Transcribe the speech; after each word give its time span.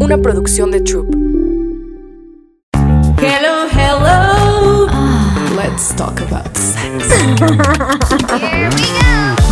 una 0.00 0.18
producción 0.18 0.70
de 0.70 0.80
Troop. 0.80 1.14
Hello, 3.18 3.68
hello. 3.70 4.86
Let's 5.56 5.94
talk 5.94 6.20
about 6.20 6.56
sex. 6.56 7.08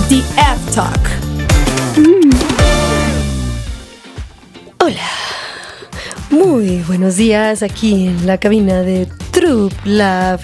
The 0.08 0.22
F 0.36 0.74
Talk. 0.74 1.00
Hola. 4.80 4.96
Muy 6.30 6.82
buenos 6.86 7.16
días 7.16 7.62
aquí 7.62 8.06
en 8.06 8.26
la 8.26 8.38
cabina 8.38 8.82
de 8.82 9.06
Troop 9.30 9.72
Lab. 9.84 10.40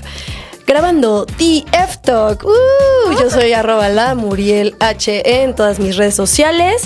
Grabando 0.69 1.25
The 1.25 1.65
F 1.73 1.97
Talk. 2.03 2.45
Uh, 2.45 3.13
yo 3.19 3.31
soy 3.31 3.55
arroba 3.55 3.89
la 3.89 4.15
Muriel 4.15 4.77
H 4.81 5.43
en 5.43 5.55
todas 5.55 5.79
mis 5.79 5.97
redes 5.97 6.15
sociales. 6.15 6.83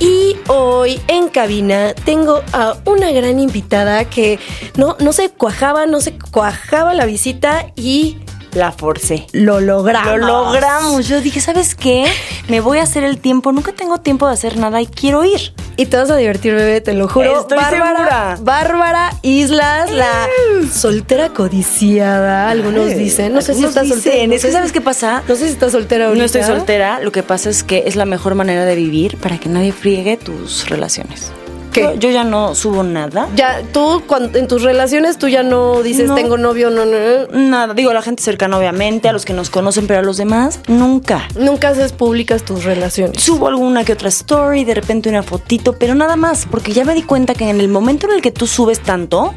Y 0.00 0.36
hoy 0.48 1.00
en 1.06 1.28
cabina 1.28 1.94
tengo 1.94 2.42
a 2.52 2.76
una 2.86 3.12
gran 3.12 3.38
invitada 3.38 4.04
que 4.04 4.40
no, 4.76 4.96
no 4.98 5.12
se 5.12 5.30
cuajaba, 5.30 5.86
no 5.86 6.00
se 6.00 6.18
cuajaba 6.18 6.92
la 6.92 7.06
visita 7.06 7.66
y 7.76 8.18
La 8.52 8.72
forcé. 8.72 9.26
lo 9.32 9.60
logramos. 9.60 10.18
Lo 10.18 10.26
logramos. 10.26 11.08
Yo 11.08 11.20
dije, 11.20 11.40
¿sabes 11.40 11.74
qué? 11.74 12.06
Me 12.48 12.60
voy 12.60 12.78
a 12.78 12.82
hacer 12.82 13.04
el 13.04 13.18
tiempo. 13.18 13.52
Nunca 13.52 13.72
tengo 13.72 13.98
tiempo 13.98 14.26
de 14.26 14.32
hacer 14.32 14.56
nada 14.56 14.80
y 14.80 14.86
quiero 14.86 15.24
ir. 15.24 15.52
Y 15.76 15.86
te 15.86 15.96
vas 15.96 16.10
a 16.10 16.16
divertir, 16.16 16.54
bebé, 16.54 16.80
te 16.80 16.92
lo 16.92 17.08
juro. 17.08 17.40
Estoy 17.40 17.56
Bárbara, 17.56 17.96
segura. 17.96 18.38
Bárbara 18.40 19.10
Islas, 19.22 19.90
la 19.90 20.28
soltera 20.70 21.30
codiciada, 21.30 22.50
algunos 22.50 22.94
dicen. 22.96 23.32
No 23.32 23.40
sé 23.40 23.54
si 23.54 23.64
estás 23.64 23.88
soltera. 23.88 24.26
no 24.26 24.34
es 24.34 24.42
que 24.44 24.52
¿sabes 24.52 24.72
qué 24.72 24.80
pasa? 24.80 25.22
No 25.26 25.36
sé 25.36 25.46
si 25.46 25.52
estás 25.52 25.72
soltera 25.72 26.06
ahorita. 26.06 26.18
No 26.18 26.26
estoy 26.26 26.42
soltera. 26.42 27.00
Lo 27.00 27.12
que 27.12 27.22
pasa 27.22 27.48
es 27.48 27.64
que 27.64 27.84
es 27.86 27.96
la 27.96 28.04
mejor 28.04 28.34
manera 28.34 28.66
de 28.66 28.74
vivir 28.74 29.16
para 29.16 29.38
que 29.38 29.48
nadie 29.48 29.72
friegue 29.72 30.16
tus 30.18 30.68
relaciones. 30.68 31.32
¿Qué? 31.72 31.82
Yo, 31.82 31.94
yo 31.94 32.10
ya 32.10 32.24
no 32.24 32.54
subo 32.54 32.82
nada. 32.82 33.28
Ya, 33.36 33.62
tú, 33.72 34.02
cuando, 34.06 34.38
en 34.38 34.48
tus 34.48 34.62
relaciones, 34.62 35.18
tú 35.18 35.28
ya 35.28 35.42
no 35.42 35.82
dices, 35.82 36.08
No. 36.08 36.14
tengo 36.14 36.36
novio, 36.36 36.70
no, 36.70 36.84
no, 36.84 36.96
no. 37.32 37.38
Nada, 37.48 37.74
digo 37.74 37.90
a 37.90 37.94
la 37.94 38.02
gente 38.02 38.22
cercana 38.22 38.58
obviamente, 38.58 39.08
a 39.08 39.12
los 39.12 39.24
que 39.24 39.32
nos 39.32 39.50
conocen, 39.50 39.86
pero 39.86 40.00
a 40.00 40.02
los 40.02 40.16
demás, 40.16 40.60
nunca. 40.68 41.28
Nunca 41.38 41.68
haces 41.68 41.92
públicas 41.92 42.42
tus 42.44 42.64
relaciones. 42.64 43.22
Subo 43.22 43.48
alguna 43.48 43.84
que 43.84 43.92
otra 43.92 44.08
story, 44.08 44.64
de 44.64 44.74
repente 44.74 45.08
una 45.08 45.22
fotito, 45.22 45.74
pero 45.74 45.94
nada 45.94 46.16
más, 46.16 46.46
porque 46.50 46.72
ya 46.72 46.84
me 46.84 46.94
di 46.94 47.02
cuenta 47.02 47.34
que 47.34 47.48
en 47.48 47.60
el 47.60 47.68
momento 47.68 48.06
en 48.08 48.14
el 48.14 48.22
que 48.22 48.30
tú 48.32 48.46
subes 48.46 48.80
tanto, 48.80 49.32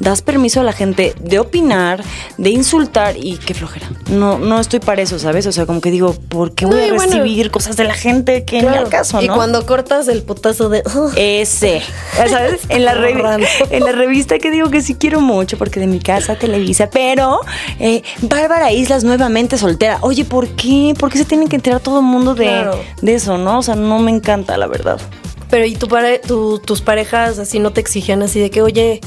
das 0.00 0.22
permiso 0.22 0.60
a 0.60 0.62
la 0.62 0.72
gente 0.72 1.14
de 1.20 1.38
opinar, 1.38 2.02
de 2.38 2.50
insultar 2.50 3.16
y 3.16 3.38
qué 3.38 3.54
flojera. 3.54 3.88
No, 4.10 4.38
no 4.38 4.60
estoy 4.60 4.80
para 4.80 5.02
eso, 5.02 5.18
¿sabes? 5.18 5.46
O 5.46 5.52
sea, 5.52 5.66
como 5.66 5.80
que 5.80 5.90
digo, 5.90 6.14
¿por 6.28 6.52
qué 6.52 6.66
voy 6.66 6.76
No, 6.76 6.82
a 6.84 6.94
bueno, 6.94 7.12
recibir 7.16 7.50
cosas 7.50 7.76
de 7.76 7.84
la 7.84 7.94
gente 7.94 8.44
que 8.44 8.56
ni 8.56 8.62
Claro. 8.62 8.80
al 8.80 8.88
caso, 8.88 9.16
no? 9.18 9.22
Y 9.22 9.28
cuando 9.28 9.64
cortas 9.66 10.08
el 10.08 10.22
potazo 10.22 10.68
de. 10.68 10.82
Ese, 11.16 11.82
¿sabes? 12.28 12.60
En 12.68 12.84
la, 12.84 12.92
en 13.70 13.84
la 13.84 13.92
revista 13.92 14.38
que 14.38 14.50
digo 14.50 14.70
que 14.70 14.80
sí 14.82 14.94
quiero 14.94 15.20
mucho, 15.20 15.56
porque 15.58 15.80
de 15.80 15.86
mi 15.86 15.98
casa 16.00 16.36
Televisa, 16.36 16.88
pero 16.90 17.40
eh, 17.78 18.02
Bárbara 18.22 18.72
Islas 18.72 19.04
nuevamente 19.04 19.56
soltera. 19.58 19.98
Oye, 20.02 20.24
¿por 20.24 20.48
qué? 20.48 20.94
¿Por 20.98 21.10
qué 21.10 21.18
se 21.18 21.24
tienen 21.24 21.48
que 21.48 21.56
enterar 21.56 21.80
todo 21.80 22.00
el 22.00 22.04
mundo 22.04 22.34
de, 22.34 22.44
Claro. 22.44 22.78
de 23.02 23.14
eso, 23.14 23.38
no? 23.38 23.58
O 23.58 23.62
sea, 23.62 23.74
no 23.76 23.98
me 23.98 24.10
encanta, 24.10 24.56
la 24.56 24.66
verdad. 24.66 25.00
Pero 25.50 25.64
y 25.64 25.76
tu 25.76 25.86
pare- 25.88 26.18
tu- 26.18 26.58
tus 26.58 26.80
parejas 26.82 27.38
así 27.38 27.58
no 27.60 27.72
te 27.72 27.80
exigían 27.80 28.22
así 28.22 28.40
de 28.40 28.50
que, 28.50 28.62
oye, 28.62 29.00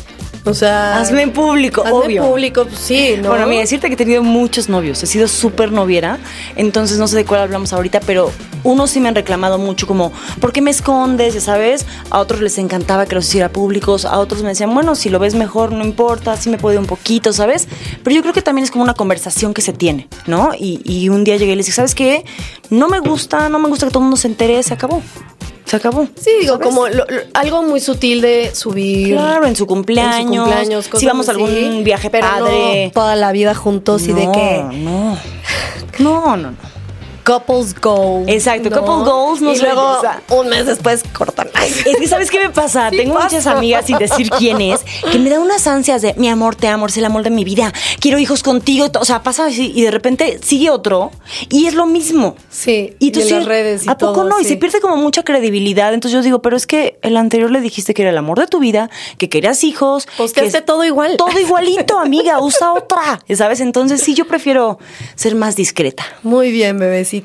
o 0.50 0.54
sea. 0.54 1.00
Hazme 1.00 1.24
en 1.24 1.32
público, 1.32 1.82
hazme 1.82 1.94
obvio. 1.94 2.24
público, 2.26 2.66
pues 2.66 2.80
sí, 2.80 3.16
¿no? 3.22 3.30
Bueno, 3.30 3.48
mira, 3.48 3.62
decirte 3.62 3.88
que 3.88 3.94
he 3.94 3.98
tenido 3.98 4.24
muchos 4.24 4.70
novios, 4.70 5.02
he 5.04 5.08
sido 5.08 5.28
súper 5.28 5.72
noviera, 5.72 6.20
entonces 6.56 6.98
no 6.98 7.08
sé 7.08 7.16
de 7.18 7.26
cuál 7.26 7.42
hablamos 7.42 7.74
ahorita, 7.74 8.00
pero 8.02 8.32
unos 8.64 8.92
sí 8.92 9.00
me 9.00 9.10
han 9.10 9.16
reclamado 9.16 9.58
mucho 9.58 9.88
como, 9.88 10.12
¿por 10.40 10.52
qué 10.52 10.62
me 10.62 10.72
escondes? 10.72 11.34
Ya 11.34 11.42
sabes, 11.42 11.86
a 12.10 12.20
otros 12.20 12.42
les 12.42 12.58
encantaba 12.58 13.06
que 13.06 13.16
los 13.16 13.28
hiciera 13.28 13.50
públicos, 13.50 14.06
a 14.06 14.20
otros 14.20 14.44
me 14.44 14.50
decían, 14.50 14.74
bueno, 14.74 14.96
si 14.96 15.10
lo 15.10 15.20
ves 15.20 15.36
mejor, 15.36 15.72
no 15.72 15.84
importa, 15.84 16.36
sí 16.38 16.50
me 16.50 16.58
puede 16.58 16.78
un 16.78 16.86
poquito, 16.86 17.32
¿sabes? 17.34 17.68
Pero 18.04 18.16
yo 18.16 18.22
creo 18.22 18.34
que 18.34 18.42
también 18.42 18.66
es 18.66 18.72
como 18.72 18.84
una 18.84 18.94
conversación 18.94 19.54
que 19.54 19.62
se 19.62 19.74
tiene, 19.74 20.08
¿no? 20.28 20.52
Y, 20.58 20.82
y 20.84 21.10
un 21.10 21.24
día 21.24 21.38
llegué 21.38 21.54
y 21.54 21.56
les 21.56 21.66
dije, 21.66 21.76
¿sabes 21.76 21.96
qué? 21.96 22.26
No 22.70 22.90
me 22.90 23.00
gusta, 23.00 23.50
no 23.50 23.60
me 23.60 23.70
gusta 23.70 23.86
que 23.86 23.92
todo 23.92 24.00
el 24.02 24.06
mundo 24.06 24.18
se 24.18 24.28
entere, 24.28 24.62
se 24.64 24.74
acabó. 24.74 25.02
Se 25.70 25.76
acabó. 25.76 26.08
Sí, 26.20 26.32
digo, 26.42 26.54
¿sabes? 26.56 26.68
como 26.68 26.88
lo- 26.88 27.06
lo- 27.06 27.22
algo 27.36 27.62
muy 27.62 27.80
sutil 27.80 28.22
de 28.22 28.56
subir. 28.56 29.14
Claro, 29.14 29.46
en 29.46 29.56
su 29.56 29.68
cumpleaños. 29.68 30.16
en 30.20 30.28
su 30.28 30.34
cumpleaños, 30.44 30.90
si 30.98 31.06
vamos 31.06 31.28
a 31.28 31.32
algún 31.32 31.84
viaje 31.84 32.10
pero 32.10 32.26
padre. 32.28 32.86
No 32.88 32.92
toda 32.92 33.16
la 33.16 33.32
vida 33.32 33.54
juntos 33.54 34.08
y 34.08 34.14
de 34.14 34.32
que 34.32 34.64
No, 34.80 35.18
no, 36.00 36.36
no, 36.38 36.52
no. 36.52 36.69
Couples 37.30 37.76
goals. 37.80 38.28
Exacto, 38.28 38.70
¿no? 38.70 38.78
couple 38.78 39.12
goals 39.12 39.42
no 39.42 39.54
Y 39.54 39.58
luego 39.60 40.02
regresa. 40.02 40.22
un 40.30 40.48
mes 40.50 40.66
después 40.66 41.04
cortan. 41.14 41.50
Es 41.86 41.98
que, 41.98 42.08
¿sabes 42.08 42.32
qué 42.32 42.40
me 42.40 42.50
pasa? 42.50 42.90
Sí 42.90 42.98
Tengo 42.98 43.20
muchas 43.20 43.46
amigas, 43.48 43.86
sin 43.86 43.98
decir 43.98 44.30
quién 44.32 44.60
es, 44.62 44.80
que 45.12 45.20
me 45.20 45.30
dan 45.30 45.42
unas 45.42 45.66
ansias 45.68 46.02
de, 46.02 46.14
mi 46.16 46.28
amor, 46.30 46.56
te 46.56 46.68
amo, 46.68 46.86
eres 46.86 46.98
el 46.98 47.06
amor 47.06 47.24
de 47.24 47.30
mi 47.30 47.44
vida, 47.44 47.72
quiero 48.00 48.18
hijos 48.20 48.42
contigo. 48.44 48.88
O 49.00 49.06
sea, 49.06 49.22
pasa 49.24 49.46
así 49.46 49.72
y 49.76 49.82
de 49.84 49.92
repente 49.92 50.40
sigue 50.44 50.70
otro 50.70 51.12
y 51.50 51.68
es 51.68 51.74
lo 51.76 51.86
mismo. 51.86 52.36
Sí, 52.50 52.96
Y 53.00 53.12
tú 53.12 53.20
en 53.22 53.28
sí, 53.28 53.34
las 53.34 53.46
redes 53.46 53.86
y 53.86 53.90
¿A 53.90 53.98
poco 53.98 54.14
todo, 54.14 54.30
no? 54.30 54.40
Y 54.40 54.46
se 54.46 54.58
pierde 54.58 54.80
como 54.82 54.98
mucha 54.98 55.24
credibilidad. 55.24 55.94
Entonces 55.94 56.18
yo 56.18 56.24
digo, 56.24 56.42
pero 56.42 56.58
es 56.58 56.66
que 56.68 56.98
el 57.02 57.16
anterior 57.18 57.52
le 57.52 57.62
dijiste 57.62 57.94
que 57.94 58.02
era 58.02 58.12
el 58.12 58.18
amor 58.18 58.40
de 58.40 58.48
tu 58.48 58.60
vida, 58.60 58.90
que 59.18 59.30
querías 59.30 59.64
hijos. 59.64 60.08
Posteaste 60.18 60.52
que 60.52 60.58
es- 60.60 60.66
todo 60.66 60.84
igual. 60.84 61.16
Todo 61.18 61.40
igualito, 61.40 62.00
amiga, 62.00 62.40
usa 62.42 62.74
otra. 62.74 63.22
¿Sabes? 63.36 63.60
Entonces 63.62 64.02
sí, 64.02 64.14
yo 64.16 64.26
prefiero 64.28 64.80
ser 65.16 65.36
más 65.36 65.56
discreta. 65.56 66.04
Muy 66.24 66.52
bien, 66.52 66.78
bebecita. 66.80 67.19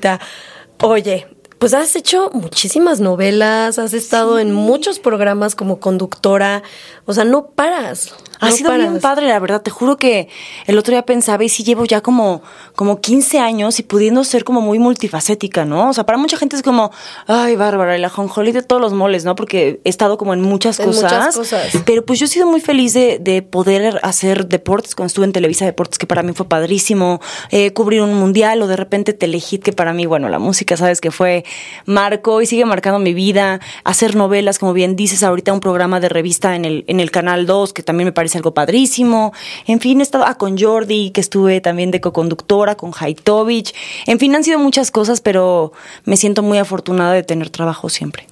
Oye, 0.80 1.26
pues 1.58 1.72
has 1.72 1.96
hecho 1.96 2.30
muchísimas 2.32 3.00
novelas, 3.00 3.78
has 3.78 3.94
estado 3.94 4.38
en 4.38 4.52
muchos 4.52 4.98
programas 4.98 5.54
como 5.54 5.80
conductora. 5.80 6.62
O 7.06 7.14
sea, 7.14 7.24
no 7.24 7.46
paras. 7.46 8.14
Ha 8.46 8.50
no 8.50 8.56
sido 8.56 8.72
bien 8.72 8.86
paras. 8.86 9.02
padre, 9.02 9.28
la 9.28 9.38
verdad. 9.38 9.62
Te 9.62 9.70
juro 9.70 9.96
que 9.96 10.28
el 10.66 10.78
otro 10.78 10.92
día 10.92 11.04
pensaba 11.04 11.42
y 11.44 11.48
sí 11.48 11.64
llevo 11.64 11.84
ya 11.84 12.00
como, 12.00 12.42
como 12.74 13.00
15 13.00 13.38
años 13.38 13.78
y 13.80 13.82
pudiendo 13.82 14.24
ser 14.24 14.44
como 14.44 14.60
muy 14.60 14.78
multifacética, 14.78 15.64
¿no? 15.64 15.90
O 15.90 15.92
sea, 15.92 16.04
para 16.06 16.18
mucha 16.18 16.36
gente 16.36 16.56
es 16.56 16.62
como, 16.62 16.90
ay, 17.26 17.56
Bárbara, 17.56 17.96
el 17.96 18.04
ajonjolí 18.04 18.52
de 18.52 18.62
todos 18.62 18.80
los 18.80 18.92
moles, 18.92 19.24
¿no? 19.24 19.34
Porque 19.34 19.80
he 19.84 19.88
estado 19.88 20.18
como 20.18 20.34
en 20.34 20.40
muchas 20.40 20.78
En 20.80 20.86
cosas. 20.86 21.12
muchas 21.12 21.36
cosas. 21.36 21.72
Pero 21.84 22.04
pues 22.04 22.18
yo 22.18 22.26
he 22.26 22.28
sido 22.28 22.46
muy 22.46 22.60
feliz 22.60 22.92
de, 22.94 23.18
de 23.20 23.42
poder 23.42 24.00
hacer 24.02 24.46
deportes 24.48 24.94
cuando 24.94 25.08
estuve 25.08 25.24
en 25.26 25.32
Televisa 25.32 25.64
Deportes, 25.64 25.98
que 25.98 26.06
para 26.06 26.22
mí 26.22 26.32
fue 26.32 26.48
padrísimo. 26.48 27.20
eh, 27.50 27.72
cubrir 27.72 28.00
un 28.02 28.14
mundial 28.14 28.60
o 28.62 28.66
de 28.66 28.76
repente 28.76 29.12
Telehit, 29.12 29.62
que 29.62 29.72
para 29.72 29.92
mí, 29.92 30.06
bueno, 30.06 30.28
la 30.28 30.38
música, 30.38 30.76
sabes 30.76 31.00
que 31.00 31.10
fue 31.10 31.44
marcó 31.86 32.42
y 32.42 32.46
sigue 32.46 32.64
marcando 32.64 32.98
mi 32.98 33.14
vida. 33.14 33.60
Hacer 33.84 34.16
novelas, 34.16 34.58
como 34.58 34.72
bien 34.72 34.96
dices, 34.96 35.22
ahorita 35.22 35.52
un 35.52 35.60
programa 35.60 36.00
de 36.00 36.08
revista 36.08 36.56
en 36.56 36.64
el, 36.64 36.84
en 36.86 37.00
el 37.00 37.10
Canal 37.10 37.46
2, 37.46 37.72
que 37.72 37.82
también 37.82 38.06
me 38.06 38.12
parece 38.12 38.33
algo 38.36 38.54
padrísimo. 38.54 39.32
En 39.66 39.80
fin, 39.80 40.00
he 40.00 40.02
estado 40.02 40.24
ah, 40.26 40.36
con 40.36 40.58
Jordi, 40.58 41.10
que 41.10 41.20
estuve 41.20 41.60
también 41.60 41.90
de 41.90 42.00
co-conductora, 42.00 42.76
con 42.76 42.92
Haitovich. 42.98 43.74
En 44.06 44.18
fin, 44.18 44.34
han 44.34 44.44
sido 44.44 44.58
muchas 44.58 44.90
cosas, 44.90 45.20
pero 45.20 45.72
me 46.04 46.16
siento 46.16 46.42
muy 46.42 46.58
afortunada 46.58 47.12
de 47.12 47.22
tener 47.22 47.50
trabajo 47.50 47.88
siempre. 47.88 48.26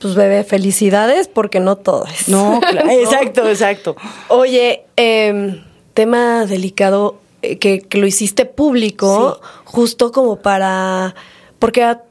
Pues 0.00 0.14
bebé, 0.16 0.42
felicidades 0.44 1.28
porque 1.28 1.60
no 1.60 1.76
todo 1.76 2.06
es. 2.06 2.28
No, 2.28 2.60
claro. 2.70 2.88
exacto, 2.90 3.48
exacto. 3.48 3.94
Oye, 4.28 4.84
em, 4.96 5.62
tema 5.94 6.44
delicado 6.46 7.20
eh, 7.42 7.58
que, 7.58 7.80
que 7.82 7.98
lo 7.98 8.06
hiciste 8.06 8.44
público, 8.44 9.40
justo 9.64 10.10
como 10.12 10.36
para. 10.36 11.14
Porque, 11.58 11.84
a- 11.84 12.02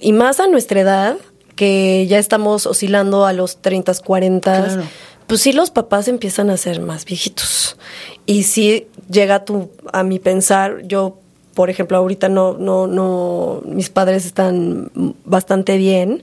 y 0.00 0.12
más 0.14 0.40
a 0.40 0.46
nuestra 0.46 0.80
edad, 0.80 1.16
que 1.56 2.06
ya 2.08 2.18
estamos 2.18 2.66
oscilando 2.66 3.26
a 3.26 3.32
los 3.34 3.58
30, 3.62 3.92
40, 4.02 4.64
Claro. 4.64 4.82
Pues 5.26 5.40
sí, 5.40 5.52
los 5.52 5.70
papás 5.70 6.08
empiezan 6.08 6.50
a 6.50 6.56
ser 6.56 6.80
más 6.80 7.04
viejitos. 7.04 7.76
Y 8.26 8.44
sí 8.44 8.86
llega 9.10 9.44
tu, 9.44 9.70
a 9.92 10.02
mi 10.02 10.18
pensar, 10.18 10.82
yo. 10.86 11.18
Por 11.54 11.70
ejemplo, 11.70 11.96
ahorita 11.96 12.28
no, 12.28 12.52
no, 12.58 12.86
no, 12.86 13.62
mis 13.64 13.88
padres 13.88 14.26
están 14.26 14.90
bastante 15.24 15.78
bien, 15.78 16.22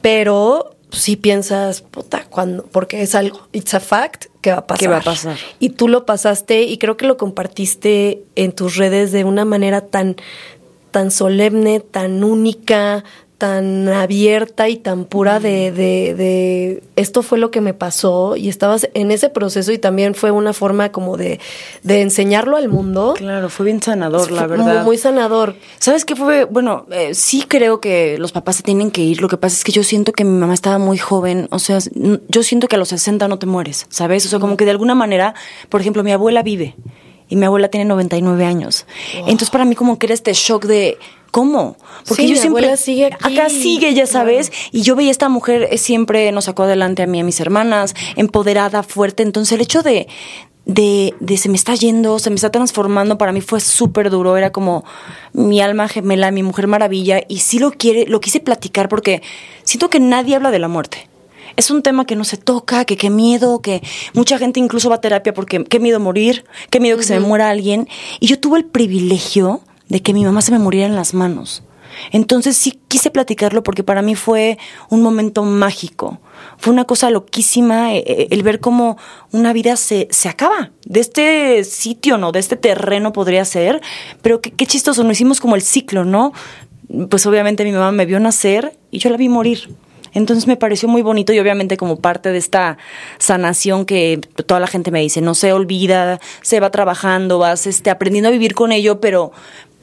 pero 0.00 0.74
si 0.90 1.16
piensas, 1.16 1.82
puta, 1.82 2.24
cuando, 2.30 2.64
porque 2.64 3.02
es 3.02 3.14
algo, 3.14 3.46
it's 3.52 3.74
a 3.74 3.80
fact 3.80 4.26
que 4.40 4.52
va 4.52 4.58
a 4.58 4.66
pasar. 4.66 4.80
Que 4.80 4.88
va 4.88 4.96
a 4.96 5.02
pasar. 5.02 5.36
Y 5.58 5.70
tú 5.70 5.88
lo 5.88 6.06
pasaste 6.06 6.62
y 6.62 6.78
creo 6.78 6.96
que 6.96 7.06
lo 7.06 7.16
compartiste 7.16 8.22
en 8.36 8.52
tus 8.52 8.76
redes 8.76 9.12
de 9.12 9.24
una 9.24 9.44
manera 9.44 9.82
tan, 9.82 10.16
tan 10.90 11.10
solemne, 11.10 11.80
tan 11.80 12.24
única, 12.24 13.04
tan 13.38 13.88
abierta 13.88 14.68
y 14.68 14.76
tan 14.76 15.04
pura 15.04 15.38
de, 15.38 15.70
de, 15.70 16.14
de 16.16 16.82
esto 16.96 17.22
fue 17.22 17.38
lo 17.38 17.52
que 17.52 17.60
me 17.60 17.72
pasó 17.72 18.34
y 18.36 18.48
estabas 18.48 18.90
en 18.94 19.12
ese 19.12 19.28
proceso 19.28 19.70
y 19.70 19.78
también 19.78 20.16
fue 20.16 20.32
una 20.32 20.52
forma 20.52 20.90
como 20.90 21.16
de, 21.16 21.38
de 21.84 22.02
enseñarlo 22.02 22.56
al 22.56 22.68
mundo. 22.68 23.14
Claro, 23.16 23.48
fue 23.48 23.66
bien 23.66 23.80
sanador, 23.80 24.32
la 24.32 24.48
verdad. 24.48 24.78
Muy, 24.78 24.84
muy 24.84 24.98
sanador. 24.98 25.54
¿Sabes 25.78 26.04
qué 26.04 26.16
fue? 26.16 26.46
Bueno, 26.46 26.86
eh, 26.90 27.14
sí 27.14 27.44
creo 27.46 27.80
que 27.80 28.18
los 28.18 28.32
papás 28.32 28.56
se 28.56 28.64
tienen 28.64 28.90
que 28.90 29.02
ir. 29.02 29.22
Lo 29.22 29.28
que 29.28 29.36
pasa 29.36 29.54
es 29.54 29.62
que 29.62 29.70
yo 29.70 29.84
siento 29.84 30.12
que 30.12 30.24
mi 30.24 30.36
mamá 30.36 30.54
estaba 30.54 30.78
muy 30.78 30.98
joven. 30.98 31.46
O 31.52 31.60
sea, 31.60 31.78
yo 32.28 32.42
siento 32.42 32.66
que 32.66 32.74
a 32.74 32.78
los 32.80 32.88
60 32.88 33.28
no 33.28 33.38
te 33.38 33.46
mueres, 33.46 33.86
¿sabes? 33.88 34.26
O 34.26 34.28
sea, 34.28 34.40
como 34.40 34.56
que 34.56 34.64
de 34.64 34.72
alguna 34.72 34.96
manera, 34.96 35.34
por 35.68 35.80
ejemplo, 35.80 36.02
mi 36.02 36.10
abuela 36.10 36.42
vive 36.42 36.74
y 37.28 37.36
mi 37.36 37.46
abuela 37.46 37.68
tiene 37.68 37.84
99 37.84 38.44
años. 38.44 38.86
Entonces, 39.14 39.50
para 39.50 39.64
mí, 39.64 39.74
como 39.74 39.98
que 39.98 40.06
era 40.06 40.14
este 40.14 40.32
shock 40.32 40.64
de. 40.64 40.98
¿Cómo? 41.30 41.76
Porque 42.06 42.22
Sí, 42.22 42.28
yo 42.28 42.34
mi 42.34 42.40
siempre. 42.40 42.76
sigue 42.76 43.06
aquí. 43.06 43.36
Acá 43.38 43.50
sigue, 43.50 43.92
ya 43.94 44.06
sabes. 44.06 44.50
Y 44.72 44.82
yo 44.82 44.96
veía 44.96 45.10
a 45.10 45.12
esta 45.12 45.28
mujer, 45.28 45.68
eh, 45.70 45.78
siempre 45.78 46.30
nos 46.32 46.44
sacó 46.46 46.62
adelante 46.62 47.02
a 47.02 47.06
mí 47.06 47.18
y 47.18 47.20
a 47.20 47.24
mis 47.24 47.40
hermanas, 47.40 47.94
empoderada, 48.16 48.82
fuerte. 48.82 49.22
Entonces, 49.22 49.52
el 49.52 49.60
hecho 49.60 49.82
de. 49.82 50.08
De, 50.64 51.14
de 51.20 51.38
se 51.38 51.48
me 51.48 51.56
está 51.56 51.74
yendo, 51.74 52.18
se 52.18 52.28
me 52.28 52.36
está 52.36 52.50
transformando, 52.50 53.16
para 53.16 53.32
mí 53.32 53.40
fue 53.40 53.58
súper 53.58 54.10
duro, 54.10 54.36
era 54.36 54.52
como 54.52 54.84
mi 55.32 55.62
alma 55.62 55.88
gemela, 55.88 56.30
mi 56.30 56.42
mujer 56.42 56.66
maravilla, 56.66 57.22
y 57.26 57.38
sí 57.38 57.58
lo 57.58 57.70
quiere, 57.70 58.04
lo 58.06 58.20
quise 58.20 58.38
platicar 58.40 58.90
porque 58.90 59.22
siento 59.62 59.88
que 59.88 59.98
nadie 59.98 60.36
habla 60.36 60.50
de 60.50 60.58
la 60.58 60.68
muerte. 60.68 61.08
Es 61.56 61.70
un 61.70 61.80
tema 61.82 62.04
que 62.04 62.16
no 62.16 62.24
se 62.24 62.36
toca, 62.36 62.84
que 62.84 62.98
qué 62.98 63.08
miedo, 63.08 63.62
que 63.62 63.82
mucha 64.12 64.36
gente 64.36 64.60
incluso 64.60 64.90
va 64.90 64.96
a 64.96 65.00
terapia 65.00 65.32
porque 65.32 65.64
qué 65.64 65.80
miedo 65.80 66.00
morir, 66.00 66.44
qué 66.68 66.80
miedo 66.80 66.98
que 66.98 67.02
se 67.04 67.14
me 67.18 67.20
muera 67.26 67.48
alguien. 67.48 67.88
Y 68.20 68.26
yo 68.26 68.38
tuve 68.38 68.58
el 68.58 68.66
privilegio 68.66 69.62
de 69.88 70.02
que 70.02 70.12
mi 70.12 70.24
mamá 70.24 70.42
se 70.42 70.52
me 70.52 70.58
muriera 70.58 70.86
en 70.86 70.96
las 70.96 71.14
manos. 71.14 71.62
Entonces 72.12 72.56
sí 72.56 72.78
quise 72.88 73.10
platicarlo 73.10 73.62
porque 73.62 73.82
para 73.82 74.02
mí 74.02 74.14
fue 74.14 74.58
un 74.88 75.02
momento 75.02 75.42
mágico. 75.42 76.20
Fue 76.58 76.72
una 76.72 76.84
cosa 76.84 77.10
loquísima 77.10 77.94
eh, 77.94 78.04
eh, 78.06 78.28
el 78.30 78.42
ver 78.42 78.60
cómo 78.60 78.96
una 79.32 79.52
vida 79.52 79.76
se, 79.76 80.08
se 80.10 80.28
acaba. 80.28 80.70
De 80.84 81.00
este 81.00 81.64
sitio, 81.64 82.18
¿no? 82.18 82.32
De 82.32 82.40
este 82.40 82.56
terreno 82.56 83.12
podría 83.12 83.44
ser. 83.44 83.80
Pero 84.22 84.40
qué, 84.40 84.66
chistoso, 84.66 85.02
nos 85.04 85.12
hicimos 85.12 85.40
como 85.40 85.54
el 85.54 85.62
ciclo, 85.62 86.04
¿no? 86.04 86.32
Pues 87.10 87.26
obviamente 87.26 87.64
mi 87.64 87.72
mamá 87.72 87.92
me 87.92 88.06
vio 88.06 88.18
nacer 88.20 88.78
y 88.90 88.98
yo 88.98 89.10
la 89.10 89.16
vi 89.16 89.28
morir. 89.28 89.68
Entonces 90.14 90.46
me 90.46 90.56
pareció 90.56 90.88
muy 90.88 91.02
bonito 91.02 91.34
y 91.34 91.38
obviamente 91.38 91.76
como 91.76 91.96
parte 91.96 92.32
de 92.32 92.38
esta 92.38 92.78
sanación 93.18 93.84
que 93.84 94.20
toda 94.46 94.58
la 94.58 94.66
gente 94.66 94.90
me 94.90 95.00
dice, 95.00 95.20
no 95.20 95.34
se 95.34 95.52
olvida, 95.52 96.18
se 96.40 96.60
va 96.60 96.70
trabajando, 96.70 97.38
vas 97.38 97.66
este, 97.66 97.90
aprendiendo 97.90 98.28
a 98.28 98.32
vivir 98.32 98.54
con 98.54 98.72
ello, 98.72 99.00
pero, 99.00 99.32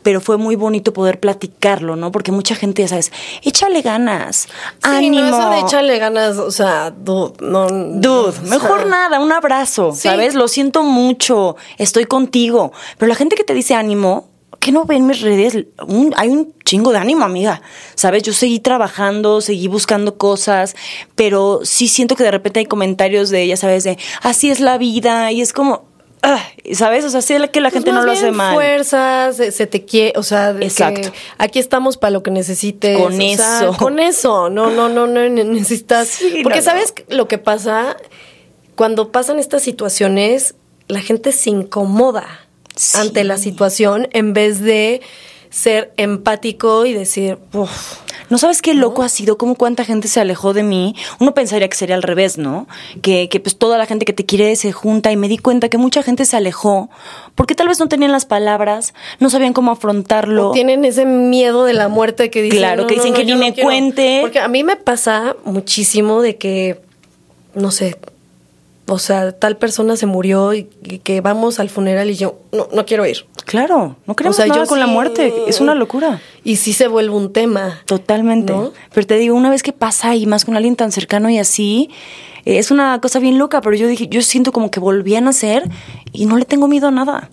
pero 0.05 0.21
fue 0.21 0.37
muy 0.37 0.55
bonito 0.55 0.93
poder 0.93 1.19
platicarlo, 1.19 1.95
¿no? 1.95 2.11
Porque 2.11 2.31
mucha 2.31 2.53
gente, 2.53 2.83
ya 2.83 2.87
sabes, 2.89 3.11
échale 3.41 3.81
ganas, 3.81 4.47
ánimo. 4.83 5.15
Sí, 5.17 5.21
no, 5.23 5.27
eso 5.39 5.49
de 5.49 5.59
échale 5.61 5.97
ganas, 5.97 6.37
o 6.37 6.51
sea, 6.51 6.91
dude, 6.91 7.33
no. 7.41 7.65
Dude, 7.67 8.39
mejor 8.47 8.81
sea, 8.81 8.85
nada, 8.89 9.19
un 9.19 9.31
abrazo, 9.31 9.93
Sí. 9.93 10.01
¿sabes? 10.07 10.35
Lo 10.35 10.47
siento 10.47 10.83
mucho, 10.83 11.55
estoy 11.79 12.05
contigo. 12.05 12.71
Pero 12.99 13.09
la 13.09 13.15
gente 13.15 13.35
que 13.35 13.43
te 13.43 13.55
dice 13.55 13.73
ánimo, 13.73 14.29
que 14.59 14.71
no 14.71 14.85
ve 14.85 14.95
en 14.97 15.07
mis 15.07 15.21
redes? 15.21 15.65
Un- 15.87 16.13
hay 16.17 16.29
un 16.29 16.53
chingo 16.63 16.91
de 16.91 16.99
ánimo, 16.99 17.25
amiga. 17.25 17.63
¿Sabes? 17.95 18.21
Yo 18.21 18.31
seguí 18.33 18.59
trabajando, 18.59 19.41
seguí 19.41 19.67
buscando 19.67 20.19
cosas, 20.19 20.75
pero 21.15 21.61
sí 21.63 21.87
siento 21.87 22.15
que 22.15 22.23
de 22.23 22.29
repente 22.31 22.59
hay 22.59 22.67
comentarios 22.67 23.31
de 23.31 23.41
ella, 23.41 23.57
¿sabes? 23.57 23.83
De 23.83 23.97
así 24.21 24.51
es 24.51 24.59
la 24.59 24.77
vida 24.77 25.31
y 25.31 25.41
es 25.41 25.51
como. 25.51 25.94
¿Sabes? 26.74 27.06
O 27.06 27.10
sea, 27.10 27.22
sé 27.22 27.36
que 27.50 27.62
la 27.62 27.69
Pues 27.69 27.74
gente 27.83 27.92
no 27.92 28.04
lo 28.04 28.12
hace 28.12 28.31
mal. 28.31 28.54
fuerzas, 28.54 29.38
se, 29.38 29.51
se 29.51 29.68
te 29.68 29.86
quiere, 29.86 30.13
o 30.18 30.24
sea, 30.24 30.54
de 30.54 30.60
que 30.62 30.66
Exacto. 30.66 31.12
aquí 31.38 31.60
estamos 31.60 31.98
para 31.98 32.12
lo 32.12 32.24
que 32.24 32.31
necesites. 32.31 32.98
Con 32.98 33.13
o 33.13 33.18
sea, 33.18 33.60
eso. 33.60 33.77
con 33.77 34.00
eso, 34.00 34.50
no, 34.50 34.69
no, 34.72 34.89
no, 34.89 35.06
no 35.07 35.27
ne- 35.30 35.44
necesitas. 35.44 36.07
Sí, 36.07 36.39
porque 36.44 36.60
no, 36.60 36.66
sabes 36.66 36.94
lo 37.10 37.27
que 37.27 37.38
pasa 37.38 37.98
cuando 38.75 39.12
pasan 39.12 39.39
estas 39.39 39.62
situaciones, 39.63 40.56
la 40.88 41.01
gente 41.01 41.31
se 41.31 41.50
incomoda 41.50 42.25
Sí. 42.75 42.98
ante 43.00 43.24
la 43.24 43.38
situación 43.38 44.10
en 44.12 44.33
vez 44.33 44.60
de 44.60 45.01
ser 45.55 45.93
empático 45.95 46.85
y 46.85 46.93
decir, 46.93 47.37
"Uf, 47.53 47.99
¿No 48.29 48.39
sabes 48.39 48.61
qué 48.61 48.73
loco 48.73 49.03
ha 49.03 49.09
sido? 49.09 49.37
¿Cómo 49.37 49.55
cuánta 49.55 49.85
gente 49.85 50.07
se 50.07 50.19
alejó 50.19 50.53
de 50.53 50.63
mí? 50.63 50.95
Uno 51.19 51.33
pensaría 51.33 51.67
que 51.69 51.77
sería 51.77 51.95
al 51.95 52.01
revés, 52.01 52.37
¿no? 52.37 52.67
Que, 53.03 53.29
que 53.29 53.39
pues 53.39 53.55
toda 53.55 53.77
la 53.77 53.85
gente 53.85 54.03
que 54.05 54.13
te 54.13 54.25
quiere 54.25 54.55
se 54.55 54.71
junta 54.71 55.11
y 55.11 55.15
me 55.15 55.27
di 55.27 55.37
cuenta 55.37 55.69
que 55.69 55.77
mucha 55.77 56.01
gente 56.01 56.25
se 56.25 56.35
alejó 56.35 56.89
porque 57.35 57.53
tal 57.53 57.67
vez 57.67 57.79
no 57.79 57.87
tenían 57.87 58.11
las 58.11 58.25
palabras, 58.25 58.93
no 59.19 59.29
sabían 59.29 59.53
cómo 59.53 59.71
afrontarlo. 59.71 60.49
O 60.49 60.51
tienen 60.53 60.85
ese 60.85 61.05
miedo 61.05 61.65
de 61.65 61.73
la 61.73 61.87
muerte 61.87 62.31
que 62.31 62.41
dicen. 62.41 62.57
Claro, 62.59 62.87
que 62.87 62.95
dicen 62.95 63.13
que 63.13 63.25
ni 63.25 63.35
me 63.35 63.53
quiero". 63.53 63.67
cuente. 63.67 64.19
Porque 64.21 64.39
a 64.39 64.47
mí 64.47 64.63
me 64.63 64.75
pasa 64.75 65.35
muchísimo 65.45 66.21
de 66.23 66.37
que, 66.37 66.81
no 67.53 67.69
sé, 67.69 67.95
o 68.87 68.97
sea, 68.97 69.33
tal 69.33 69.57
persona 69.57 69.97
se 69.97 70.07
murió 70.07 70.53
y, 70.53 70.67
y 70.83 70.99
que 70.99 71.21
vamos 71.21 71.59
al 71.59 71.69
funeral 71.69 72.09
y 72.09 72.15
yo, 72.15 72.39
no, 72.51 72.67
no 72.73 72.85
quiero 72.85 73.05
ir. 73.05 73.25
Claro, 73.45 73.95
no 74.07 74.15
queremos 74.15 74.38
o 74.38 74.42
sea, 74.42 74.47
nada 74.47 74.63
yo 74.63 74.68
con 74.68 74.80
la 74.80 74.88
muerte, 74.88 75.33
es 75.47 75.62
una 75.62 75.75
locura. 75.75 76.19
Y 76.44 76.56
sí 76.57 76.74
se 76.74 76.88
vuelve 76.88 77.15
un 77.15 77.31
tema. 77.31 77.81
Totalmente. 77.86 78.53
¿No? 78.53 78.71
Pero 78.94 79.07
te 79.07 79.18
digo, 79.18 79.36
una 79.36 79.50
vez 79.50 79.62
que 79.62 79.71
pasa 79.71 80.15
y 80.15 80.25
más 80.25 80.45
con 80.45 80.56
alguien 80.56 80.75
tan 80.75 80.92
cercano 80.92 81.30
y 81.30 81.38
así, 81.38 81.92
eh, 82.45 82.57
es 82.57 82.71
una 82.71 83.00
cosa 83.00 83.19
bien 83.19 83.38
loca, 83.38 83.62
pero 83.62 83.75
yo 83.75 83.88
dije, 83.88 84.07
yo 84.07 84.21
siento 84.21 84.51
como 84.51 84.71
que 84.71 84.80
volví 84.80 85.15
a 85.15 85.21
nacer 85.21 85.69
y 86.12 86.25
no 86.25 86.38
le 86.38 86.45
tengo 86.45 86.68
miedo 86.68 86.88
a 86.88 86.92
nada. 86.92 87.30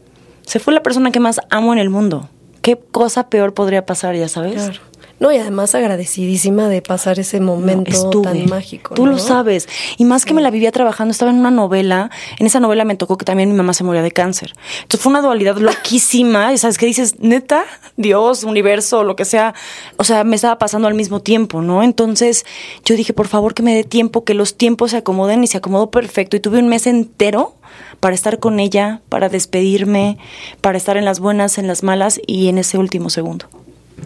Se 0.46 0.58
fue 0.58 0.74
la 0.74 0.82
persona 0.82 1.10
que 1.12 1.20
más 1.20 1.40
amo 1.50 1.72
en 1.72 1.78
el 1.78 1.88
mundo. 1.88 2.28
¿Qué 2.60 2.78
cosa 2.78 3.28
peor 3.28 3.54
podría 3.54 3.86
pasar, 3.86 4.14
ya 4.14 4.28
sabes? 4.28 4.54
Claro. 4.54 4.80
No, 5.22 5.30
y 5.30 5.36
además 5.36 5.72
agradecidísima 5.76 6.68
de 6.68 6.82
pasar 6.82 7.20
ese 7.20 7.38
momento 7.38 7.92
Estuve. 7.92 8.24
tan 8.24 8.44
mágico. 8.46 8.96
Tú 8.96 9.06
¿no? 9.06 9.12
lo 9.12 9.18
sabes. 9.18 9.68
Y 9.96 10.04
más 10.04 10.24
que 10.24 10.34
me 10.34 10.42
la 10.42 10.50
vivía 10.50 10.72
trabajando, 10.72 11.12
estaba 11.12 11.30
en 11.30 11.38
una 11.38 11.52
novela. 11.52 12.10
En 12.40 12.46
esa 12.46 12.58
novela 12.58 12.84
me 12.84 12.96
tocó 12.96 13.16
que 13.16 13.24
también 13.24 13.48
mi 13.48 13.54
mamá 13.54 13.72
se 13.72 13.84
moría 13.84 14.02
de 14.02 14.10
cáncer. 14.10 14.52
Entonces 14.78 15.00
fue 15.00 15.10
una 15.10 15.22
dualidad 15.22 15.56
loquísima. 15.58 16.56
¿Sabes 16.56 16.76
qué 16.76 16.86
dices? 16.86 17.20
Neta, 17.20 17.62
Dios, 17.96 18.42
universo, 18.42 19.04
lo 19.04 19.14
que 19.14 19.24
sea. 19.24 19.54
O 19.96 20.02
sea, 20.02 20.24
me 20.24 20.34
estaba 20.34 20.58
pasando 20.58 20.88
al 20.88 20.94
mismo 20.94 21.20
tiempo, 21.20 21.62
¿no? 21.62 21.84
Entonces 21.84 22.44
yo 22.84 22.96
dije, 22.96 23.12
por 23.12 23.28
favor, 23.28 23.54
que 23.54 23.62
me 23.62 23.76
dé 23.76 23.84
tiempo, 23.84 24.24
que 24.24 24.34
los 24.34 24.56
tiempos 24.56 24.90
se 24.90 24.96
acomoden 24.96 25.44
y 25.44 25.46
se 25.46 25.58
acomodó 25.58 25.92
perfecto. 25.92 26.36
Y 26.36 26.40
tuve 26.40 26.58
un 26.58 26.66
mes 26.66 26.88
entero 26.88 27.54
para 28.00 28.16
estar 28.16 28.40
con 28.40 28.58
ella, 28.58 29.02
para 29.08 29.28
despedirme, 29.28 30.18
para 30.60 30.78
estar 30.78 30.96
en 30.96 31.04
las 31.04 31.20
buenas, 31.20 31.58
en 31.58 31.68
las 31.68 31.84
malas 31.84 32.20
y 32.26 32.48
en 32.48 32.58
ese 32.58 32.76
último 32.76 33.08
segundo. 33.08 33.46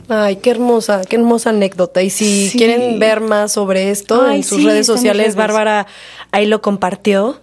Ay, 0.09 0.37
qué 0.37 0.50
hermosa, 0.50 1.03
qué 1.09 1.17
hermosa 1.17 1.50
anécdota. 1.50 2.03
Y 2.03 2.11
si 2.11 2.49
Sí. 2.50 2.59
quieren 2.59 2.99
ver 2.99 3.21
más 3.21 3.53
sobre 3.53 3.91
esto 3.91 4.23
Ay, 4.23 4.37
en 4.37 4.44
sus 4.44 4.59
sí, 4.59 4.67
redes 4.67 4.87
sociales. 4.87 5.35
Bárbara 5.35 5.87
ahí 6.33 6.47
lo 6.47 6.62
compartió. 6.62 7.41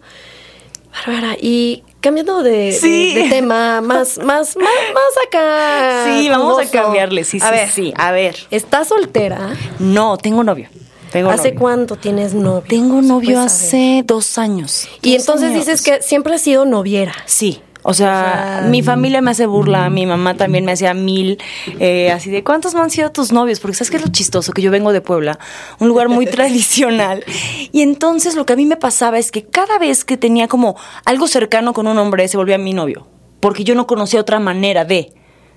Bárbara, 0.92 1.36
y 1.42 1.84
cambiando 2.02 2.44
de, 2.44 2.52
de- 2.52 2.72
Sí. 2.74 3.14
de 3.16 3.30
tema, 3.30 3.82
más, 3.82 4.18
más, 4.20 4.56
más, 4.56 4.58
más 4.58 5.28
acá. 5.28 6.06
Sí, 6.06 6.30
vamos 6.30 6.60
a 6.60 6.70
cambiarle. 6.70 7.24
Sí, 7.24 7.40
a 7.42 7.48
sí, 7.48 7.52
ver, 7.52 7.70
sí. 7.70 7.94
A 7.98 8.12
ver. 8.12 8.36
¿Estás 8.52 8.90
soltera? 8.90 9.56
No, 9.80 10.18
tengo 10.18 10.44
novio. 10.44 10.70
Tengo 11.12 11.30
¿Hace 11.30 11.50
novio. 11.50 11.60
cuánto 11.60 11.96
tienes 11.96 12.34
novio? 12.34 12.64
Tengo 12.68 13.02
novio 13.02 13.40
Pues, 13.42 13.52
hace 13.54 14.04
dos 14.06 14.38
años. 14.38 14.88
Y 15.02 15.14
Dos 15.14 15.22
entonces 15.22 15.50
años. 15.50 15.66
dices 15.66 15.82
que 15.82 16.02
siempre 16.02 16.36
has 16.36 16.42
sido 16.42 16.66
noviera. 16.66 17.14
Sí. 17.26 17.62
O 17.84 17.94
sea, 17.94 18.04
O 18.04 18.62
sea, 18.62 18.68
mi 18.70 18.82
familia 18.82 19.22
me 19.22 19.32
hace 19.32 19.46
burla, 19.46 19.90
mi 19.90 20.06
mamá 20.06 20.36
también 20.36 20.66
me 20.66 20.72
hacía 20.72 20.94
mil, 20.94 21.38
eh, 21.80 22.12
así 22.12 22.30
de, 22.32 22.44
¿cuántos 22.44 22.74
no 22.74 22.82
han 22.82 22.90
sido 22.90 23.12
tus 23.12 23.32
novios? 23.32 23.60
Porque 23.60 23.76
sabes 23.76 23.92
que 23.92 23.98
es 23.98 24.04
lo 24.04 24.12
chistoso, 24.12 24.52
que 24.54 24.62
yo 24.62 24.72
vengo 24.72 24.92
de 24.94 25.02
Puebla, 25.02 25.40
un 25.80 25.88
lugar 25.88 26.10
muy 26.10 26.26
tradicional. 26.38 27.24
Y 27.72 27.82
entonces 27.82 28.36
lo 28.36 28.46
que 28.46 28.54
a 28.54 28.56
mí 28.56 28.66
me 28.66 28.78
pasaba 28.78 29.20
es 29.20 29.32
que 29.32 29.44
cada 29.44 29.78
vez 29.80 30.06
que 30.06 30.18
tenía 30.18 30.48
como 30.48 30.76
algo 31.06 31.28
cercano 31.28 31.74
con 31.74 31.88
un 31.88 31.98
hombre, 31.98 32.28
se 32.28 32.38
volvía 32.38 32.58
mi 32.58 32.74
novio. 32.74 33.08
Porque 33.40 33.64
yo 33.64 33.76
no 33.76 33.88
conocía 33.88 34.22
otra 34.22 34.40
manera 34.40 34.86
de, 34.86 35.14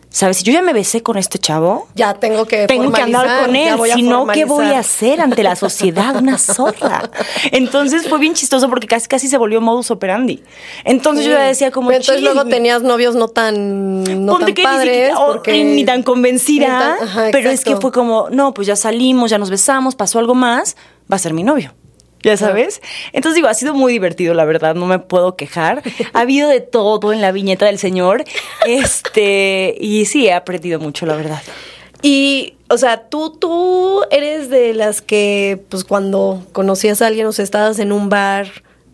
¿sabes? 0.08 0.38
Si 0.38 0.44
yo 0.44 0.52
ya 0.52 0.62
me 0.62 0.72
besé 0.72 1.02
con 1.02 1.16
este 1.18 1.38
chavo, 1.38 1.88
Ya 1.94 2.14
tengo 2.14 2.46
que 2.46 2.66
tengo 2.66 2.90
que 2.92 3.02
andar 3.02 3.44
con 3.44 3.54
él, 3.56 3.76
si 3.94 4.02
no, 4.02 4.26
¿qué 4.28 4.44
voy 4.44 4.66
a 4.66 4.78
hacer 4.78 5.20
ante 5.20 5.42
la 5.42 5.56
sociedad? 5.56 6.16
Una 6.16 6.38
zorra. 6.38 7.10
Entonces 7.52 8.08
fue 8.08 8.18
bien 8.18 8.34
chistoso 8.34 8.68
porque 8.68 8.86
casi 8.86 9.08
casi 9.08 9.28
se 9.28 9.36
volvió 9.38 9.60
modus 9.60 9.90
operandi. 9.90 10.42
Entonces 10.84 11.24
yo 11.26 11.32
ya 11.32 11.40
decía 11.40 11.70
como 11.70 11.88
Pero 11.88 12.00
entonces 12.00 12.22
luego 12.22 12.44
tenías 12.46 12.82
novios 12.82 13.14
no 13.14 13.28
tan, 13.28 14.04
no 14.24 14.38
tan 14.38 14.54
que 14.54 14.62
padres. 14.62 15.12
porque- 15.26 15.64
ni 15.64 15.84
tan 15.84 16.02
convencida, 16.02 16.66
Ni 16.66 16.98
tan- 16.98 17.08
ajá, 17.08 17.28
pero 17.32 17.50
es 17.50 17.64
que 17.64 17.76
fue 17.76 17.92
como, 17.92 18.28
no, 18.30 18.54
pues 18.54 18.66
ya 18.66 18.76
salimos, 18.76 19.30
ya 19.30 19.38
nos 19.38 19.50
besamos, 19.50 19.94
pasó 19.96 20.18
algo 20.18 20.34
más, 20.34 20.76
va 21.10 21.16
a 21.16 21.18
ser 21.18 21.32
mi 21.34 21.42
novio. 21.42 21.74
Ya 22.26 22.36
sabes. 22.36 22.82
Entonces 23.12 23.36
digo, 23.36 23.46
ha 23.46 23.54
sido 23.54 23.72
muy 23.72 23.92
divertido, 23.92 24.34
la 24.34 24.44
verdad, 24.44 24.74
no 24.74 24.86
me 24.86 24.98
puedo 24.98 25.36
quejar. 25.36 25.84
Ha 26.12 26.20
habido 26.20 26.48
de 26.48 26.60
todo 26.60 27.12
en 27.12 27.20
la 27.20 27.30
viñeta 27.30 27.66
del 27.66 27.78
señor. 27.78 28.24
Este, 28.66 29.76
y 29.78 30.06
sí, 30.06 30.26
he 30.26 30.32
aprendido 30.32 30.80
mucho, 30.80 31.06
la 31.06 31.14
verdad. 31.14 31.40
Y, 32.02 32.54
o 32.68 32.78
sea, 32.78 33.08
tú, 33.08 33.30
tú 33.38 34.02
eres 34.10 34.50
de 34.50 34.74
las 34.74 35.02
que, 35.02 35.62
pues, 35.68 35.84
cuando 35.84 36.44
conocías 36.52 37.00
a 37.00 37.06
alguien, 37.06 37.26
o 37.26 37.32
sea, 37.32 37.44
estabas 37.44 37.78
en 37.78 37.92
un 37.92 38.08
bar, 38.08 38.48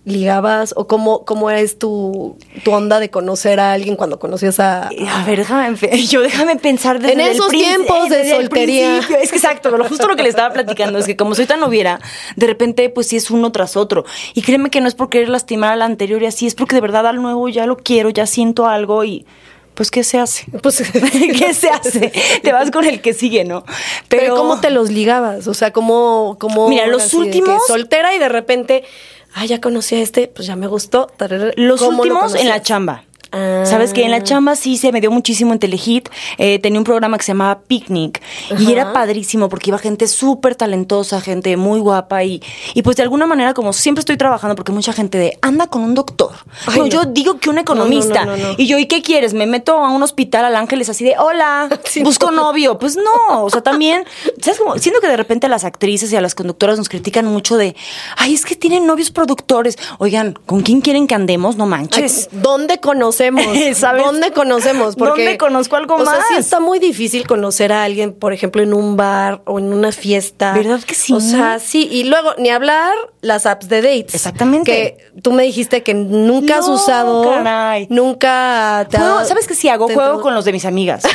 ligabas, 0.05 0.75
o 0.77 0.87
cómo, 0.89 1.25
cómo 1.25 1.51
es 1.51 1.79
tu, 1.79 2.37
tu 2.65 2.73
onda 2.73 2.99
de 2.99 3.11
conocer 3.11 3.61
a 3.61 3.73
alguien 3.73 3.95
cuando 3.95 4.19
conocías 4.19 4.59
a... 4.59 4.89
A 4.89 5.25
ver, 5.25 5.39
déjame, 5.39 5.77
yo 6.09 6.21
déjame 6.23 6.57
pensar 6.57 6.99
desde 6.99 7.13
En 7.15 7.21
esos 7.21 7.49
tiempos 7.49 8.09
de 8.09 8.17
desde 8.19 8.37
soltería. 8.37 8.99
Es 9.21 9.31
que 9.31 9.37
exacto, 9.37 9.71
lo- 9.77 9.85
justo 9.85 10.09
lo 10.09 10.17
que 10.17 10.25
le 10.25 10.29
estaba 10.29 10.53
platicando 10.53 10.99
es 10.99 11.07
que 11.07 11.17
como 11.17 11.35
soy 11.37 11.47
tan 11.47 11.61
noviera, 11.61 12.01
de 12.37 12.47
repente 12.49 12.89
pues 12.91 13.07
sí 13.09 13.17
es 13.17 13.31
uno 13.31 13.53
tras 13.53 13.77
otro. 13.77 14.05
Y 14.35 14.43
créeme 14.43 14.71
que 14.71 14.81
no 14.81 14.89
es 14.89 14.95
por 14.95 15.09
querer 15.09 15.29
lastimar 15.29 15.73
al 15.73 15.83
anterior 15.83 16.21
y 16.23 16.27
así, 16.27 16.47
es 16.49 16.55
porque 16.57 16.75
de 16.75 16.81
verdad 16.81 17.07
al 17.07 17.23
nuevo 17.23 17.49
ya 17.49 17.67
lo 17.67 17.77
quiero, 17.77 18.11
ya 18.11 18.27
siento 18.27 18.67
algo 18.67 19.05
y 19.05 19.25
pues 19.75 19.91
¿qué 19.91 20.05
se 20.05 20.19
hace? 20.19 20.47
Pues, 20.63 20.83
¿Qué 21.39 21.55
se 21.55 21.71
hace? 21.71 22.13
Te 22.43 22.53
vas 22.53 22.71
con 22.71 22.85
el 22.85 23.01
que 23.01 23.15
sigue, 23.15 23.45
¿no? 23.45 23.65
Pero, 24.09 24.37
¿cómo 24.37 24.61
te 24.61 24.69
los 24.69 24.91
ligabas? 24.91 25.47
O 25.49 25.55
sea, 25.55 25.73
¿cómo...? 25.73 26.37
cómo 26.39 26.69
Mira, 26.69 26.87
los 26.89 27.15
últimos- 27.15 27.67
soltera 27.67 28.15
y 28.15 28.19
de 28.19 28.29
repente, 28.29 28.85
ah, 29.35 29.45
ya 29.47 29.61
conocí 29.61 29.97
a 29.97 30.01
este, 30.01 30.29
pues 30.29 30.47
ya 30.47 30.57
me 30.57 30.67
gustó. 30.67 31.11
Los 31.57 31.81
¿cómo 31.81 32.05
lo 32.05 32.15
últimos 32.15 32.35
en 32.35 32.49
la 32.49 32.63
chamba. 32.63 33.05
Ah. 33.33 33.65
Sabes 33.67 33.93
que 33.93 34.05
en 34.05 34.11
la 34.11 34.23
chamba 34.23 34.57
sí 34.57 34.77
se 34.77 34.93
me 34.93 35.01
dio 35.01 35.11
muchísimo 35.11 35.53
en 35.53 35.59
Telehit. 35.59 36.09
Eh, 36.39 36.59
tenía 36.59 36.79
un 36.79 36.85
programa 36.85 37.17
que 37.19 37.25
se 37.25 37.33
llamaba 37.33 37.61
Picnic 37.67 38.21
y 38.59 38.73
era 38.73 38.93
padrísimo 38.93 39.49
porque 39.49 39.71
iba 39.71 39.79
gente 39.79 40.07
súper 40.07 40.55
talentosa, 40.55 41.21
gente 41.21 41.57
muy 41.57 41.81
guapa 41.81 42.25
y, 42.25 42.43
y 42.75 42.83
pues 42.83 42.97
de 42.97 43.03
alguna 43.03 43.27
manera 43.27 43.55
como 43.55 43.73
siempre 43.73 44.01
estoy 44.01 44.17
trabajando 44.17 44.55
porque 44.55 44.73
mucha 44.73 44.93
gente 44.93 45.19
de 45.19 45.39
anda 45.43 45.67
con 45.67 45.83
un 45.83 45.95
doctor. 45.95 46.33
Ay, 46.67 46.79
No, 46.79 46.85
no. 46.85 46.87
Yo 46.91 47.05
digo 47.07 47.39
que 47.39 47.49
un 47.51 47.59
economista. 47.59 48.25
no, 48.25 48.37
no, 48.37 48.49
no. 48.51 48.55
Y 48.59 48.67
yo, 48.67 48.79
¿y 48.79 48.87
qué 48.87 49.03
quieres? 49.03 49.33
Me 49.35 49.47
meto 49.47 49.77
a 49.79 49.91
un 49.91 50.03
hospital 50.03 50.45
al 50.45 50.57
Ángeles 50.57 50.89
así 50.89 51.05
de, 51.05 51.15
hola, 51.19 51.69
Sí, 51.85 52.03
busco 52.03 52.31
no. 52.31 52.43
novio. 52.43 52.79
Pues 52.79 52.97
no, 52.97 53.45
o 53.45 53.51
sea, 53.51 53.63
también, 53.63 54.05
¿sabes 54.41 54.59
cómo? 54.61 54.79
Siento 54.79 55.01
que 55.01 55.09
de 55.09 55.17
repente 55.17 55.47
a 55.47 55.49
las 55.49 55.65
actrices 55.65 56.13
y 56.13 56.17
a 56.17 56.21
las 56.21 56.35
conductoras 56.35 56.77
nos 56.79 56.89
critican 56.89 57.25
mucho 57.27 57.57
de, 57.57 57.75
ay, 58.17 58.35
es 58.35 58.45
que 58.45 58.57
tienen 58.57 58.87
novios 58.87 59.11
productores. 59.11 59.79
Oigan, 59.99 60.39
¿con 60.47 60.61
quién 60.63 60.81
quieren 60.81 61.07
que 61.07 61.15
andemos? 61.15 61.57
No 61.57 61.65
Ay, 61.65 61.71
manches. 61.71 62.29
¿Dónde 62.33 62.79
conocemos? 63.31 63.77
¿Sabes? 63.79 64.03
¿Dónde 64.05 64.33
conocemos? 64.33 64.97
Porque, 64.97 65.23
¿Dónde 65.25 65.39
conozco 65.39 65.77
algo 65.77 65.95
o 65.97 66.05
sea, 66.05 66.21
sí 66.29 66.35
más? 66.35 66.45
está 66.45 66.61
muy 66.61 66.79
difícil 66.79 67.27
conocer 67.27 67.73
a 67.73 67.85
alguien, 67.85 68.13
por 68.13 68.33
ejemplo, 68.33 68.63
en 68.63 68.75
un 68.75 68.97
bar 68.97 69.43
o 69.47 69.59
en 69.59 69.73
una 69.73 69.93
fiesta. 69.93 70.53
¿Verdad 70.53 70.81
que 70.81 70.95
sí? 70.95 71.13
O 71.13 71.21
sea, 71.21 71.59
sí. 71.59 71.89
Y 71.91 72.05
luego, 72.05 72.31
ni 72.39 72.51
hablar 72.51 72.95
las 73.21 73.47
apps 73.47 73.69
de 73.69 73.83
dates. 73.83 74.15
Exactamente. 74.15 74.71
Que 74.73 75.21
tú 75.23 75.33
me 75.33 75.43
dijiste 75.45 75.83
que 75.83 75.95
nunca 75.95 76.59
has 76.59 76.69
usado. 76.69 77.31
caray. 77.31 77.87
Nunca 77.91 78.87
te 78.91 78.97
ha- 78.97 79.25
¿Sabes 79.25 79.47
qué 79.47 79.55
sí 79.55 79.69
hago? 79.69 79.89
Juego 79.89 80.21
con 80.21 80.35
los 80.35 80.45
de 80.45 80.53
mis 80.53 80.65
amigas. 80.65 81.05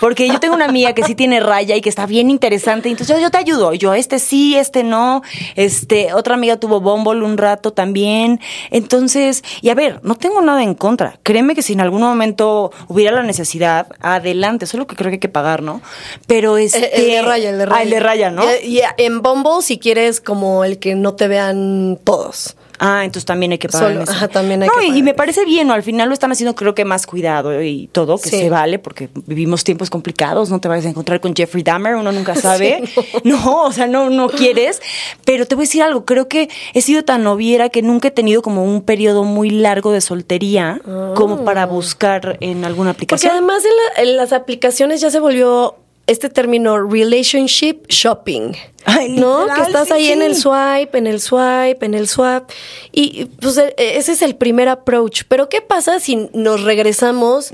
Porque 0.00 0.26
yo 0.26 0.40
tengo 0.40 0.54
una 0.54 0.64
amiga 0.64 0.94
que 0.94 1.04
sí 1.04 1.14
tiene 1.14 1.40
raya 1.40 1.76
y 1.76 1.82
que 1.82 1.90
está 1.90 2.06
bien 2.06 2.30
interesante. 2.30 2.88
Entonces 2.88 3.14
yo, 3.14 3.22
yo 3.22 3.30
te 3.30 3.38
ayudo. 3.38 3.74
Yo, 3.74 3.94
este 3.94 4.18
sí, 4.18 4.56
este 4.56 4.82
no. 4.82 5.22
Este, 5.56 6.14
otra 6.14 6.34
amiga 6.34 6.56
tuvo 6.56 6.80
Bumble 6.80 7.22
un 7.22 7.36
rato 7.36 7.72
también. 7.72 8.40
Entonces, 8.70 9.44
y 9.60 9.68
a 9.68 9.74
ver, 9.74 10.00
no 10.02 10.14
tengo 10.14 10.40
nada 10.40 10.62
en 10.62 10.74
contra. 10.74 11.18
Créeme 11.22 11.54
que 11.54 11.62
si 11.62 11.74
en 11.74 11.82
algún 11.82 12.00
momento 12.00 12.72
hubiera 12.88 13.14
la 13.14 13.22
necesidad, 13.22 13.88
adelante. 14.00 14.66
Solo 14.66 14.86
que 14.86 14.96
creo 14.96 15.10
que 15.10 15.16
hay 15.16 15.20
que 15.20 15.28
pagar, 15.28 15.62
¿no? 15.62 15.82
Pero 16.26 16.56
este. 16.56 16.98
El 16.98 17.10
de 17.10 17.22
raya, 17.22 17.50
el 17.50 17.58
de 17.58 17.66
raya. 17.66 17.78
Ah, 17.78 17.82
el 17.82 17.90
de 17.90 18.00
raya, 18.00 18.30
¿no? 18.30 18.44
Y, 18.64 18.78
y 18.78 18.82
en 18.96 19.20
Bumble, 19.20 19.62
si 19.62 19.78
quieres, 19.78 20.20
como 20.20 20.64
el 20.64 20.78
que 20.78 20.94
no 20.94 21.14
te 21.14 21.28
vean 21.28 21.98
todos. 22.02 22.56
Ah, 22.80 23.04
entonces 23.04 23.26
también 23.26 23.52
hay 23.52 23.58
que 23.58 23.68
pagar. 23.68 23.88
Solo, 23.90 24.02
eso. 24.04 24.12
ajá, 24.12 24.28
también 24.28 24.62
hay 24.62 24.68
no, 24.68 24.74
que 24.74 24.80
y- 24.80 24.86
y, 24.86 24.90
pagar 24.90 25.02
me 25.04 25.14
parece 25.14 25.44
bien, 25.44 25.66
¿no? 25.68 25.74
Al 25.74 25.82
final 25.82 26.08
lo 26.08 26.14
están 26.14 26.32
haciendo, 26.32 26.54
creo 26.54 26.74
que 26.74 26.84
más 26.86 27.06
cuidado 27.06 27.62
y 27.62 27.88
todo, 27.92 28.16
que 28.18 28.30
Sí. 28.30 28.38
se 28.38 28.50
vale, 28.50 28.78
porque 28.78 29.10
vivimos 29.26 29.62
tiempos 29.64 29.90
complicados, 29.90 30.48
no 30.50 30.60
te 30.60 30.68
vayas 30.68 30.86
a 30.86 30.88
encontrar 30.88 31.20
con 31.20 31.34
Jeffrey 31.36 31.62
Dahmer, 31.62 31.94
uno 31.96 32.10
nunca 32.10 32.34
sabe. 32.36 32.82
no. 33.24 33.64
o 33.64 33.72
sea, 33.72 33.86
no, 33.86 34.08
no 34.10 34.28
quieres. 34.28 34.80
Pero 35.24 35.46
te 35.46 35.54
voy 35.54 35.64
a 35.64 35.66
decir 35.66 35.82
algo, 35.82 36.04
creo 36.04 36.26
que 36.28 36.48
he 36.74 36.80
sido 36.80 37.04
tan 37.04 37.22
noviera 37.22 37.68
que 37.68 37.82
nunca 37.82 38.08
he 38.08 38.10
tenido 38.10 38.40
como 38.42 38.64
un 38.64 38.82
periodo 38.82 39.24
muy 39.24 39.50
largo 39.50 39.92
de 39.92 40.00
soltería 40.00 40.80
como 41.14 41.44
para 41.44 41.66
buscar 41.66 42.38
en 42.40 42.64
alguna 42.64 42.90
Ah. 42.90 42.94
Porque 42.94 43.14
aplicación. 43.14 43.32
además 43.32 43.62
en, 43.64 43.70
la- 44.04 44.10
en 44.10 44.16
las 44.16 44.32
aplicaciones 44.32 45.00
ya 45.02 45.10
se 45.10 45.20
volvió 45.20 45.76
este 46.06 46.28
término 46.28 46.78
relationship 46.88 47.86
shopping. 47.88 48.52
Ay, 48.84 49.10
¿No? 49.10 49.42
literal, 49.42 49.56
Que 49.62 49.66
estás 49.70 49.86
sí, 49.88 49.92
ahí 49.94 50.08
en 50.08 50.22
el 50.22 50.34
swipe, 50.34 50.96
en 50.98 51.06
el 51.06 51.20
swipe, 51.20 51.84
en 51.86 51.94
el 51.94 52.08
swap. 52.08 52.50
Y 52.92 53.26
pues 53.26 53.56
e- 53.58 53.74
ese 53.76 54.12
es 54.12 54.22
el 54.22 54.34
primer 54.36 54.68
approach. 54.68 55.22
Pero 55.28 55.48
¿qué 55.48 55.60
pasa 55.60 56.00
si 56.00 56.28
nos 56.32 56.62
regresamos 56.64 57.50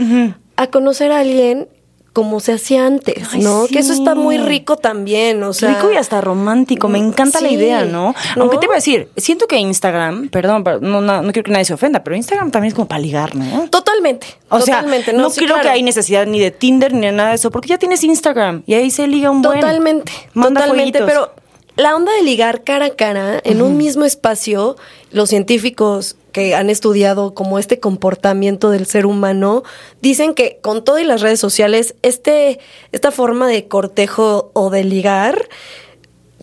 a 0.56 0.66
conocer 0.68 1.12
a 1.12 1.18
alguien 1.18 1.68
como 2.16 2.40
se 2.40 2.54
hacía 2.54 2.86
antes, 2.86 3.28
Ay, 3.30 3.42
¿no? 3.42 3.66
Que 3.66 3.78
eso 3.78 3.92
está 3.92 4.14
muy 4.14 4.38
rico 4.38 4.78
también, 4.78 5.42
o 5.42 5.52
sea. 5.52 5.74
Rico 5.74 5.92
y 5.92 5.98
hasta 5.98 6.22
romántico, 6.22 6.88
me 6.88 6.96
encanta 6.96 7.42
la 7.42 7.50
idea, 7.50 7.84
¿no? 7.84 8.14
¿no? 8.36 8.42
Aunque 8.42 8.56
te 8.56 8.64
iba 8.64 8.72
a 8.72 8.76
decir, 8.76 9.10
siento 9.18 9.46
que 9.46 9.58
Instagram, 9.58 10.30
perdón, 10.30 10.64
pero 10.64 10.80
no, 10.80 11.02
no, 11.02 11.20
no 11.20 11.32
quiero 11.34 11.44
que 11.44 11.50
nadie 11.50 11.66
se 11.66 11.74
ofenda, 11.74 12.02
pero 12.02 12.16
Instagram 12.16 12.50
también 12.50 12.68
es 12.68 12.74
como 12.74 12.88
para 12.88 13.00
ligar, 13.00 13.36
¿no? 13.36 13.68
Totalmente. 13.68 14.28
O 14.48 14.62
sea, 14.62 14.76
totalmente, 14.76 15.12
no, 15.12 15.28
sí, 15.28 15.44
creo 15.44 15.60
que 15.60 15.68
hay 15.68 15.82
necesidad 15.82 16.26
ni 16.26 16.40
de 16.40 16.50
Tinder 16.50 16.94
ni 16.94 17.04
de 17.04 17.12
nada 17.12 17.28
de 17.28 17.34
eso, 17.34 17.50
porque 17.50 17.68
ya 17.68 17.76
tienes 17.76 18.02
Instagram 18.02 18.62
y 18.64 18.72
ahí 18.72 18.90
se 18.90 19.06
liga 19.06 19.30
un 19.30 19.42
buen. 19.42 19.60
Totalmente, 19.60 20.10
Manda 20.32 20.62
totalmente. 20.62 21.02
Pero 21.02 21.34
la 21.76 21.94
onda 21.94 22.12
de 22.12 22.22
ligar 22.22 22.64
cara 22.64 22.86
a 22.86 22.90
cara 22.96 23.42
en 23.44 23.60
un 23.60 23.76
mismo 23.76 24.06
espacio, 24.06 24.76
los 25.10 25.28
científicos 25.28 26.16
que 26.36 26.54
han 26.54 26.68
estudiado 26.68 27.32
como 27.32 27.58
este 27.58 27.80
comportamiento 27.80 28.68
del 28.68 28.84
ser 28.84 29.06
humano, 29.06 29.62
dicen 30.02 30.34
que 30.34 30.58
con 30.60 30.84
todo 30.84 30.98
y 30.98 31.04
las 31.04 31.22
redes 31.22 31.40
sociales, 31.40 31.94
este, 32.02 32.58
esta 32.92 33.10
forma 33.10 33.48
de 33.48 33.68
cortejo 33.68 34.50
o 34.52 34.68
de 34.68 34.84
ligar 34.84 35.48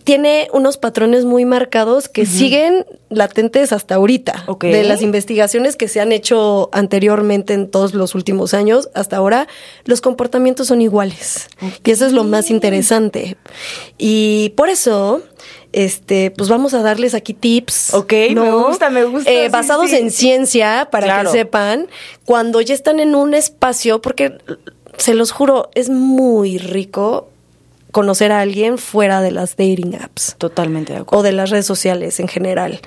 tiene 0.04 0.48
unos 0.52 0.78
patrones 0.78 1.26
muy 1.26 1.46
marcados 1.46 2.10
que 2.10 2.26
siguen 2.26 2.88
latentes 3.10 3.72
hasta 3.72 3.94
ahorita. 3.94 4.46
De 4.60 4.84
las 4.84 5.04
investigaciones 5.04 5.76
que 5.76 5.88
se 5.88 6.02
han 6.02 6.12
hecho 6.12 6.72
anteriormente 6.74 7.54
en 7.54 7.70
todos 7.70 7.94
los 7.94 8.16
últimos 8.16 8.56
años, 8.56 8.90
hasta 8.96 9.18
ahora, 9.18 9.48
los 9.86 10.02
comportamientos 10.02 10.70
son 10.70 10.82
iguales. 10.82 11.50
Y 11.86 11.92
eso 11.92 12.08
es 12.08 12.14
lo 12.14 12.24
más 12.24 12.50
interesante. 12.50 13.38
Y 14.00 14.54
por 14.58 14.70
eso, 14.70 15.22
este, 15.74 16.32
pues 16.32 16.50
vamos 16.50 16.74
a 16.74 16.82
darles 16.82 17.13
aquí 17.13 17.34
tips. 17.34 17.94
Ok, 17.94 18.13
me 18.34 18.51
gusta, 18.51 18.89
me 18.89 19.03
gusta, 19.03 19.30
eh, 19.30 19.46
sí, 19.46 19.51
basados 19.51 19.89
sí. 19.89 19.98
en 19.98 20.12
ciencia, 20.12 20.88
para 20.92 21.06
Claro. 21.08 21.32
que 21.32 21.38
sepan, 21.39 21.88
cuando 22.25 22.62
ya 22.62 22.74
están 22.74 23.00
en 23.00 23.15
un 23.15 23.34
espacio, 23.34 24.01
porque 24.01 24.38
se 24.98 25.13
los 25.15 25.32
juro, 25.32 25.70
es 25.75 25.89
muy 25.89 26.58
rico 26.60 27.30
conocer 27.92 28.32
a 28.32 28.39
alguien 28.42 28.77
fuera 28.80 29.22
de 29.22 29.30
las 29.32 29.51
dating 29.56 29.96
apps 30.01 30.36
Totalmente 30.39 30.94
de 30.94 31.00
acuerdo. 31.00 31.20
o 31.20 31.24
de 31.24 31.32
las 31.32 31.50
redes 31.51 31.65
sociales 31.68 32.20
en 32.20 32.27
general. 32.27 32.80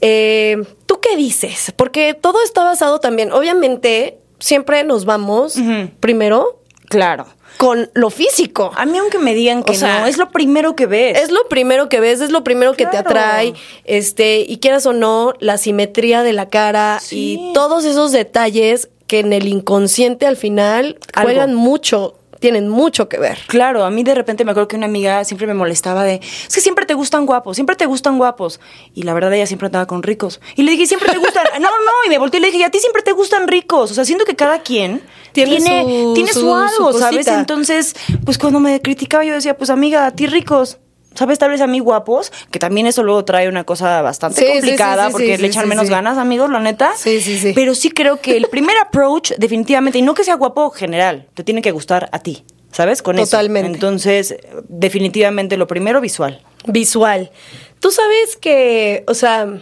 Eh, 0.00 0.56
¿Tú 0.86 1.00
qué 1.00 1.16
dices? 1.16 1.72
Porque 1.76 2.14
todo 2.14 2.42
está 2.42 2.64
basado 2.64 2.98
también, 2.98 3.30
obviamente, 3.32 4.18
siempre 4.38 4.84
nos 4.84 5.04
vamos 5.04 5.56
primero 6.00 6.62
Claro. 6.88 7.26
Con 7.58 7.90
lo 7.92 8.08
físico. 8.08 8.70
A 8.76 8.86
mí 8.86 8.96
aunque 8.96 9.18
me 9.18 9.34
digan 9.34 9.62
que 9.64 9.72
O 9.72 9.74
sea, 9.74 10.00
no, 10.00 10.06
es 10.06 10.16
lo 10.16 10.30
primero 10.30 10.74
que 10.76 10.86
ves. 10.86 11.18
Es 11.20 11.30
lo 11.30 11.46
primero 11.48 11.88
que 11.90 12.00
ves, 12.00 12.20
es 12.22 12.30
lo 12.30 12.44
primero 12.44 12.72
que 12.74 12.86
te 12.86 12.96
atrae, 12.96 13.52
este, 13.84 14.40
y 14.48 14.58
quieras 14.58 14.86
o 14.86 14.92
no, 14.94 15.34
la 15.40 15.58
simetría 15.58 16.22
de 16.22 16.32
la 16.32 16.48
cara 16.48 16.98
Sí. 17.02 17.36
y 17.50 17.52
todos 17.52 17.84
esos 17.84 18.12
detalles 18.12 18.88
que 19.08 19.18
en 19.20 19.32
el 19.32 19.48
inconsciente 19.48 20.26
al 20.26 20.36
final 20.36 20.98
Algo. 21.14 21.28
juegan 21.30 21.54
mucho, 21.54 22.14
tienen 22.38 22.68
mucho 22.68 23.08
que 23.08 23.18
ver. 23.18 23.38
Claro, 23.46 23.84
a 23.84 23.90
mí 23.90 24.02
de 24.02 24.14
repente 24.14 24.44
me 24.44 24.50
acuerdo 24.52 24.68
que 24.68 24.76
una 24.76 24.86
amiga 24.86 25.24
siempre 25.24 25.46
me 25.46 25.54
molestaba 25.54 26.04
de, 26.04 26.20
es 26.22 26.54
que 26.54 26.60
siempre 26.60 26.86
te 26.86 26.94
gustan 26.94 27.26
guapos, 27.26 27.56
siempre 27.56 27.76
te 27.76 27.86
gustan 27.86 28.18
guapos. 28.18 28.60
Y 28.94 29.02
la 29.02 29.14
verdad 29.14 29.32
ella 29.34 29.46
siempre 29.46 29.66
andaba 29.66 29.86
con 29.86 30.02
ricos. 30.02 30.40
Y 30.56 30.62
le 30.62 30.72
dije, 30.72 30.86
siempre 30.86 31.10
te 31.12 31.18
gustan. 31.18 31.44
no, 31.60 31.68
no, 31.68 31.92
y 32.06 32.08
me 32.08 32.18
volteé 32.18 32.38
y 32.40 32.42
le 32.42 32.50
dije, 32.50 32.64
a 32.64 32.70
ti 32.70 32.78
siempre 32.78 33.02
te 33.02 33.12
gustan 33.12 33.48
ricos. 33.48 33.90
O 33.90 33.94
sea, 33.94 34.04
siento 34.04 34.24
que 34.24 34.36
cada 34.36 34.60
quien 34.62 35.02
Tiene 35.32 35.56
tiene, 35.56 35.82
su- 35.82 36.14
tiene 36.14 36.32
su, 36.32 36.40
su- 36.40 36.54
algo, 36.54 36.92
su 36.92 36.98
¿sabes? 36.98 37.26
Entonces, 37.28 37.94
pues 38.24 38.38
cuando 38.38 38.60
me 38.60 38.80
criticaba 38.80 39.24
yo 39.24 39.34
decía, 39.34 39.56
pues 39.56 39.70
amiga, 39.70 40.06
a 40.06 40.10
ti 40.12 40.26
ricos. 40.26 40.78
¿Sabes? 41.18 41.40
Tal 41.40 41.50
vez 41.50 41.60
a 41.60 41.66
mí 41.66 41.80
guapos, 41.80 42.30
que 42.52 42.60
también 42.60 42.86
eso 42.86 43.02
luego 43.02 43.24
trae 43.24 43.48
una 43.48 43.64
cosa 43.64 44.02
bastante 44.02 44.40
Sí, 44.40 44.46
complicada 44.52 45.06
sí, 45.06 45.08
sí, 45.08 45.12
porque 45.14 45.38
le 45.38 45.48
echan 45.48 45.68
menos 45.68 45.90
ganas, 45.90 46.16
amigos, 46.16 46.48
la 46.48 46.60
neta. 46.60 46.92
Sí, 46.96 47.20
sí, 47.20 47.36
sí. 47.40 47.52
Pero 47.56 47.74
sí 47.74 47.90
creo 47.90 48.20
que 48.20 48.36
el 48.36 48.46
primer 48.46 48.76
approach, 48.86 49.32
definitivamente, 49.36 49.98
y 49.98 50.02
no 50.02 50.14
que 50.14 50.22
sea 50.22 50.36
guapo 50.36 50.70
general, 50.70 51.26
te 51.34 51.42
tiene 51.42 51.60
que 51.60 51.72
gustar 51.72 52.08
a 52.12 52.20
ti, 52.20 52.44
¿sabes? 52.70 53.02
Con 53.02 53.18
eso. 53.18 53.24
Totalmente. 53.32 53.72
Entonces, 53.72 54.36
definitivamente 54.68 55.56
lo 55.56 55.66
primero, 55.66 56.00
visual. 56.00 56.40
Visual. 56.66 57.32
Tú 57.80 57.90
sabes 57.90 58.36
que, 58.36 59.02
o 59.08 59.14
sea, 59.14 59.58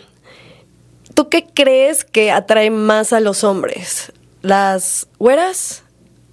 ¿tú 1.14 1.30
qué 1.30 1.46
crees 1.54 2.04
que 2.04 2.30
atrae 2.32 2.68
más 2.70 3.14
a 3.14 3.20
los 3.20 3.44
hombres? 3.44 4.12
¿Las 4.42 5.08
güeras 5.18 5.84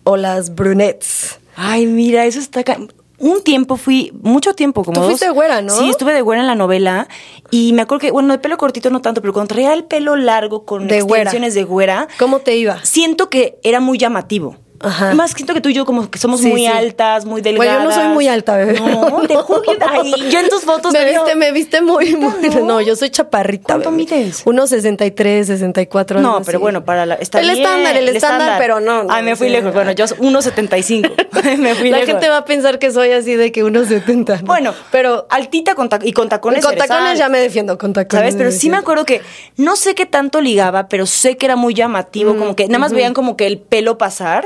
o 0.04 0.18
las 0.18 0.54
brunettes? 0.54 1.40
Ay, 1.56 1.86
mira, 1.86 2.26
eso 2.26 2.40
está... 2.40 2.64
ca- 2.66 2.78
Un 3.24 3.42
tiempo 3.42 3.78
fui, 3.78 4.12
mucho 4.22 4.54
tiempo, 4.54 4.84
como 4.84 4.96
Tú 4.96 5.00
dos- 5.02 5.10
fuiste 5.12 5.30
güera, 5.30 5.62
¿no? 5.62 5.72
Sí, 5.78 5.90
estuve 5.90 6.12
de 6.14 6.22
güera 6.22 6.42
en 6.42 6.48
la 6.48 6.56
novela 6.56 7.08
y 7.52 7.72
me 7.72 7.82
acuerdo 7.84 8.02
que, 8.02 8.12
bueno, 8.12 8.34
de 8.34 8.40
pelo 8.40 8.58
cortito 8.58 8.90
no 8.90 9.02
tanto, 9.02 9.22
pero 9.22 9.32
cuando 9.32 9.54
traía 9.54 9.74
el 9.74 9.86
pelo 9.86 10.18
largo 10.18 10.66
con 10.66 10.88
De 10.90 11.02
güera. 11.02 11.24
extensiones 11.24 11.54
de 11.54 11.64
güera, 11.64 12.08
¿Cómo 12.20 12.40
te 12.40 12.58
iba? 12.58 12.84
siento 12.84 13.30
que 13.30 13.60
era 13.64 13.80
muy 13.80 13.98
llamativo. 13.98 14.58
Ajá. 14.84 15.14
Más 15.14 15.32
siento 15.32 15.54
que 15.54 15.62
tú 15.62 15.70
y 15.70 15.74
yo 15.74 15.86
como 15.86 16.10
que 16.12 16.20
somos 16.20 16.42
Sí, 16.42 16.48
muy 16.48 16.62
sí. 16.62 16.68
altas, 16.68 17.26
muy 17.26 17.42
Bueno, 17.42 17.60
delgadas. 17.60 17.84
yo 17.84 17.90
no 17.90 17.96
soy 17.96 18.08
muy 18.14 18.28
alta, 18.28 18.58
bebé. 18.58 18.80
No, 18.80 19.22
te 19.28 19.36
juro 19.36 19.62
que- 19.62 19.78
ay, 19.90 20.14
yo 20.30 20.40
en 20.40 20.50
tus 20.50 20.64
fotos 20.64 20.92
Me 20.94 21.00
te 21.00 21.06
veo- 21.06 21.24
viste, 21.24 21.36
me 21.38 21.52
viste 21.52 21.82
muy, 21.82 22.16
muy. 22.16 22.34
no? 22.50 22.60
No, 22.66 22.82
yo 22.82 22.96
soy 22.96 23.10
chaparrita. 23.10 23.64
¿Cuánto 23.66 23.92
bebé. 23.92 24.04
mides? 24.04 24.42
Unos 24.46 24.70
63, 24.70 25.48
64. 25.48 26.20
No, 26.22 26.42
pero 26.46 26.58
así. 26.58 26.62
bueno, 26.62 26.84
para 26.86 27.06
la. 27.06 27.16
Está 27.16 27.40
El 27.40 27.48
bien, 27.52 27.60
estándar, 27.64 27.96
el 27.98 28.10
estándar, 28.10 28.56
pero 28.60 28.80
no, 28.80 29.04
no, 29.04 29.14
Ay, 29.14 29.24
me 29.24 29.36
fui 29.36 29.48
sí. 29.48 29.54
lejos. 29.54 29.74
Bueno, 29.74 29.92
yo 29.94 30.06
1.75. 30.06 31.12
me 31.58 31.76
fui 31.76 31.90
La 31.90 31.98
lejos. 32.00 32.12
gente 32.14 32.30
va 32.30 32.38
a 32.38 32.46
pensar 32.46 32.80
que 32.80 32.92
soy 32.92 33.12
así 33.12 33.36
de 33.36 33.52
que 33.52 33.64
unos 33.64 33.88
70. 33.88 34.38
¿no? 34.42 34.46
Bueno, 34.48 34.74
pero 34.92 35.28
altita 35.30 35.76
con 35.76 35.90
y 36.04 36.12
con 36.14 36.30
tacones. 36.30 36.66
con 36.66 36.76
tacones 36.76 37.18
ya 37.18 37.30
me 37.30 37.40
defiendo, 37.40 37.78
con 37.78 37.94
tacones. 37.94 38.20
¿Sabes? 38.22 38.36
Pero 38.36 38.52
sí 38.52 38.70
me 38.70 38.78
acuerdo 38.78 39.06
que 39.06 39.22
no 39.58 39.76
sé 39.76 39.96
qué 39.96 40.06
tanto 40.06 40.42
ligaba, 40.42 40.88
pero 40.88 41.06
sé 41.06 41.38
que 41.38 41.46
era 41.46 41.56
muy 41.56 41.74
llamativo, 41.74 42.36
como 42.36 42.56
que 42.56 42.68
nada 42.68 42.80
más 42.80 42.94
veían 42.94 43.14
como 43.14 43.38
que 43.38 43.48
el 43.48 43.60
pelo 43.60 43.98
pasar. 43.98 44.46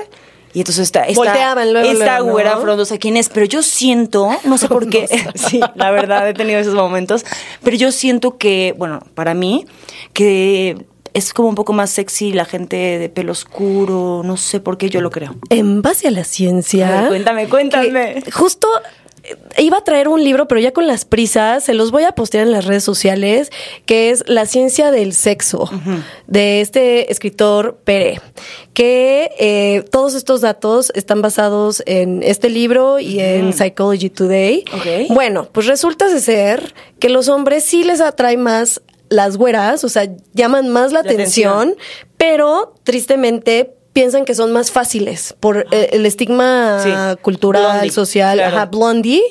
Y 0.58 0.62
entonces 0.62 0.86
esta, 0.86 1.04
esta, 1.04 1.22
Volteaban 1.22 1.72
luego, 1.72 1.88
esta 1.88 2.06
luego, 2.06 2.26
¿no? 2.26 2.32
güera 2.32 2.58
frondosa, 2.58 2.98
¿quién 2.98 3.16
es? 3.16 3.30
Pero 3.30 3.46
yo 3.46 3.62
siento, 3.62 4.28
no 4.44 4.58
sé 4.58 4.68
por 4.68 4.90
qué, 4.90 5.08
sí, 5.36 5.60
la 5.76 5.92
verdad 5.92 6.28
he 6.28 6.34
tenido 6.34 6.60
esos 6.60 6.74
momentos, 6.74 7.28
pero 7.62 7.78
yo 7.78 7.92
siento 7.92 8.40
que, 8.40 8.74
bueno, 8.76 9.02
para 9.14 9.36
mí, 9.36 9.68
que 10.14 10.88
es 11.14 11.32
como 11.32 11.48
un 11.48 11.54
poco 11.54 11.74
más 11.74 11.92
sexy 11.92 12.34
la 12.34 12.44
gente 12.44 12.76
de 12.76 13.08
pelo 13.08 13.34
oscuro, 13.34 14.24
no 14.26 14.36
sé 14.36 14.60
por 14.60 14.80
qué 14.80 14.90
yo 14.90 15.00
lo 15.00 15.12
creo. 15.12 15.36
En 15.52 15.84
base 15.84 16.08
a 16.08 16.12
la 16.12 16.24
ciencia. 16.24 16.88
A 16.88 17.02
ver, 17.02 17.10
cuéntame, 17.10 17.48
cuéntame. 17.48 18.24
Justo 18.34 18.68
iba 19.58 19.78
a 19.78 19.84
traer 19.84 20.08
un 20.08 20.24
libro, 20.24 20.48
pero 20.48 20.62
ya 20.62 20.72
con 20.72 20.88
las 20.88 21.06
prisas, 21.06 21.64
se 21.64 21.74
los 21.74 21.92
voy 21.92 22.04
a 22.04 22.12
postear 22.14 22.46
en 22.46 22.52
las 22.52 22.66
redes 22.66 22.84
sociales, 22.84 23.52
que 23.86 24.10
es 24.10 24.24
La 24.28 24.46
ciencia 24.46 24.92
del 24.92 25.14
sexo, 25.14 25.70
de 26.28 26.62
este 26.62 27.12
escritor 27.12 27.78
Pere, 27.84 28.22
que 28.74 29.32
eh, 29.40 29.84
todos 29.92 30.16
estos 30.16 30.42
datos 30.42 30.92
están 30.96 31.22
basados 31.22 31.84
en 31.86 32.22
este 32.24 32.50
libro 32.50 33.00
y 33.00 33.20
en 33.20 33.54
Psychology 33.54 34.10
Today. 34.10 34.66
Bueno, 35.10 35.48
pues 35.52 35.68
resulta 35.68 36.08
de 36.08 36.20
ser 36.20 36.74
que 37.00 37.10
los 37.10 37.28
hombres 37.28 37.64
sí 37.64 37.84
les 37.84 38.02
atrae 38.02 38.38
más 38.38 38.82
las 39.10 39.38
güeras, 39.38 39.84
o 39.84 39.90
sea, 39.90 40.10
llaman 40.34 40.68
más 40.70 40.92
la, 40.92 41.02
La 41.02 41.10
atención, 41.12 41.70
atención. 41.70 41.76
pero 42.18 42.76
tristemente 42.84 43.74
piensan 43.98 44.26
que 44.26 44.36
son 44.36 44.52
más 44.52 44.70
fáciles 44.70 45.34
por 45.40 45.66
eh, 45.72 45.90
el 45.94 46.06
estigma 46.06 46.80
Sí. 46.84 46.92
cultural, 47.24 47.64
Blondie, 47.72 47.90
social, 47.92 48.38
claro. 48.38 48.56
ajá, 48.58 48.66
blondie. 48.68 49.24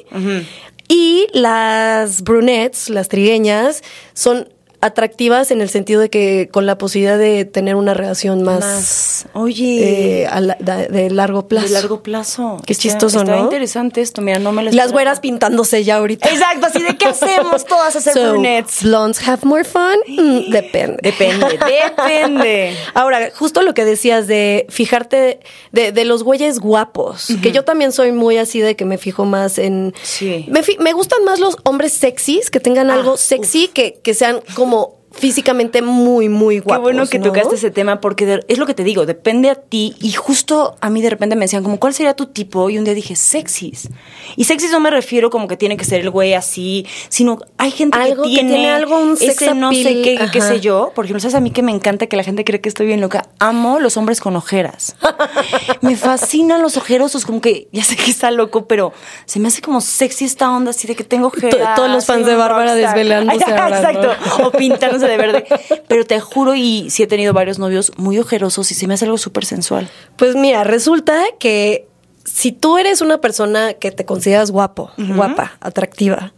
Y 0.88 1.26
las 1.32 2.22
brunettes, 2.22 2.88
las 2.90 3.08
trigueñas, 3.08 3.82
son 4.12 4.48
atractivas 4.86 5.50
en 5.50 5.60
el 5.60 5.68
sentido 5.68 6.00
de 6.00 6.10
que 6.10 6.48
con 6.52 6.66
la 6.66 6.78
posibilidad 6.78 7.18
de 7.18 7.44
tener 7.44 7.74
una 7.76 7.94
relación 7.94 8.42
más, 8.42 8.60
Más, 8.60 9.26
oye, 9.34 10.22
eh, 10.24 10.28
la- 10.40 10.56
de, 10.58 10.88
de 10.88 11.10
largo 11.10 11.46
plazo. 11.48 11.66
de 11.66 11.72
largo 11.72 12.02
plazo. 12.02 12.58
Qué 12.66 12.74
chistoso, 12.74 13.20
está 13.20 13.36
¿no? 13.36 13.42
interesante 13.44 14.00
esto, 14.00 14.22
mira, 14.22 14.38
no 14.38 14.52
me 14.52 14.62
lo 14.62 14.70
Las 14.72 14.92
güeras 14.92 15.20
pintándose 15.20 15.84
ya 15.84 15.96
ahorita. 15.96 16.28
Exacto, 16.28 16.66
así 16.66 16.82
de 16.82 16.96
qué 16.96 17.06
hacemos 17.06 17.64
todas 17.66 17.96
a 17.96 18.00
ser 18.00 18.14
So, 18.14 18.30
brunettes. 18.32 18.82
blondes 18.82 19.26
have 19.28 19.40
more 19.44 19.64
fun? 19.64 19.96
Mm, 20.06 20.50
depende. 20.50 20.98
Depende, 21.02 21.46
depende. 21.58 22.76
Ahora, 22.94 23.30
justo 23.34 23.62
lo 23.62 23.74
que 23.74 23.84
decías 23.84 24.26
de 24.26 24.66
fijarte 24.68 25.40
de, 25.72 25.92
de 25.92 26.04
los 26.04 26.22
güeyes 26.22 26.58
guapos, 26.60 27.28
que 27.42 27.52
yo 27.52 27.64
también 27.64 27.92
soy 27.92 28.12
muy 28.12 28.36
así 28.38 28.60
de 28.60 28.76
que 28.76 28.84
me 28.84 28.98
fijo 28.98 29.24
más 29.24 29.58
en... 29.58 29.94
Sí. 30.02 30.46
Me, 30.48 30.60
me 30.78 30.92
gustan 30.92 31.24
más 31.24 31.38
los 31.40 31.56
hombres 31.64 31.92
sexys, 31.92 32.50
que 32.50 32.60
tengan 32.60 32.90
Ah, 32.90 32.94
algo 32.94 33.16
sexy, 33.16 33.68
que, 33.68 33.98
que 34.02 34.14
sean 34.14 34.40
como 34.54 34.75
físicamente 35.18 35.82
muy, 35.82 36.28
muy 36.28 36.58
guapos. 36.60 36.88
Qué 36.88 36.92
bueno 36.94 37.08
que 37.08 37.18
¿no? 37.18 37.26
tocaste 37.26 37.54
ese 37.56 37.70
tema 37.70 38.00
porque 38.00 38.26
de- 38.26 38.44
es 38.48 38.58
lo 38.58 38.66
que 38.66 38.74
te 38.74 38.84
digo, 38.84 39.06
depende 39.06 39.50
a 39.50 39.54
ti 39.54 39.94
y 40.00 40.12
justo 40.12 40.76
a 40.80 40.90
mí 40.90 41.02
de 41.02 41.10
repente 41.10 41.36
me 41.36 41.44
decían 41.44 41.62
como 41.62 41.78
¿cuál 41.78 41.94
sería 41.94 42.14
tu 42.14 42.26
tipo? 42.26 42.68
Y 42.70 42.78
un 42.78 42.84
día 42.84 42.94
dije 42.94 43.16
sexys. 43.16 43.88
Y 44.36 44.44
sexys 44.44 44.70
no 44.70 44.80
me 44.80 44.90
refiero 44.90 45.30
como 45.30 45.48
que 45.48 45.56
tiene 45.56 45.76
que 45.76 45.84
ser 45.84 46.00
el 46.00 46.10
güey 46.10 46.34
así, 46.34 46.86
sino 47.08 47.38
hay 47.56 47.70
gente 47.70 47.98
Algo 47.98 48.24
que 48.24 48.30
que 48.30 48.34
tiene, 48.36 48.50
tiene 48.50 48.70
algo, 48.70 48.98
un 48.98 49.16
sex 49.16 49.42
ese 49.42 49.54
no 49.54 49.72
sé 49.72 50.02
qué, 50.02 50.28
qué 50.32 50.40
sé 50.40 50.60
yo. 50.60 50.92
Por 50.94 51.04
ejemplo, 51.04 51.20
¿sabes 51.20 51.34
a 51.34 51.40
mí 51.40 51.50
que 51.50 51.62
me 51.62 51.72
encanta 51.72 52.06
que 52.06 52.16
la 52.16 52.22
gente 52.22 52.44
cree 52.44 52.60
que 52.60 52.68
estoy 52.68 52.86
bien 52.86 53.00
loca? 53.00 53.28
Amo 53.38 53.80
los 53.80 53.96
hombres 53.96 54.20
con 54.20 54.36
ojeras. 54.36 54.96
me 55.80 55.96
fascinan 55.96 56.62
los 56.62 56.76
ojerosos, 56.76 57.24
como 57.24 57.40
que 57.40 57.68
ya 57.72 57.84
sé 57.84 57.96
que 57.96 58.10
está 58.10 58.30
loco, 58.30 58.66
pero 58.66 58.92
se 59.24 59.40
me 59.40 59.48
hace 59.48 59.62
como 59.62 59.80
sexy 59.80 60.24
esta 60.24 60.50
onda 60.50 60.70
así 60.70 60.86
de 60.86 60.94
que 60.94 61.04
tengo 61.04 61.28
ojeras. 61.28 61.74
todos 61.74 61.90
los 61.90 62.04
fans 62.06 62.26
de 62.26 62.34
Bárbara 62.34 62.74
desvelándose 62.74 63.38
¿no? 63.46 63.66
Exacto 63.68 64.14
o 64.44 64.50
pintándose 64.50 65.05
de 65.06 65.16
verde. 65.16 65.46
Pero 65.88 66.04
te 66.04 66.20
juro, 66.20 66.54
y 66.54 66.90
sí 66.90 67.02
he 67.02 67.06
tenido 67.06 67.32
varios 67.32 67.58
novios 67.58 67.92
muy 67.96 68.18
ojerosos 68.18 68.70
y 68.70 68.74
se 68.74 68.86
me 68.86 68.94
hace 68.94 69.04
algo 69.04 69.18
súper 69.18 69.44
sensual. 69.44 69.88
Pues 70.16 70.34
mira, 70.34 70.64
resulta 70.64 71.22
que 71.38 71.86
si 72.24 72.52
tú 72.52 72.78
eres 72.78 73.00
una 73.00 73.20
persona 73.20 73.74
que 73.74 73.90
te 73.90 74.04
consideras 74.04 74.50
guapo, 74.50 74.90
guapa, 74.96 75.56
atractiva, 75.60 76.32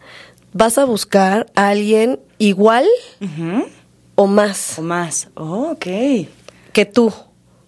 vas 0.52 0.78
a 0.78 0.84
buscar 0.84 1.46
a 1.54 1.68
alguien 1.68 2.20
igual 2.38 2.86
o 4.14 4.26
más 4.26 4.78
O 4.78 4.82
más. 4.82 5.28
Oh, 5.34 5.70
ok. 5.72 5.86
que 6.72 6.84
tú, 6.84 7.12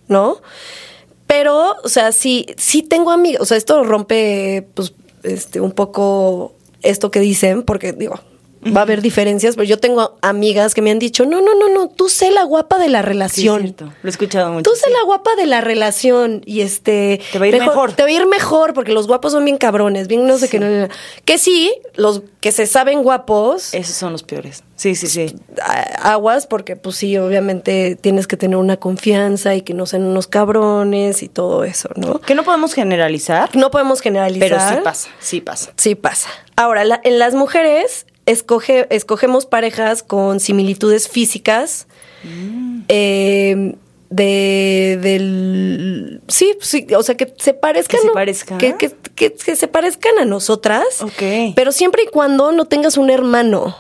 ¿no? 0.08 0.40
Pero, 1.26 1.76
o 1.84 1.88
sea, 1.88 2.10
sí, 2.12 2.46
sí 2.56 2.82
tengo 2.82 3.12
amigas, 3.12 3.40
o 3.40 3.44
sea, 3.44 3.56
esto 3.56 3.84
rompe, 3.84 4.66
pues, 4.74 4.94
este, 5.22 5.60
un 5.60 5.70
poco 5.70 6.54
esto 6.82 7.10
que 7.10 7.20
dicen, 7.20 7.62
porque 7.62 7.92
digo, 7.92 8.18
va 8.64 8.80
a 8.80 8.82
haber 8.82 9.00
diferencias, 9.02 9.54
pero 9.56 9.64
yo 9.64 9.78
tengo 9.78 10.18
amigas 10.22 10.74
que 10.74 10.82
me 10.82 10.90
han 10.90 10.98
dicho, 10.98 11.24
no, 11.24 11.40
no, 11.40 11.54
no, 11.54 11.68
no, 11.70 11.88
tú 11.88 12.08
sé 12.08 12.30
la 12.30 12.42
guapa 12.44 12.78
de 12.78 12.88
la 12.88 12.98
Sí, 12.98 13.02
es 13.02 13.06
relación. 13.08 13.60
cierto. 13.62 13.84
Lo 14.02 14.08
he 14.08 14.10
escuchado 14.10 14.52
mucho. 14.52 14.70
Tú 14.70 14.76
sé 14.76 14.86
sí. 14.86 14.92
la 14.92 15.02
guapa 15.04 15.30
de 15.36 15.46
la 15.46 15.60
relación 15.60 16.42
y 16.44 16.60
este 16.60 17.20
Te 17.32 17.38
va 17.38 17.46
a 17.46 17.48
ir 17.48 17.58
mejor. 17.58 17.92
Te 17.92 18.02
va 18.02 18.08
a 18.08 18.12
ir 18.12 18.26
mejor 18.26 18.74
porque 18.74 18.92
los 18.92 19.06
guapos 19.06 19.32
son 19.32 19.44
bien 19.44 19.56
cabrones, 19.58 20.08
bien 20.08 20.26
no 20.26 20.36
sé 20.38 20.48
qué. 20.48 20.58
no, 20.60 20.68
no, 20.68 20.86
no. 20.86 20.88
Que 21.24 21.38
sí, 21.38 21.72
los 21.94 22.22
que 22.40 22.52
se 22.52 22.66
saben 22.66 23.02
guapos, 23.02 23.72
Esos 23.74 23.96
son 23.96 24.12
los 24.12 24.22
peores. 24.22 24.62
Sí, 24.76 24.94
sí, 24.94 25.08
sí. 25.08 25.34
aguas 26.02 26.46
porque 26.46 26.76
pues 26.76 26.96
sí, 26.96 27.16
obviamente 27.18 27.96
tienes 28.00 28.26
que 28.26 28.36
tener 28.36 28.56
una 28.56 28.76
confianza 28.78 29.54
y 29.54 29.62
que 29.62 29.74
no 29.74 29.86
sean 29.86 30.04
unos 30.04 30.26
cabrones 30.26 31.22
y 31.22 31.28
todo 31.28 31.64
eso, 31.64 31.90
¿no? 31.96 32.20
Que 32.20 32.34
no 32.34 32.44
podemos 32.44 32.72
generalizar, 32.74 33.54
No 33.56 33.70
podemos 33.70 34.00
generalizar. 34.00 34.48
pero 34.48 34.60
sí 34.60 34.82
pasa, 34.82 35.08
sí 35.18 35.40
pasa. 35.40 35.72
Sí 35.76 35.94
pasa. 35.94 36.28
Ahora, 36.56 36.84
la- 36.84 37.00
en 37.04 37.18
las 37.18 37.34
mujeres 37.34 38.06
escoge, 38.30 38.86
escogemos 38.90 39.46
parejas 39.46 40.02
con 40.02 40.40
similitudes 40.40 41.08
físicas. 41.08 41.86
Mm. 42.24 42.82
eh, 42.88 43.74
de 44.10 44.98
del 45.00 46.20
sí, 46.26 46.54
sí, 46.60 46.84
o 46.96 47.02
sea 47.04 47.16
que 47.16 47.32
se 47.38 47.54
parezcan 47.54 47.96
Que 47.98 48.00
se 48.02 48.06
¿no? 48.08 48.12
parezcan. 48.12 48.58
que, 48.58 48.74
que- 49.14 49.36
se 49.56 49.68
parezcan 49.68 50.18
a 50.18 50.24
nosotras 50.24 51.00
Ok. 51.00 51.52
pero 51.54 51.70
siempre 51.70 52.02
y 52.02 52.06
cuando 52.10 52.50
no 52.50 52.64
tengas 52.64 52.96
un 52.96 53.08
hermano 53.08 53.76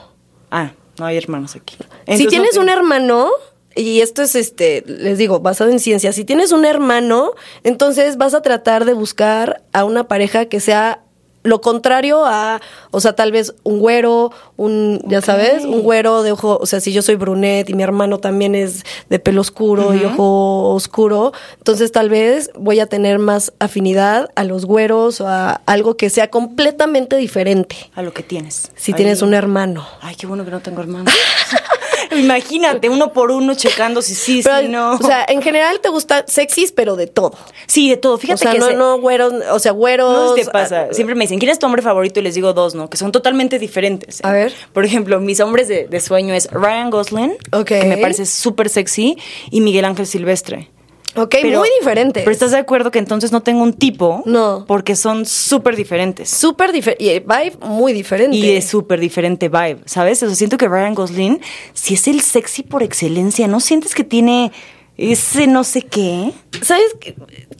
Ah, 0.52 0.72
no 0.98 1.04
hay 1.06 1.16
hermanos 1.16 1.56
aquí. 1.56 1.76
si 2.16 2.26
tienes 2.28 2.54
no 2.54 2.62
un 2.62 2.68
hermano, 2.68 3.30
y 3.74 4.00
esto 4.02 4.22
es 4.22 4.34
este, 4.36 4.84
les 4.86 5.18
digo, 5.18 5.40
basado 5.40 5.70
en 5.70 5.80
ciencia, 5.80 6.12
si 6.12 6.24
tienes 6.24 6.52
un 6.52 6.64
hermano, 6.64 7.32
entonces 7.64 8.16
vas 8.16 8.34
a 8.34 8.42
tratar 8.42 8.84
de 8.84 8.92
buscar 8.94 9.62
a 9.72 9.84
una 9.84 10.06
pareja 10.08 10.46
que 10.46 10.60
sea 10.60 11.02
lo 11.42 11.60
contrario 11.60 12.24
a, 12.26 12.60
o 12.90 13.00
sea, 13.00 13.14
tal 13.14 13.32
vez 13.32 13.54
un 13.62 13.78
güero, 13.78 14.30
un, 14.56 15.00
ya 15.06 15.20
sabes, 15.22 15.64
un 15.64 15.82
güero 15.82 16.22
de 16.22 16.32
ojo, 16.32 16.58
o 16.60 16.66
sea, 16.66 16.80
si 16.80 16.92
yo 16.92 17.02
soy 17.02 17.16
brunette 17.16 17.70
y 17.70 17.74
mi 17.74 17.82
hermano 17.82 18.18
también 18.18 18.54
es 18.54 18.84
de 19.08 19.18
pelo 19.18 19.40
oscuro 19.40 19.94
y 19.94 20.04
ojo 20.04 20.74
oscuro, 20.74 21.32
entonces 21.58 21.92
tal 21.92 22.10
vez 22.10 22.50
voy 22.58 22.80
a 22.80 22.86
tener 22.86 23.18
más 23.18 23.52
afinidad 23.58 24.30
a 24.36 24.44
los 24.44 24.66
güeros 24.66 25.20
o 25.20 25.28
a 25.28 25.60
algo 25.66 25.96
que 25.96 26.10
sea 26.10 26.28
completamente 26.28 27.16
diferente. 27.16 27.90
A 27.94 28.02
lo 28.02 28.12
que 28.12 28.22
tienes. 28.22 28.70
Si 28.76 28.92
Ay, 28.92 28.96
tienes 28.96 29.22
un 29.22 29.34
hermano. 29.34 29.86
Ay, 30.00 30.16
qué 30.16 30.26
bueno 30.26 30.44
que 30.44 30.50
no 30.50 30.60
tengo 30.60 30.80
hermanos. 30.80 31.12
Imagínate, 32.16 32.88
uno 32.88 33.12
por 33.12 33.30
uno 33.30 33.54
checando 33.54 34.02
si 34.02 34.14
sí, 34.14 34.40
Pero, 34.42 34.60
si 34.60 34.68
no. 34.68 34.94
O 34.94 34.98
sea, 35.02 35.24
en 35.28 35.42
general 35.42 35.80
te 35.80 35.88
gusta 35.88 36.24
sexys, 36.26 36.72
pero 36.72 36.96
de 36.96 37.06
todo. 37.06 37.32
sí, 37.66 37.88
de 37.90 37.96
todo. 37.96 38.18
Fíjate 38.18 38.34
o 38.34 38.38
sea, 38.38 38.52
que 38.52 38.58
no, 38.58 38.66
se- 38.66 38.74
no, 38.74 38.98
güeros, 39.00 39.32
o 39.52 39.58
sea, 39.58 39.72
güeros. 39.72 40.30
No 40.30 40.34
te 40.34 40.44
pasa. 40.46 40.88
ah, 40.90 40.94
Siempre 40.94 41.14
me 41.14 41.24
dicen, 41.24 41.38
¿quién 41.38 41.50
es 41.50 41.58
tu 41.58 41.66
hombre 41.66 41.82
favorito? 41.82 42.20
Y 42.20 42.22
les 42.22 42.34
digo 42.34 42.52
dos, 42.52 42.74
¿no? 42.74 42.90
Que 42.90 42.96
son 42.96 43.12
totalmente 43.12 43.58
diferentes. 43.58 44.20
¿eh? 44.20 44.22
A 44.24 44.32
ver. 44.32 44.52
Por 44.72 44.84
ejemplo, 44.84 45.20
mis 45.20 45.40
hombres 45.40 45.68
de, 45.68 45.86
de 45.86 46.00
sueño 46.00 46.34
es 46.34 46.50
Ryan 46.50 46.90
Gosling, 46.90 47.36
Ok. 47.52 47.66
que 47.68 47.84
me 47.84 47.96
parece 47.98 48.26
súper 48.26 48.68
sexy, 48.68 49.16
y 49.50 49.60
Miguel 49.60 49.84
Ángel 49.84 50.06
Silvestre. 50.06 50.70
Ok, 51.16 51.36
muy 51.44 51.68
diferente. 51.80 52.20
Pero 52.20 52.30
estás 52.30 52.52
de 52.52 52.58
acuerdo 52.58 52.90
que 52.90 52.98
entonces 52.98 53.32
no 53.32 53.42
tengo 53.42 53.62
un 53.62 53.72
tipo. 53.72 54.22
No. 54.26 54.64
Porque 54.66 54.96
son 54.96 55.26
súper 55.26 55.76
diferentes. 55.76 56.30
Súper 56.30 56.72
diferente. 56.72 57.04
Y 57.04 57.08
el 57.08 57.20
vibe 57.20 57.56
muy 57.66 57.92
diferente. 57.92 58.36
Y 58.36 58.54
de 58.54 58.62
súper 58.62 59.00
diferente 59.00 59.48
vibe, 59.48 59.80
¿sabes? 59.86 60.22
O 60.22 60.26
sea, 60.26 60.36
siento 60.36 60.56
que 60.56 60.68
Ryan 60.68 60.94
Gosling, 60.94 61.40
si 61.74 61.94
es 61.94 62.06
el 62.08 62.20
sexy 62.20 62.62
por 62.62 62.82
excelencia, 62.82 63.48
¿no 63.48 63.60
sientes 63.60 63.94
que 63.94 64.04
tiene 64.04 64.52
ese 64.96 65.46
no 65.46 65.64
sé 65.64 65.82
qué? 65.82 66.32
¿Sabes? 66.62 66.94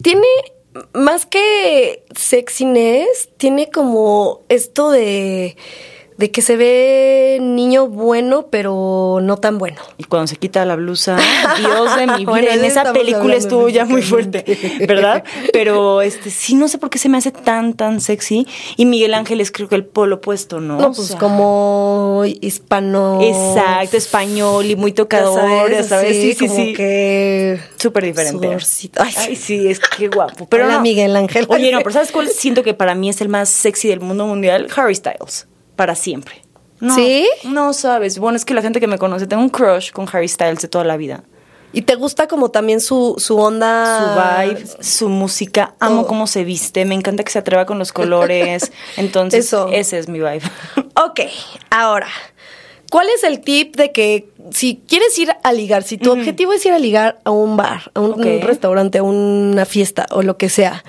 Tiene 0.02 0.26
más 0.92 1.26
que 1.26 2.04
sexiness, 2.16 3.30
tiene 3.36 3.70
como 3.70 4.42
esto 4.48 4.90
de, 4.90 5.56
de 6.20 6.30
que 6.30 6.42
se 6.42 6.58
ve 6.58 7.38
niño 7.40 7.86
bueno, 7.88 8.48
pero 8.50 9.20
no 9.22 9.38
tan 9.38 9.56
bueno. 9.56 9.80
Y 9.96 10.04
cuando 10.04 10.26
se 10.26 10.36
quita 10.36 10.66
la 10.66 10.76
blusa, 10.76 11.16
Dios 11.58 11.96
de 11.96 12.06
mi 12.08 12.18
vida, 12.18 12.30
Bueno, 12.30 12.48
en 12.50 12.62
esa 12.62 12.92
película 12.92 13.36
estuvo 13.36 13.70
ya 13.70 13.86
muy 13.86 14.02
fuerte. 14.02 14.44
¿verdad? 14.86 15.24
Pero 15.50 16.02
este 16.02 16.28
sí 16.28 16.54
no 16.56 16.68
sé 16.68 16.76
por 16.76 16.90
qué 16.90 16.98
se 16.98 17.08
me 17.08 17.16
hace 17.16 17.30
tan 17.32 17.72
tan 17.72 18.02
sexy 18.02 18.46
y 18.76 18.84
Miguel 18.84 19.14
Ángel 19.14 19.40
es 19.40 19.50
creo 19.50 19.70
que 19.70 19.76
el 19.76 19.86
polo 19.86 20.16
opuesto, 20.16 20.60
¿no? 20.60 20.76
No, 20.78 20.88
O 20.88 20.92
pues 20.92 21.08
sea, 21.08 21.18
como 21.18 22.22
hispano. 22.26 23.20
Exacto, 23.22 23.96
español 23.96 24.66
y 24.66 24.76
muy 24.76 24.92
tocador, 24.92 25.70
sabes, 25.84 25.90
así, 25.90 26.12
sí, 26.12 26.32
sí, 26.34 26.46
como 26.48 26.54
sí. 26.54 26.72
que 26.74 27.60
Súper 27.78 28.04
diferente. 28.04 28.46
sudorcito. 28.46 29.02
Ay, 29.02 29.14
Ay, 29.16 29.36
sí, 29.36 29.68
es 29.68 29.80
que 29.80 30.08
guapo. 30.08 30.46
Pero 30.50 30.66
Hola, 30.66 30.74
no. 30.74 30.82
Miguel 30.82 31.16
Ángel. 31.16 31.46
Oye, 31.48 31.72
no, 31.72 31.78
pero 31.78 31.92
¿sabes 31.92 32.12
cuál 32.12 32.28
siento 32.28 32.62
que 32.62 32.74
para 32.74 32.94
mí 32.94 33.08
es 33.08 33.22
el 33.22 33.30
más 33.30 33.48
sexy 33.48 33.88
del 33.88 34.00
mundo 34.00 34.26
mundial? 34.26 34.68
Harry 34.76 34.94
Styles. 34.94 35.46
Para 35.80 35.94
siempre. 35.94 36.42
No, 36.78 36.94
¿Sí? 36.94 37.26
No 37.44 37.72
sabes. 37.72 38.18
Bueno, 38.18 38.36
es 38.36 38.44
que 38.44 38.52
la 38.52 38.60
gente 38.60 38.80
que 38.80 38.86
me 38.86 38.98
conoce, 38.98 39.26
tengo 39.26 39.42
un 39.42 39.48
crush 39.48 39.92
con 39.92 40.06
Harry 40.12 40.28
Styles 40.28 40.60
de 40.60 40.68
toda 40.68 40.84
la 40.84 40.98
vida. 40.98 41.24
¿Y 41.72 41.80
te 41.80 41.94
gusta 41.94 42.28
como 42.28 42.50
también 42.50 42.82
su, 42.82 43.14
su 43.16 43.38
onda? 43.38 44.44
Su 44.44 44.50
vibe, 44.50 44.66
su 44.82 45.08
música, 45.08 45.74
amo 45.80 46.02
Todo. 46.02 46.06
cómo 46.08 46.26
se 46.26 46.44
viste, 46.44 46.84
me 46.84 46.94
encanta 46.94 47.24
que 47.24 47.32
se 47.32 47.38
atreva 47.38 47.64
con 47.64 47.78
los 47.78 47.94
colores. 47.94 48.72
Entonces, 48.98 49.46
Eso. 49.46 49.70
ese 49.72 49.98
es 49.98 50.08
mi 50.08 50.18
vibe. 50.18 50.42
Ok, 51.02 51.20
ahora, 51.70 52.08
¿cuál 52.90 53.08
es 53.08 53.24
el 53.24 53.40
tip 53.40 53.74
de 53.76 53.90
que 53.90 54.28
si 54.50 54.82
quieres 54.86 55.18
ir 55.18 55.34
a 55.42 55.52
ligar, 55.54 55.82
si 55.82 55.96
tu 55.96 56.12
objetivo 56.12 56.52
es 56.52 56.66
ir 56.66 56.72
a 56.72 56.78
ligar 56.78 57.20
a 57.24 57.30
un 57.30 57.56
bar, 57.56 57.90
a 57.94 58.00
un, 58.00 58.22
un 58.22 58.42
restaurante, 58.42 58.98
a 58.98 59.02
una 59.02 59.64
fiesta 59.64 60.04
o 60.10 60.20
lo 60.20 60.36
que 60.36 60.50
sea, 60.50 60.84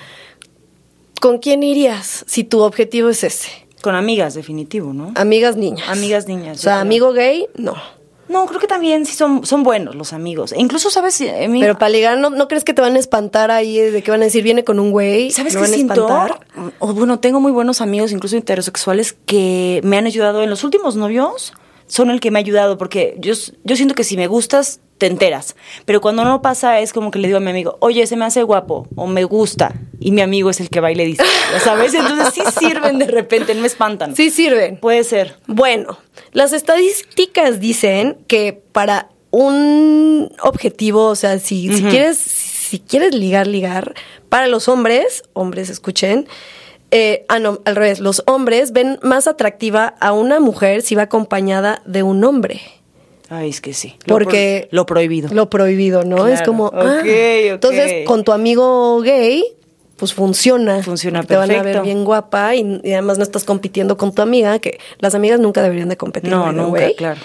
¿con 1.21 1.37
quién 1.37 1.63
irías 1.63 2.25
si 2.27 2.43
tu 2.43 2.59
objetivo 2.59 3.07
es 3.07 3.23
ese? 3.23 3.60
Con 3.81 3.95
amigas, 3.95 4.33
definitivo, 4.33 4.93
¿no? 4.93 5.11
Amigas 5.15 5.55
niñas. 5.57 5.89
Amigas 5.89 6.27
niñas, 6.27 6.59
O 6.59 6.61
sea, 6.61 6.79
amigo 6.79 7.11
gay, 7.13 7.47
no. 7.55 7.75
No, 8.29 8.45
creo 8.45 8.61
que 8.61 8.67
también 8.67 9.05
sí 9.05 9.13
son, 9.13 9.45
son 9.45 9.63
buenos 9.63 9.93
los 9.95 10.13
amigos. 10.13 10.53
E 10.53 10.61
incluso, 10.61 10.89
¿sabes? 10.89 11.19
Eh, 11.19 11.49
mi- 11.49 11.59
Pero 11.59 11.77
para 11.77 11.89
ligar, 11.89 12.17
¿no, 12.17 12.29
¿no 12.29 12.47
crees 12.47 12.63
que 12.63 12.73
te 12.73 12.81
van 12.81 12.95
a 12.95 12.99
espantar 12.99 13.51
ahí 13.51 13.77
de 13.77 14.01
que 14.03 14.09
van 14.09 14.21
a 14.21 14.23
decir, 14.23 14.41
viene 14.41 14.63
con 14.63 14.79
un 14.79 14.91
güey? 14.91 15.31
¿Sabes 15.31 15.53
¿Me 15.55 15.61
qué 15.61 15.67
siento? 15.67 16.07
O, 16.79 16.93
bueno, 16.93 17.19
tengo 17.19 17.41
muy 17.41 17.51
buenos 17.51 17.81
amigos, 17.81 18.13
incluso 18.13 18.37
heterosexuales, 18.37 19.17
que 19.25 19.81
me 19.83 19.97
han 19.97 20.05
ayudado 20.05 20.43
en 20.43 20.49
los 20.49 20.63
últimos 20.63 20.95
novios. 20.95 21.51
Son 21.91 22.09
el 22.09 22.21
que 22.21 22.31
me 22.31 22.39
ha 22.39 22.41
ayudado, 22.41 22.77
porque 22.77 23.17
yo, 23.19 23.33
yo 23.65 23.75
siento 23.75 23.95
que 23.95 24.05
si 24.05 24.15
me 24.15 24.27
gustas, 24.27 24.79
te 24.97 25.07
enteras. 25.07 25.57
Pero 25.83 25.99
cuando 25.99 26.23
no 26.23 26.41
pasa, 26.41 26.79
es 26.79 26.93
como 26.93 27.11
que 27.11 27.19
le 27.19 27.27
digo 27.27 27.39
a 27.39 27.41
mi 27.41 27.49
amigo, 27.49 27.75
oye, 27.81 28.07
se 28.07 28.15
me 28.15 28.23
hace 28.23 28.43
guapo, 28.43 28.87
o 28.95 29.07
me 29.07 29.25
gusta. 29.25 29.73
Y 29.99 30.13
mi 30.13 30.21
amigo 30.21 30.49
es 30.49 30.61
el 30.61 30.69
que 30.69 30.79
va 30.79 30.89
y 30.89 30.95
le 30.95 31.03
dice, 31.05 31.25
¿ya 31.51 31.59
¿sabes? 31.59 31.93
Entonces 31.93 32.33
sí 32.33 32.43
sirven 32.65 32.97
de 32.97 33.07
repente, 33.07 33.53
no 33.53 33.59
me 33.59 33.67
espantan. 33.67 34.15
Sí 34.15 34.29
sirven. 34.29 34.77
Puede 34.77 35.03
ser. 35.03 35.35
Bueno, 35.47 35.99
las 36.31 36.53
estadísticas 36.53 37.59
dicen 37.59 38.19
que 38.27 38.53
para 38.71 39.09
un 39.29 40.31
objetivo, 40.43 41.07
o 41.07 41.15
sea, 41.15 41.39
si, 41.39 41.75
si 41.75 41.83
quieres, 41.83 42.17
si 42.17 42.79
quieres 42.79 43.13
ligar, 43.13 43.47
ligar, 43.47 43.95
para 44.29 44.47
los 44.47 44.69
hombres, 44.69 45.23
hombres 45.33 45.69
escuchen, 45.69 46.25
eh, 46.91 47.25
ah, 47.29 47.39
no, 47.39 47.59
al 47.65 47.75
revés, 47.75 47.99
los 47.99 48.23
hombres 48.27 48.71
ven 48.73 48.99
más 49.01 49.27
atractiva 49.27 49.95
a 49.99 50.11
una 50.13 50.39
mujer 50.39 50.81
si 50.81 50.95
va 50.95 51.03
acompañada 51.03 51.81
de 51.85 52.03
un 52.03 52.23
hombre. 52.23 52.61
Ay, 53.29 53.49
es 53.49 53.61
que 53.61 53.73
sí. 53.73 53.95
Lo 54.05 54.15
Porque 54.15 54.67
pro- 54.69 54.75
lo 54.77 54.85
prohibido. 54.85 55.29
Lo 55.33 55.49
prohibido, 55.49 56.03
¿no? 56.03 56.27
Es 56.27 56.41
como. 56.41 56.69
Ah. 56.73 56.97
ok. 56.99 57.05
Entonces, 57.05 58.05
con 58.05 58.25
tu 58.25 58.33
amigo 58.33 58.99
gay, 58.99 59.43
pues 59.95 60.13
funciona. 60.13 60.83
Funciona 60.83 61.23
Te 61.23 61.37
van 61.37 61.49
a 61.49 61.53
ver 61.53 61.61
perfecto. 61.63 61.83
bien 61.85 62.03
guapa 62.03 62.55
y, 62.55 62.81
y 62.83 62.91
además 62.91 63.17
no 63.17 63.23
estás 63.23 63.45
compitiendo 63.45 63.95
con 63.95 64.13
tu 64.13 64.21
amiga, 64.21 64.59
que 64.59 64.79
las 64.99 65.15
amigas 65.15 65.39
nunca 65.39 65.61
deberían 65.61 65.87
de 65.87 65.95
competir. 65.95 66.29
No, 66.29 66.51
nunca, 66.51 66.71
way. 66.71 66.95
claro. 66.95 67.21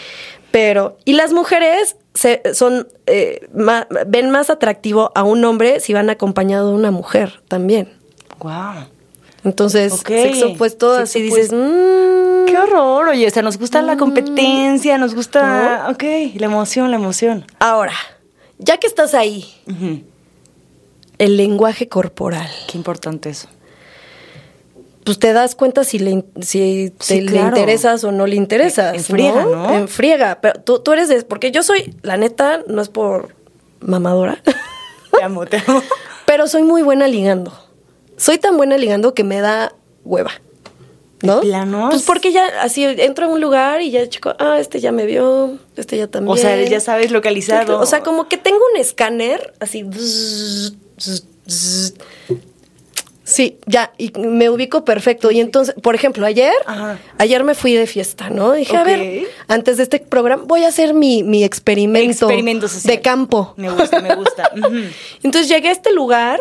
Pero, 0.52 0.96
y 1.04 1.14
las 1.14 1.32
mujeres 1.32 1.96
se, 2.14 2.40
son, 2.54 2.86
eh, 3.06 3.48
ma- 3.52 3.88
ven 4.06 4.30
más 4.30 4.48
atractivo 4.48 5.10
a 5.16 5.24
un 5.24 5.44
hombre 5.44 5.80
si 5.80 5.92
van 5.92 6.08
acompañado 6.08 6.68
de 6.70 6.74
una 6.76 6.92
mujer 6.92 7.40
también. 7.48 7.88
Wow. 8.38 8.86
Entonces, 9.46 9.92
sexo 10.06 10.48
opuesto, 10.48 10.90
Sexo 10.90 11.02
así 11.02 11.22
dices, 11.22 11.52
opuesto. 11.52 11.56
"Mm". 11.56 12.46
Qué 12.46 12.58
horror, 12.58 13.08
oye, 13.08 13.26
o 13.26 13.30
sea, 13.30 13.42
nos 13.42 13.58
gusta 13.58 13.80
la 13.82 13.96
competencia, 13.96 14.98
nos 14.98 15.14
gusta, 15.14 15.86
ok, 15.90 16.02
la 16.36 16.46
emoción, 16.46 16.90
la 16.90 16.96
emoción. 16.96 17.44
Ahora, 17.58 17.94
ya 18.58 18.76
que 18.78 18.86
estás 18.86 19.14
ahí, 19.14 19.44
el 21.18 21.36
lenguaje 21.36 21.88
corporal. 21.88 22.48
Qué 22.70 22.76
importante 22.76 23.30
eso. 23.30 23.48
pues 25.04 25.20
te 25.20 25.32
das 25.32 25.54
cuenta 25.54 25.84
si 25.84 26.00
le, 26.00 26.24
si 26.40 26.92
te 27.06 27.22
le 27.22 27.38
interesas 27.40 28.02
o 28.02 28.10
no 28.10 28.26
le 28.26 28.34
interesas. 28.34 28.94
En 28.96 29.04
friega, 29.04 29.44
¿no? 29.44 29.70
En 29.72 29.86
friega. 29.86 30.40
Pero 30.40 30.60
tú, 30.60 30.80
tú 30.80 30.92
eres 30.92 31.08
de. 31.08 31.22
Porque 31.22 31.52
yo 31.52 31.62
soy, 31.62 31.94
la 32.02 32.16
neta, 32.16 32.62
no 32.66 32.82
es 32.82 32.88
por 32.88 33.36
mamadora, 33.78 34.42
Te 35.16 35.22
amo, 35.22 35.46
te 35.46 35.62
amo. 35.64 35.80
pero 36.26 36.48
soy 36.48 36.64
muy 36.64 36.82
buena 36.82 37.06
ligando. 37.06 37.52
Soy 38.16 38.38
tan 38.38 38.56
buena 38.56 38.76
ligando 38.78 39.14
que 39.14 39.24
me 39.24 39.40
da 39.40 39.72
hueva. 40.04 40.32
¿No? 41.22 41.36
¿De 41.36 41.46
plano? 41.46 41.88
Pues 41.90 42.02
porque 42.02 42.30
ya 42.30 42.44
así 42.60 42.84
entro 42.84 43.24
a 43.26 43.28
un 43.28 43.40
lugar 43.40 43.80
y 43.80 43.90
ya 43.90 44.06
chico, 44.08 44.34
ah, 44.38 44.58
este 44.60 44.80
ya 44.80 44.92
me 44.92 45.06
vio, 45.06 45.58
este 45.76 45.96
ya 45.96 46.08
también. 46.08 46.32
O 46.32 46.36
sea, 46.36 46.62
ya 46.62 46.78
sabes 46.78 47.10
localizado. 47.10 47.80
O 47.80 47.86
sea, 47.86 48.02
como 48.02 48.28
que 48.28 48.36
tengo 48.36 48.60
un 48.74 48.78
escáner 48.80 49.54
así. 49.58 49.82
bzz, 49.82 50.74
bzz, 50.96 51.24
bzz. 51.46 51.94
Sí, 53.24 53.58
ya, 53.66 53.92
y 53.98 54.12
me 54.16 54.50
ubico 54.50 54.84
perfecto. 54.84 55.32
Y 55.32 55.40
entonces, 55.40 55.74
por 55.82 55.96
ejemplo, 55.96 56.24
ayer, 56.26 56.52
Ajá. 56.64 56.98
ayer 57.18 57.42
me 57.42 57.54
fui 57.56 57.72
de 57.74 57.88
fiesta, 57.88 58.30
¿no? 58.30 58.52
Dije, 58.52 58.76
a 58.76 58.82
Ok. 58.82 58.86
ver, 58.86 59.26
antes 59.48 59.78
de 59.78 59.82
este 59.82 59.98
programa, 59.98 60.44
voy 60.46 60.62
a 60.62 60.68
hacer 60.68 60.94
mi, 60.94 61.24
mi 61.24 61.42
experimento, 61.42 62.26
Experimento 62.26 62.68
social. 62.68 62.94
de 62.94 63.02
campo. 63.02 63.52
Me 63.56 63.68
gusta, 63.68 64.00
me 64.00 64.14
gusta. 64.14 64.50
Entonces 65.24 65.48
llegué 65.48 65.70
a 65.70 65.72
este 65.72 65.92
lugar 65.92 66.40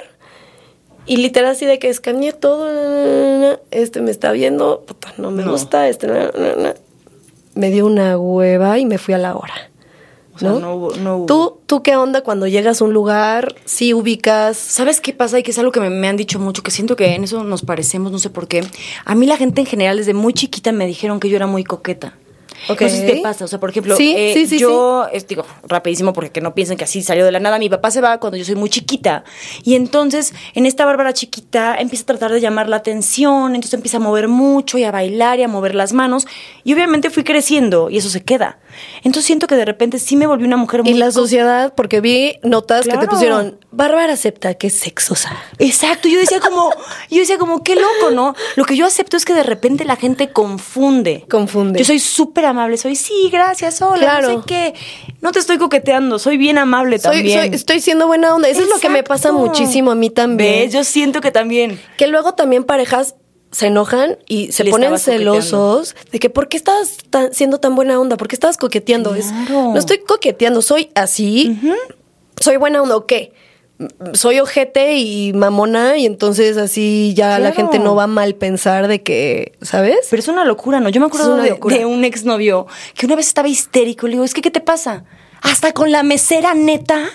y 1.06 1.18
literal 1.18 1.52
así 1.52 1.66
de 1.66 1.80
que 1.80 1.90
escaneé 1.90 2.34
todo. 2.34 2.66
na, 2.74 3.38
na, 3.40 3.50
na, 3.52 3.60
Este 3.72 4.02
me 4.02 4.12
está 4.12 4.32
viendo, 4.32 4.82
puta, 4.88 5.14
no 5.18 5.32
me 5.32 5.44
No. 5.44 5.52
gusta, 5.52 5.88
este 5.90 6.08
me 7.56 7.70
dio 7.72 7.86
una 7.86 8.18
hueva 8.18 8.78
y 8.80 8.86
me 8.86 8.98
fui 8.98 9.14
a 9.14 9.18
la 9.18 9.36
hora. 9.36 9.54
O 10.34 10.40
sea, 10.40 10.50
¿no? 10.50 10.60
no 10.60 10.76
hubo- 10.76 10.96
no 10.98 11.16
hubo. 11.18 11.26
¿Tú, 11.28 11.58
¿Tú 11.66 11.82
qué 11.82 11.96
onda 11.96 12.20
cuando 12.22 12.46
llegas 12.46 12.82
a 12.82 12.84
un 12.86 12.92
lugar? 12.94 13.56
¿Sí 13.64 13.94
ubicas? 13.94 14.58
¿Sabes 14.58 15.00
qué 15.00 15.14
pasa? 15.14 15.40
Y 15.40 15.44
que 15.44 15.52
es 15.52 15.60
algo 15.60 15.72
que 15.72 15.80
me, 15.80 15.90
me 15.90 16.10
han 16.10 16.18
dicho 16.18 16.40
mucho, 16.40 16.62
que 16.62 16.72
siento 16.72 16.98
que 16.98 17.16
en 17.16 17.24
eso 17.24 17.46
nos 17.46 17.62
parecemos, 17.62 18.12
no 18.12 18.20
sé 18.20 18.30
por 18.30 18.50
qué. 18.50 18.62
A 19.06 19.16
mí 19.16 19.26
la 19.28 19.38
gente 19.38 19.62
en 19.62 19.68
general 19.68 19.96
desde 19.96 20.14
muy 20.14 20.34
chiquita 20.34 20.74
me 20.74 20.88
dijeron 20.88 21.22
que 21.22 21.30
yo 21.30 21.38
era 21.38 21.48
muy 21.48 21.64
coqueta. 21.64 22.18
Ok. 22.70 22.82
No 22.82 22.90
sé 22.90 22.98
si 23.02 23.06
te 23.06 23.22
pasa, 23.22 23.46
o 23.46 23.48
sea, 23.48 23.60
por 23.60 23.70
ejemplo, 23.70 23.96
Sí, 23.96 24.14
eh, 24.18 24.32
sí, 24.34 24.48
sí, 24.48 24.60
yo, 24.60 25.08
es, 25.12 25.28
digo, 25.28 25.46
rapidísimo 25.68 26.14
porque 26.14 26.32
que 26.32 26.42
no 26.42 26.54
piensen 26.56 26.78
que 26.78 26.84
así 26.84 27.02
salió 27.02 27.26
de 27.26 27.32
la 27.32 27.40
nada, 27.40 27.60
mi 27.60 27.70
papá 27.70 27.92
se 27.92 28.02
va 28.02 28.20
cuando 28.20 28.38
yo 28.38 28.46
soy 28.46 28.56
muy 28.56 28.70
chiquita 28.70 29.24
y 29.64 29.76
entonces 29.76 30.34
en 30.54 30.66
esta 30.66 30.86
Bárbara 30.86 31.14
chiquita 31.14 31.76
empieza 31.78 32.04
a 32.04 32.06
tratar 32.08 32.32
de 32.32 32.42
llamar 32.42 32.70
la 32.70 32.78
atención, 32.78 33.56
entonces 33.56 33.74
empieza 33.74 33.98
a 33.98 34.00
mover 34.00 34.28
mucho 34.28 34.78
y 34.78 34.84
a 34.84 34.92
bailar 34.92 35.40
y 35.40 35.44
a 35.44 35.48
mover 35.48 35.76
las 35.76 35.94
manos 35.94 36.28
y 36.64 36.74
obviamente 36.74 37.10
fui 37.10 37.24
creciendo 37.24 37.90
y 37.90 37.98
eso 37.98 38.10
se 38.10 38.24
queda. 38.24 38.60
Entonces 39.04 39.26
siento 39.26 39.48
que 39.48 39.56
de 39.56 39.64
repente 39.64 40.00
sí 40.00 40.18
me 40.18 40.28
volví 40.28 40.44
una 40.44 40.58
mujer 40.58 40.84
muy... 40.84 40.92
Y 40.92 40.96
la 40.96 41.12
sociedad, 41.12 41.74
porque 41.76 42.02
vi 42.02 42.36
notas 42.44 42.84
que 42.84 42.92
te 42.92 42.98
Claro. 42.98 43.10
pusieron, 43.10 43.60
Bárbara 43.72 44.12
acepta 44.14 44.54
que 44.56 44.68
es 44.68 44.74
sexosa. 44.78 45.32
Exacto, 45.60 46.10
yo 46.10 46.20
decía 46.20 46.40
como, 46.42 46.72
yo 47.10 47.20
decía 47.20 47.38
como, 47.38 47.64
qué 47.64 47.76
loco, 47.76 48.12
¿no? 48.14 48.36
Lo 48.58 48.66
que 48.66 48.76
yo 48.76 48.86
acepto 48.86 49.16
es 49.16 49.24
que 49.24 49.34
de 49.34 49.44
repente 49.44 49.86
la 49.86 49.96
gente 49.96 50.30
confunde. 50.32 51.26
Confunde. 51.30 51.80
Yo 51.80 51.86
soy 51.86 52.00
súper 52.00 52.46
amable, 52.56 52.78
soy, 52.78 52.96
sí, 52.96 53.30
gracias, 53.32 53.82
hola, 53.82 54.02
Claro. 54.02 54.30
no 54.34 54.40
sé 54.42 54.46
qué. 54.48 54.74
No 55.22 55.32
te 55.32 55.40
estoy 55.40 55.58
coqueteando, 55.58 56.20
soy 56.20 56.38
bien 56.38 56.58
amable 56.58 56.98
Soy, 57.00 57.18
también. 57.18 57.40
soy- 57.42 57.56
estoy 57.56 57.80
siendo 57.82 58.08
buena 58.08 58.34
onda. 58.34 58.48
Eso 58.50 58.62
es 58.62 58.70
lo 58.70 58.80
que 58.80 58.90
me 58.90 59.04
pasa 59.04 59.32
muchísimo 59.32 59.92
a 59.92 59.96
mí 59.96 60.10
también. 60.10 60.66
¿Ves? 60.66 60.74
Yo 60.74 60.84
siento 60.84 61.22
que 61.22 61.32
también. 61.32 61.80
Que 61.98 62.08
luego 62.08 62.34
también 62.34 62.64
parejas 62.64 63.16
se 63.52 63.68
enojan 63.68 64.18
y 64.28 64.52
se 64.52 64.64
Le 64.66 64.72
ponen 64.72 64.90
coqueteando. 64.92 65.34
celosos 65.36 65.96
de 66.12 66.20
que 66.20 66.30
¿por 66.30 66.50
qué 66.50 66.58
estabas 66.58 66.98
tan- 67.10 67.34
siendo 67.34 67.60
tan 67.60 67.76
buena 67.76 68.00
onda? 68.00 68.18
¿Por 68.18 68.28
qué 68.28 68.36
estabas 68.36 68.58
coqueteando? 68.58 69.16
Es, 69.16 69.32
no 69.50 69.78
estoy 69.78 70.00
coqueteando, 70.00 70.62
soy 70.62 70.90
así, 70.96 71.58
soy 72.40 72.58
buena 72.58 72.82
onda, 72.82 72.98
¿o 72.98 73.06
qué? 73.06 73.32
Soy 74.14 74.40
ojete 74.40 74.96
y 74.96 75.34
mamona 75.34 75.98
y 75.98 76.06
entonces 76.06 76.56
así 76.58 77.14
ya 77.16 77.40
la 77.40 77.52
gente 77.52 77.78
no 77.80 77.94
va 77.94 78.04
a 78.04 78.08
mal 78.08 78.36
pensar 78.36 78.88
de 78.88 79.04
que, 79.04 79.54
¿sabes? 79.62 80.08
Pero 80.10 80.20
es 80.22 80.28
una 80.28 80.46
locura, 80.46 80.80
¿no? 80.80 80.90
Yo 80.90 81.02
me 81.02 81.08
acuerdo 81.08 81.36
de, 81.36 81.60
de 81.62 81.86
un 81.86 82.06
exnovio 82.06 82.68
que 82.94 83.06
una 83.06 83.16
vez 83.16 83.28
estaba 83.28 83.48
histérico. 83.50 84.08
Le 84.08 84.14
digo, 84.14 84.24
es 84.24 84.34
que, 84.34 84.42
¿qué 84.42 84.52
te 84.52 84.62
pasa? 84.62 85.04
Hasta 85.42 85.74
con 85.74 85.92
la 85.92 86.04
mesera 86.04 86.54
neta. 86.54 87.10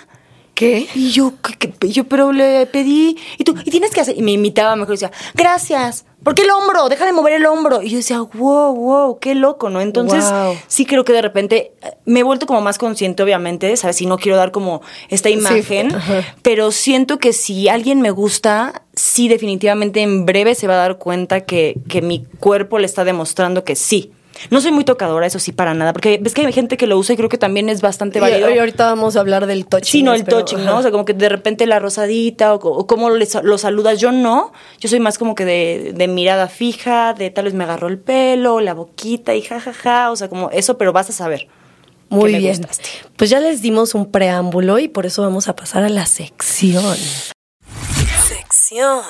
¿Qué? 0.61 0.87
Y 0.95 1.11
yo, 1.11 1.33
¿qué- 1.59 1.71
qué? 1.73 1.89
yo, 1.89 2.05
pero 2.05 2.33
le 2.33 2.67
pedí. 2.67 3.17
Y 3.39 3.45
tú, 3.45 3.55
y 3.65 3.71
tienes 3.71 3.91
que 3.93 4.01
hacer. 4.03 4.17
Y 4.19 4.23
me 4.23 4.33
imitaba 4.33 4.77
mejor. 4.77 4.91
Decía, 4.95 5.11
gracias. 5.35 6.05
¿Por 6.23 6.35
qué 6.35 6.43
el 6.43 6.51
hombro? 6.51 6.91
Deja 6.91 7.07
de 7.07 7.13
mover 7.15 7.33
el 7.33 7.47
hombro. 7.47 7.81
Y 7.81 7.89
yo 7.89 7.97
decía, 7.97 8.21
wow, 8.21 8.75
wow, 8.75 9.19
qué 9.21 9.35
loco, 9.35 9.71
¿no? 9.71 9.81
Entonces, 9.81 10.23
Wow. 10.31 10.55
sí 10.69 10.85
creo 10.85 11.03
que 11.03 11.15
de 11.15 11.23
repente 11.23 11.73
eh, 11.81 11.93
me 12.05 12.21
he 12.21 12.23
vuelto 12.23 12.45
como 12.47 12.61
más 12.61 12.77
consciente, 12.77 13.23
obviamente, 13.23 13.75
¿sabes? 13.79 13.97
Si 13.97 14.05
no 14.05 14.19
quiero 14.19 14.37
dar 14.37 14.51
como 14.53 14.83
esta 15.09 15.31
imagen. 15.31 15.91
pero 16.43 16.73
siento 16.73 17.19
que 17.19 17.33
si 17.33 17.69
alguien 17.71 18.03
me 18.03 18.11
gusta, 18.11 18.83
sí, 18.95 19.29
definitivamente 19.29 20.03
en 20.03 20.27
breve 20.27 20.55
se 20.55 20.67
va 20.67 20.75
a 20.75 20.77
dar 20.77 20.99
cuenta 20.99 21.41
que, 21.41 21.77
que 21.89 22.03
mi 22.03 22.25
cuerpo 22.39 22.79
le 22.79 22.85
está 22.85 23.05
demostrando 23.05 23.65
que 23.65 23.75
sí. 23.75 24.13
No 24.49 24.61
soy 24.61 24.73
muy 24.73 24.85
tocadora, 24.85 25.27
eso 25.27 25.39
sí, 25.39 25.53
para 25.53 25.75
nada. 25.75 25.93
Porque 25.93 26.19
ves 26.21 26.33
que 26.35 26.47
hay 26.47 26.53
gente 26.53 26.77
que 26.77 26.87
lo 26.87 26.97
usa 26.97 27.13
y 27.13 27.17
creo 27.17 27.29
que 27.29 27.39
también 27.39 27.69
es 27.69 27.83
bastante 27.83 28.19
Y, 28.19 28.23
válido. 28.23 28.51
y 28.51 28.59
ahorita 28.59 28.87
vamos 28.87 29.17
a 29.17 29.21
hablar 29.21 29.47
del 29.47 29.67
touching. 29.67 29.91
Sí, 29.91 30.03
no, 30.03 30.15
el 30.15 30.25
pero, 30.25 30.39
touching, 30.39 30.61
ajá. 30.61 30.71
¿no? 30.71 30.79
O 30.79 30.83
sea, 30.83 30.91
como 30.91 31.05
que 31.05 31.13
de 31.13 31.29
repente 31.29 31.67
la 31.67 31.79
rosadita 31.79 32.55
o, 32.55 32.87
cómo 32.87 33.11
lo 33.11 33.59
saludas. 33.59 34.01
Yo 34.01 34.13
no. 34.13 34.53
Yo 34.79 34.89
soy 34.89 35.01
más 35.01 35.19
como 35.19 35.35
que 35.35 35.45
de, 35.45 35.93
de 35.95 36.09
mirada 36.09 36.49
fija, 36.49 37.13
de 37.13 37.31
tal 37.31 37.45
vez 37.45 37.55
me 37.55 37.65
agarró 37.65 37.89
el 37.89 37.99
pelo, 37.99 38.61
la 38.61 38.75
boquita 38.75 39.35
y 39.35 39.43
jajaja. 39.43 39.73
Ja, 39.73 40.05
ja, 40.05 40.11
o 40.11 40.17
sea, 40.17 40.29
como 40.29 40.51
eso, 40.51 40.79
pero 40.79 40.93
vas 40.93 41.11
a 41.11 41.13
saber. 41.13 41.49
Muy 42.09 42.31
que 42.31 42.33
me 42.33 42.39
bien. 42.39 42.57
gustaste. 42.57 42.89
Pues 43.17 43.31
ya 43.31 43.39
les 43.41 43.63
dimos 43.63 43.95
un 43.95 44.11
preámbulo 44.11 44.79
y 44.79 44.89
por 44.89 45.07
eso 45.07 45.23
vamos 45.23 45.49
a 45.49 45.55
pasar 45.55 45.85
a 45.85 45.89
la 45.89 46.07
sección. 46.07 46.97
Sección. 48.27 49.01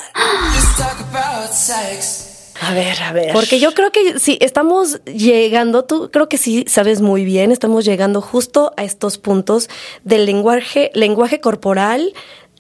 A 2.61 2.75
ver, 2.75 3.01
a 3.03 3.13
ver. 3.13 3.33
Porque 3.33 3.59
yo 3.59 3.73
creo 3.73 3.91
que 3.91 4.19
sí, 4.19 4.39
estamos 4.41 5.03
llegando, 5.05 5.85
tú 5.85 6.11
creo 6.13 6.29
que 6.29 6.37
sí 6.39 6.65
sabes 6.69 7.01
muy 7.01 7.25
bien, 7.25 7.53
estamos 7.53 7.85
llegando 7.85 8.21
justo 8.21 8.73
a 8.77 8.85
estos 8.85 9.19
puntos 9.19 9.69
del 10.05 10.27
lenguaje, 10.27 10.91
lenguaje 10.95 11.41
corporal 11.41 12.13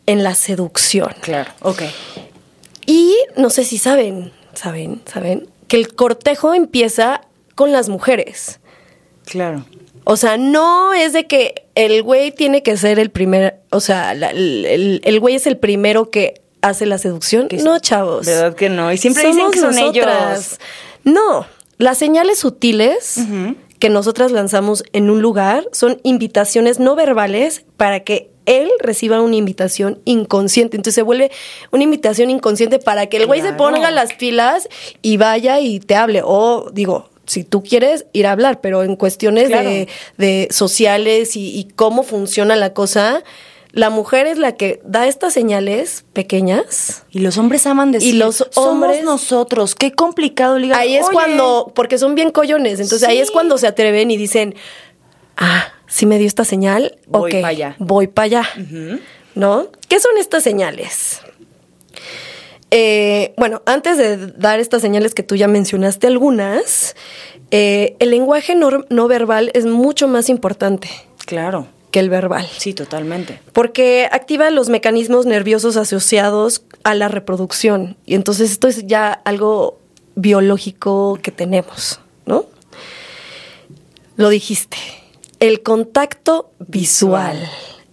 en 0.06 0.22
la 0.22 0.34
seducción. 0.34 1.14
Claro, 1.20 1.50
ok. 1.62 1.82
Y 2.86 3.14
no 3.36 3.50
sé 3.50 3.64
si 3.64 3.78
saben, 3.78 4.32
saben, 4.54 5.02
saben, 5.04 5.48
que 5.68 5.76
el 5.76 5.94
cortejo 5.94 6.54
empieza 6.54 7.20
con 7.54 7.72
las 7.72 7.88
mujeres. 7.88 8.60
Claro. 9.26 9.64
O 10.04 10.16
sea, 10.16 10.38
no 10.38 10.92
es 10.94 11.12
de 11.12 11.26
que 11.26 11.66
el 11.74 12.02
güey 12.02 12.32
tiene 12.32 12.62
que 12.62 12.76
ser 12.76 12.98
el 12.98 13.10
primer, 13.10 13.60
o 13.70 13.80
sea, 13.80 14.14
la- 14.14 14.30
el, 14.30 14.64
el- 14.66 15.00
el 15.04 15.20
güey 15.20 15.34
es 15.36 15.46
el 15.46 15.56
primero 15.58 16.10
que 16.10 16.40
hace 16.62 16.86
la 16.86 16.98
seducción. 16.98 17.48
No, 17.62 17.78
chavos. 17.78 18.26
¿Verdad 18.26 18.54
que 18.54 18.68
no? 18.68 18.92
Y 18.92 18.98
siempre 18.98 19.22
dicen 19.24 19.38
Somos 19.38 19.52
que 19.52 19.60
son 19.60 19.74
nosotras. 19.74 20.58
ellos. 20.58 20.58
No, 21.04 21.46
las 21.78 21.98
señales 21.98 22.38
sutiles 22.38 23.18
que 23.78 23.88
nosotras 23.88 24.30
lanzamos 24.32 24.84
en 24.92 25.08
un 25.10 25.22
lugar 25.22 25.66
son 25.72 26.00
invitaciones 26.02 26.78
no 26.78 26.94
verbales 26.96 27.64
para 27.78 28.00
que 28.00 28.30
él 28.46 28.68
reciba 28.80 29.20
una 29.22 29.36
invitación 29.36 30.00
inconsciente. 30.04 30.76
Entonces 30.76 30.94
se 30.96 31.02
vuelve 31.02 31.30
una 31.70 31.84
invitación 31.84 32.30
inconsciente 32.30 32.78
para 32.78 33.06
que 33.06 33.16
el 33.18 33.26
güey 33.26 33.40
se 33.42 33.52
ponga 33.54 33.90
las 33.90 34.12
pilas 34.14 34.68
y 35.02 35.16
vaya 35.16 35.60
y 35.60 35.80
te 35.80 35.94
hable. 35.94 36.20
O 36.24 36.70
digo, 36.72 37.08
si 37.26 37.44
tú 37.44 37.62
quieres 37.62 38.06
ir 38.12 38.26
a 38.26 38.32
hablar, 38.32 38.60
pero 38.60 38.82
en 38.82 38.96
cuestiones 38.96 39.48
Claro. 39.48 39.70
de, 39.70 39.88
de 40.18 40.48
sociales 40.50 41.36
y, 41.36 41.56
y 41.58 41.64
cómo 41.76 42.02
funciona 42.02 42.56
la 42.56 42.74
cosa, 42.74 43.22
la 43.72 43.90
mujer 43.90 44.26
es 44.26 44.38
la 44.38 44.52
que 44.56 44.80
da 44.84 45.06
estas 45.06 45.32
señales 45.32 46.04
pequeñas. 46.12 47.04
Y 47.10 47.20
los 47.20 47.38
hombres 47.38 47.66
aman 47.66 47.92
decir, 47.92 48.14
Y 48.14 48.18
los 48.18 48.36
somos 48.50 48.56
hombres- 48.56 49.04
nosotros. 49.04 49.74
Qué 49.74 49.92
complicado 49.92 50.58
ligar. 50.58 50.80
Ahí 50.80 50.96
es 50.96 51.04
Oye, 51.04 51.12
cuando, 51.12 51.72
porque 51.74 51.98
son 51.98 52.14
bien 52.14 52.30
collones, 52.30 52.80
entonces 52.80 53.06
ahí 53.08 53.18
es 53.18 53.30
cuando 53.30 53.58
se 53.58 53.66
atreven 53.66 54.10
y 54.10 54.16
dicen, 54.16 54.54
ah, 55.36 55.68
sí 55.86 56.06
me 56.06 56.18
dio 56.18 56.26
esta 56.26 56.44
señal, 56.44 56.98
Voy 57.06 57.32
ok, 57.36 57.40
pa' 57.42 57.48
allá. 57.48 57.76
voy 57.78 58.06
para 58.08 58.24
allá, 58.26 58.48
¿no? 59.34 59.68
¿Qué 59.88 60.00
son 60.00 60.16
estas 60.18 60.42
señales? 60.42 61.20
Eh, 62.72 63.34
bueno, 63.36 63.62
antes 63.66 63.98
de 63.98 64.16
dar 64.28 64.60
estas 64.60 64.80
señales 64.82 65.12
que 65.14 65.22
tú 65.24 65.34
ya 65.34 65.48
mencionaste 65.48 66.06
algunas, 66.06 66.94
eh, 67.50 67.96
el 67.98 68.10
lenguaje 68.10 68.54
no, 68.54 68.84
no 68.88 69.08
verbal 69.08 69.50
es 69.54 69.66
mucho 69.66 70.06
más 70.06 70.28
importante 70.28 70.88
Claro. 71.26 71.66
Que 71.90 72.00
el 72.00 72.08
verbal. 72.10 72.46
Sí, 72.58 72.72
totalmente. 72.74 73.40
Porque 73.52 74.08
activa 74.12 74.50
los 74.50 74.68
mecanismos 74.68 75.26
nerviosos 75.26 75.76
asociados 75.76 76.62
a 76.84 76.94
la 76.94 77.08
reproducción. 77.08 77.96
Y 78.06 78.14
entonces 78.14 78.50
esto 78.52 78.68
es 78.68 78.86
ya 78.86 79.12
algo 79.24 79.78
biológico 80.14 81.18
que 81.22 81.30
tenemos, 81.32 82.00
¿no? 82.26 82.44
Lo 84.16 84.28
dijiste. 84.28 84.76
El 85.40 85.62
contacto 85.62 86.50
visual. 86.58 87.38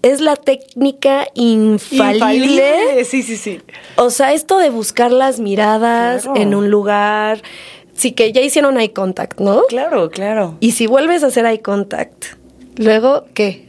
Es 0.02 0.22
la 0.22 0.36
técnica 0.36 1.28
infalible. 1.34 3.04
Sí, 3.06 3.24
sí, 3.24 3.38
sí. 3.38 3.62
O 3.96 4.10
sea, 4.10 4.34
esto 4.34 4.58
de 4.60 4.70
buscar 4.70 5.12
las 5.12 5.40
miradas 5.40 6.24
Claro. 6.24 6.40
en 6.42 6.54
un 6.56 6.70
lugar. 6.70 7.42
Sí, 7.94 8.12
que 8.12 8.32
ya 8.32 8.42
hicieron 8.42 8.78
eye 8.80 8.94
contact, 8.94 9.40
¿no? 9.40 9.64
Claro, 9.70 10.10
claro. 10.12 10.56
Y 10.60 10.74
si 10.74 10.86
vuelves 10.88 11.24
a 11.24 11.28
hacer 11.28 11.46
eye 11.46 11.62
contact, 11.62 12.26
luego, 12.76 13.26
¿qué? 13.34 13.67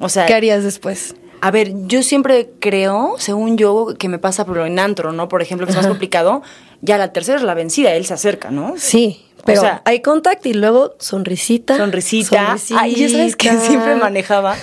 O 0.00 0.08
sea, 0.08 0.26
¿Qué 0.26 0.34
harías 0.34 0.64
después? 0.64 1.14
A 1.40 1.50
ver, 1.50 1.72
yo 1.86 2.02
siempre 2.02 2.50
creo, 2.58 3.16
según 3.18 3.58
yo, 3.58 3.94
que 3.98 4.08
me 4.08 4.18
pasa 4.18 4.46
por 4.46 4.58
en 4.60 4.78
antro, 4.78 5.12
¿no? 5.12 5.28
Por 5.28 5.42
ejemplo, 5.42 5.66
que 5.66 5.72
es 5.72 5.76
más 5.76 5.84
Ajá. 5.84 5.90
complicado. 5.92 6.42
Ya 6.80 6.96
la 6.98 7.12
tercera 7.12 7.36
es 7.38 7.44
la 7.44 7.54
vencida, 7.54 7.92
él 7.94 8.06
se 8.06 8.14
acerca, 8.14 8.50
¿no? 8.50 8.74
Sí, 8.78 9.24
pero 9.44 9.60
sea- 9.60 9.82
hay 9.84 10.00
contact 10.00 10.44
y 10.46 10.54
luego 10.54 10.94
sonrisita. 10.98 11.76
Sonrisita. 11.76 12.56
Ay, 12.78 12.94
ya 12.94 13.08
sabes 13.10 13.36
que 13.36 13.48
sonrisita. 13.48 13.68
siempre 13.70 13.96
manejaba. 13.96 14.56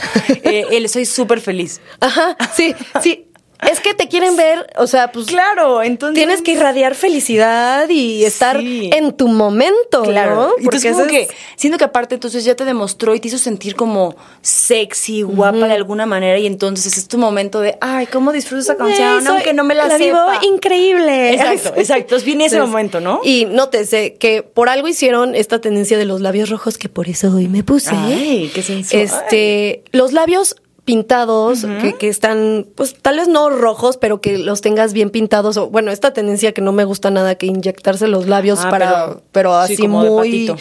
Eh, 0.44 0.66
él, 0.72 0.90
soy 0.90 1.06
súper 1.06 1.40
feliz. 1.40 1.82
Ajá, 2.00 2.36
sí, 2.56 2.74
sí. 3.02 3.28
Es 3.70 3.80
que 3.80 3.94
te 3.94 4.08
quieren 4.08 4.36
ver, 4.36 4.66
o 4.78 4.88
sea, 4.88 5.12
pues 5.12 5.28
Claro, 5.28 5.84
entonces. 5.84 6.16
tienes 6.16 6.42
que 6.42 6.54
irradiar 6.54 6.96
felicidad 6.96 7.88
y 7.90 8.26
estar 8.26 8.60
Sí. 8.60 8.90
en 8.92 9.12
tu 9.14 9.28
momento, 9.28 10.02
Claro. 10.04 10.36
¿no? 10.36 10.50
Entonces, 10.58 10.94
como 10.96 11.06
que, 11.08 11.22
es- 11.24 11.30
siento 11.58 11.78
que 11.78 11.84
aparte, 11.86 12.16
entonces 12.16 12.44
ya 12.44 12.56
te 12.56 12.66
demostró 12.66 13.14
y 13.14 13.20
te 13.20 13.28
hizo 13.28 13.38
sentir 13.38 13.76
como 13.76 14.16
sexy, 14.42 15.22
guapa 15.22 15.68
de 15.68 15.74
alguna 15.74 16.06
manera. 16.06 16.38
Y 16.40 16.48
entonces 16.48 16.98
es 16.98 17.08
tu 17.08 17.18
momento 17.18 17.60
de, 17.62 17.78
ay, 17.82 18.08
¿cómo 18.08 18.32
disfruto 18.32 18.62
esa 18.64 18.78
canción? 18.78 19.24
Soy- 19.24 19.32
aunque 19.36 19.54
no 19.54 19.64
me 19.64 19.76
la, 19.76 19.86
vivo 19.98 20.18
sepa. 20.18 20.40
increíble. 20.46 21.34
Exacto, 21.34 21.74
exacto. 21.78 22.02
Entonces 22.02 22.26
viene 22.26 22.46
ese 22.46 22.60
momento, 22.60 23.00
¿no? 23.00 23.22
Y 23.24 23.46
nótese 23.46 24.16
que 24.16 24.44
por 24.44 24.70
algo 24.70 24.88
hicieron 24.88 25.36
esta 25.36 25.62
tendencia 25.62 25.98
de 25.98 26.06
los 26.06 26.20
labios 26.22 26.50
rojos 26.50 26.78
que 26.78 26.90
por 26.90 27.08
eso 27.10 27.32
hoy 27.36 27.48
me 27.48 27.64
puse. 27.64 27.92
Ay, 27.94 28.52
qué 28.54 28.62
sensual. 28.64 29.02
Este, 29.04 29.84
los 29.92 30.14
labios 30.14 30.56
pintados 30.86 31.66
que, 31.82 31.94
que 31.94 32.08
están, 32.08 32.66
pues 32.76 32.96
tal 33.02 33.18
vez 33.18 33.28
no 33.28 33.50
rojos, 33.50 33.98
pero 33.98 34.20
que 34.20 34.38
los 34.40 34.62
tengas 34.62 34.94
bien 34.94 35.10
pintados. 35.10 35.56
O, 35.58 35.70
bueno, 35.70 35.92
esta 35.92 36.12
tendencia 36.14 36.54
que 36.54 36.62
no 36.62 36.72
me 36.72 36.84
gusta 36.86 37.12
nada, 37.12 37.36
que 37.36 37.46
inyectarse 37.46 38.08
los 38.08 38.28
labios 38.28 38.60
Ah, 38.64 38.70
para, 38.70 39.06
pero- 39.06 39.22
pero, 39.32 39.68
sí, 39.68 39.74
así 39.74 39.82
como 39.84 40.04
muy. 40.04 40.54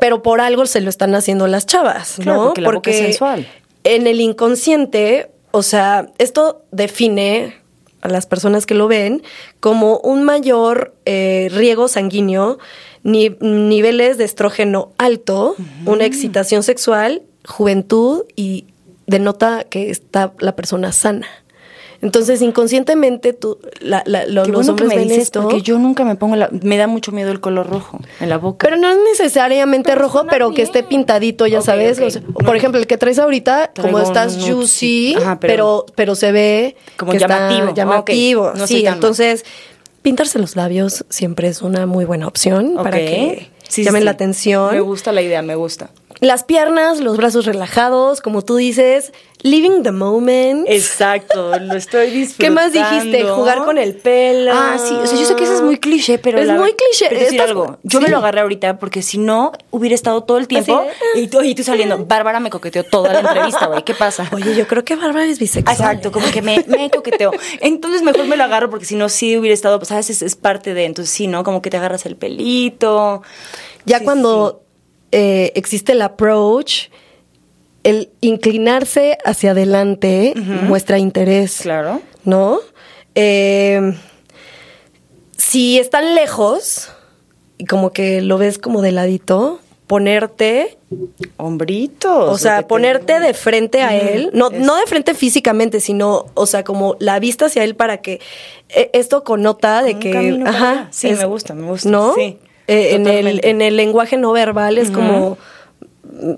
Pero 0.00 0.22
por 0.22 0.40
algo 0.40 0.64
se 0.66 0.80
lo 0.80 0.88
están 0.90 1.14
haciendo 1.14 1.46
las 1.48 1.66
chavas, 1.66 2.16
Claro, 2.20 2.38
¿no? 2.38 2.44
porque 2.46 2.60
la 2.62 2.70
boca 2.70 2.90
es 2.90 2.96
sensual. 2.98 3.46
en 3.84 4.06
el 4.06 4.20
inconsciente, 4.20 5.30
o 5.50 5.62
sea, 5.62 6.10
esto 6.18 6.62
define 6.70 7.56
a 8.00 8.08
las 8.08 8.26
personas 8.26 8.64
que 8.64 8.74
lo 8.74 8.86
ven 8.86 9.22
como 9.58 9.98
un 9.98 10.22
mayor 10.22 10.94
eh, 11.04 11.48
riego 11.52 11.88
sanguíneo, 11.88 12.58
ni- 13.02 13.36
niveles 13.40 14.18
de 14.18 14.24
estrógeno 14.24 14.92
alto, 14.98 15.56
una 15.84 16.04
excitación 16.04 16.62
sexual, 16.62 17.22
juventud 17.44 18.22
y 18.36 18.66
denota 19.08 19.64
que 19.64 19.90
está 19.90 20.32
la 20.38 20.54
persona 20.54 20.92
sana. 20.92 21.26
Entonces, 22.00 22.42
inconscientemente, 22.42 23.32
tú, 23.32 23.58
la- 23.80 24.04
la- 24.06 24.24
lo- 24.24 24.44
Qué 24.44 24.52
los 24.52 24.66
bueno 24.66 24.76
que 24.76 24.84
me 24.84 24.94
ven 24.94 25.08
dices, 25.08 25.24
esto. 25.24 25.42
porque 25.42 25.62
yo 25.62 25.80
nunca 25.80 26.04
me 26.04 26.14
pongo 26.14 26.36
la... 26.36 26.48
Me 26.62 26.76
da 26.76 26.86
mucho 26.86 27.10
miedo 27.10 27.32
el 27.32 27.40
color 27.40 27.68
rojo 27.68 27.98
en 28.20 28.28
la 28.28 28.38
boca. 28.38 28.64
Pero 28.68 28.76
no 28.80 28.88
es 28.88 28.98
necesariamente 29.10 29.96
rojo, 29.96 30.24
pero 30.30 30.54
que 30.54 30.62
esté 30.62 30.84
pintadito, 30.84 31.44
ya 31.48 31.60
sabes. 31.60 31.98
ok. 31.98 32.06
O 32.06 32.10
sea, 32.10 32.22
por 32.22 32.54
ejemplo, 32.54 32.78
el 32.80 32.86
que 32.86 32.98
traes 32.98 33.18
ahorita, 33.18 33.72
como 33.80 33.98
estás 33.98 34.36
un 34.36 34.42
juicy, 34.54 35.16
ajá, 35.16 35.40
pero, 35.40 35.86
pero- 35.86 35.86
pero, 35.96 36.14
se 36.14 36.30
ve 36.30 36.76
Como 36.96 37.10
que 37.10 37.16
está 37.16 37.48
llamativo. 37.50 37.74
llamativo. 37.74 38.44
Ah, 38.46 38.50
ok. 38.52 38.58
No 38.58 38.66
sí, 38.68 38.86
entonces, 38.86 39.44
pintarse 40.00 40.38
los 40.38 40.54
labios 40.54 41.04
siempre 41.08 41.48
es 41.48 41.62
una 41.62 41.86
muy 41.86 42.04
buena 42.04 42.28
opción 42.28 42.74
para 42.80 42.96
que 42.98 43.50
sí, 43.68 43.82
llamen 43.82 44.02
sí. 44.02 44.04
la 44.04 44.12
atención. 44.12 44.70
Me 44.72 44.78
gusta 44.80 45.10
la 45.10 45.20
idea, 45.20 45.42
me 45.42 45.56
gusta. 45.56 45.90
Las 46.20 46.42
piernas, 46.44 47.00
los 47.00 47.16
brazos 47.16 47.46
relajados, 47.46 48.20
como 48.20 48.42
tú 48.42 48.56
dices, 48.56 49.12
living 49.42 49.82
the 49.82 49.92
moment. 49.92 50.66
Exacto, 50.68 51.56
lo 51.60 51.74
estoy 51.74 52.10
disfrutando. 52.10 52.38
¿Qué 52.38 52.50
más 52.50 52.72
dijiste? 52.72 53.24
Jugar 53.30 53.58
con 53.64 53.78
el 53.78 53.94
pelo. 53.94 54.50
Ah, 54.52 54.76
sí, 54.78 54.94
o 54.94 55.06
sea, 55.06 55.16
yo 55.18 55.24
sé 55.24 55.36
que 55.36 55.44
eso 55.44 55.54
es 55.54 55.62
muy 55.62 55.78
cliché, 55.78 56.18
pero 56.18 56.38
Es 56.38 56.46
la- 56.48 56.54
muy 56.54 56.72
cliché. 56.72 57.06
pero 57.08 57.20
decir 57.20 57.34
Estás- 57.40 57.48
algo, 57.50 57.78
yo 57.84 58.00
me 58.00 58.08
lo 58.08 58.18
agarré 58.18 58.40
ahorita 58.40 58.78
porque 58.78 59.02
si 59.02 59.18
no 59.18 59.52
hubiera 59.70 59.94
estado 59.94 60.24
todo 60.24 60.38
el 60.38 60.48
tiempo 60.48 60.78
Así 60.78 60.88
de- 61.14 61.20
y, 61.20 61.28
tú, 61.28 61.40
y 61.42 61.54
tú 61.54 61.62
saliendo, 61.62 61.98
Bárbara 62.08 62.40
me 62.40 62.50
coqueteó 62.50 62.82
toda 62.84 63.12
la 63.12 63.20
entrevista, 63.20 63.66
güey, 63.66 63.84
¿qué 63.84 63.94
pasa? 63.94 64.28
Oye, 64.32 64.56
yo 64.56 64.66
creo 64.66 64.84
que 64.84 64.96
Bárbara 64.96 65.24
es 65.26 65.38
bisexual. 65.38 65.72
Exacto, 65.76 66.10
como 66.10 66.28
que 66.32 66.42
me, 66.42 66.64
me 66.66 66.90
coqueteó. 66.90 67.30
Entonces 67.60 68.02
mejor 68.02 68.24
me 68.26 68.36
lo 68.36 68.42
agarro 68.44 68.70
porque 68.70 68.86
si 68.86 68.96
no 68.96 69.08
sí 69.08 69.36
hubiera 69.36 69.54
estado, 69.54 69.78
pues 69.78 69.88
sabes, 69.90 70.10
es, 70.10 70.22
es 70.22 70.34
parte 70.34 70.74
de, 70.74 70.84
entonces 70.84 71.14
sí, 71.14 71.28
¿no? 71.28 71.44
Como 71.44 71.62
que 71.62 71.70
te 71.70 71.76
agarras 71.76 72.06
el 72.06 72.16
pelito. 72.16 73.22
Ya 73.84 73.98
Sí, 74.00 74.04
cuando 74.04 74.62
eh, 75.12 75.52
existe 75.54 75.92
el 75.92 76.02
approach, 76.02 76.88
el 77.84 78.10
inclinarse 78.20 79.18
hacia 79.24 79.52
adelante 79.52 80.34
muestra 80.36 80.98
interés. 80.98 81.60
Claro. 81.62 82.00
¿No? 82.24 82.58
Eh, 83.14 83.94
si 85.36 85.78
están 85.78 86.14
lejos 86.14 86.90
y 87.56 87.64
como 87.64 87.90
que 87.92 88.20
lo 88.20 88.38
ves 88.38 88.58
como 88.58 88.82
de 88.82 88.92
ladito, 88.92 89.60
ponerte, 89.86 90.76
Hombritos. 91.38 92.28
o 92.30 92.36
sea, 92.38 92.66
ponerte 92.68 93.18
de 93.20 93.32
frente 93.34 93.82
a 93.82 93.96
él, 93.96 94.30
no, 94.34 94.50
es- 94.50 94.60
no 94.60 94.76
de 94.76 94.86
frente 94.86 95.14
físicamente, 95.14 95.80
sino, 95.80 96.26
o 96.34 96.46
sea, 96.46 96.62
como 96.64 96.96
la 96.98 97.18
vista 97.18 97.46
hacia 97.46 97.64
él 97.64 97.74
para 97.74 97.98
que 98.02 98.20
eh, 98.68 98.90
esto 98.92 99.24
connota 99.24 99.82
de 99.82 99.94
Un 99.94 100.00
que, 100.00 100.42
ajá. 100.46 100.88
Sí, 100.90 101.10
me 101.12 101.24
gusta, 101.24 101.54
me 101.54 101.66
gusta, 101.66 101.88
¿no? 101.88 102.14
sí, 102.14 102.38
Eh, 102.68 102.94
en 102.94 103.06
el 103.06 103.40
en 103.44 103.62
el 103.62 103.76
lenguaje 103.76 104.16
no 104.16 104.32
verbal 104.32 104.78
es 104.78 104.90
como 104.90 105.38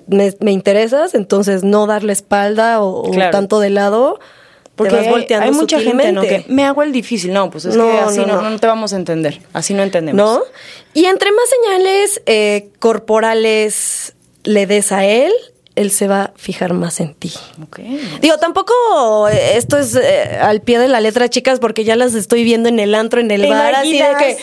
me, 0.06 0.34
me 0.40 0.52
interesas, 0.52 1.14
entonces 1.14 1.64
no 1.64 1.86
darle 1.86 2.12
espalda 2.12 2.82
o, 2.82 3.10
tanto 3.30 3.60
de 3.60 3.70
lado. 3.70 4.18
Porque 4.76 4.90
te 4.90 4.96
vas 4.96 5.06
hay, 5.06 5.12
volteando 5.12 5.46
hay 5.46 5.52
mucha 5.52 5.78
gente 5.78 6.12
¿no? 6.12 6.22
que 6.22 6.44
me 6.48 6.64
hago 6.64 6.82
el 6.82 6.92
difícil. 6.92 7.32
No, 7.32 7.50
pues 7.50 7.66
es 7.66 7.76
No, 7.76 7.90
que 7.90 7.98
así 7.98 8.20
no, 8.20 8.26
no, 8.28 8.42
no. 8.42 8.50
no 8.50 8.58
te 8.58 8.66
vamos 8.66 8.94
a 8.94 8.96
entender. 8.96 9.40
Así 9.52 9.74
no 9.74 9.82
entendemos. 9.82 10.16
¿No? 10.16 10.42
Y 10.94 11.04
entre 11.04 11.30
más 11.32 11.44
señales 11.50 12.22
eh, 12.24 12.70
corporales 12.78 14.14
le 14.44 14.66
des 14.66 14.90
a 14.92 15.04
él, 15.04 15.32
él 15.76 15.90
se 15.90 16.08
va 16.08 16.22
a 16.24 16.32
fijar 16.36 16.72
más 16.74 17.00
en 17.00 17.14
ti. 17.14 17.32
Ok. 17.62 17.78
Digo, 18.20 18.36
tampoco 18.38 18.74
eh, 19.28 19.56
esto 19.56 19.78
es 19.78 19.94
eh, 19.94 20.38
al 20.40 20.60
pie 20.62 20.78
de 20.78 20.88
la 20.88 21.00
letra, 21.00 21.28
chicas, 21.28 21.60
porque 21.60 21.84
ya 21.84 21.96
las 21.96 22.14
estoy 22.14 22.44
viendo 22.44 22.68
en 22.68 22.80
el 22.80 22.94
antro, 22.94 23.20
en 23.20 23.30
el 23.30 23.42
¿Te 23.42 23.48
bar, 23.50 23.74
así 23.76 23.92
de 23.98 24.08
que 24.18 24.36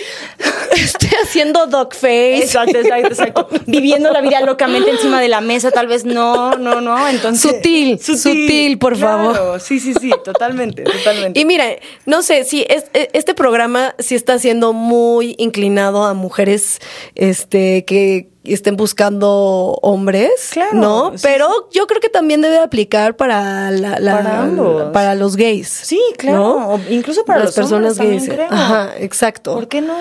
estoy 0.81 1.09
haciendo 1.23 1.67
dog 1.67 1.93
face. 1.93 2.37
Exacto, 2.43 2.77
exacto, 2.77 3.07
exacto. 3.07 3.49
Viviendo 3.67 4.11
la 4.11 4.21
vida 4.21 4.41
locamente 4.41 4.89
encima 4.89 5.21
de 5.21 5.27
la 5.27 5.41
mesa, 5.41 5.71
tal 5.71 5.87
vez 5.87 6.05
no, 6.05 6.51
no, 6.57 6.81
no. 6.81 7.07
Entonces. 7.07 7.41
Sutil, 7.41 7.99
sutil, 7.99 8.77
por 8.79 8.95
Claro, 8.97 9.33
favor. 9.33 9.59
Sí, 9.61 9.79
sí, 9.79 9.93
sí, 9.99 10.11
totalmente, 10.23 10.83
totalmente. 10.83 11.39
Y 11.39 11.45
mira, 11.45 11.65
no 12.05 12.21
sé, 12.23 12.43
si 12.45 12.65
es, 12.69 12.85
e- 12.93 13.09
este 13.13 13.33
programa 13.33 13.95
sí 13.99 14.15
está 14.15 14.39
siendo 14.39 14.73
muy 14.73 15.35
inclinado 15.37 16.05
a 16.05 16.13
mujeres 16.13 16.79
este, 17.15 17.83
que 17.85 18.29
estén 18.53 18.75
buscando 18.77 19.77
hombres, 19.81 20.49
Claro, 20.51 20.73
¿no? 20.73 21.11
sí, 21.17 21.19
Pero 21.23 21.69
yo 21.71 21.87
creo 21.87 21.99
que 22.01 22.09
también 22.09 22.41
debe 22.41 22.57
aplicar 22.59 23.15
para 23.15 23.71
la, 23.71 23.99
la- 23.99 24.17
Para 24.17 24.41
ambos. 24.43 24.83
para 24.93 25.15
los 25.15 25.35
gays. 25.35 25.67
Sí, 25.67 26.01
claro. 26.17 26.55
O 26.75 26.79
incluso 26.89 27.25
para 27.25 27.39
Las 27.39 27.47
los 27.47 27.55
personas 27.55 27.97
gays. 27.97 28.29
Ajá, 28.49 28.93
exacto. 28.99 29.53
¿Por 29.53 29.67
qué 29.67 29.81
no? 29.81 29.95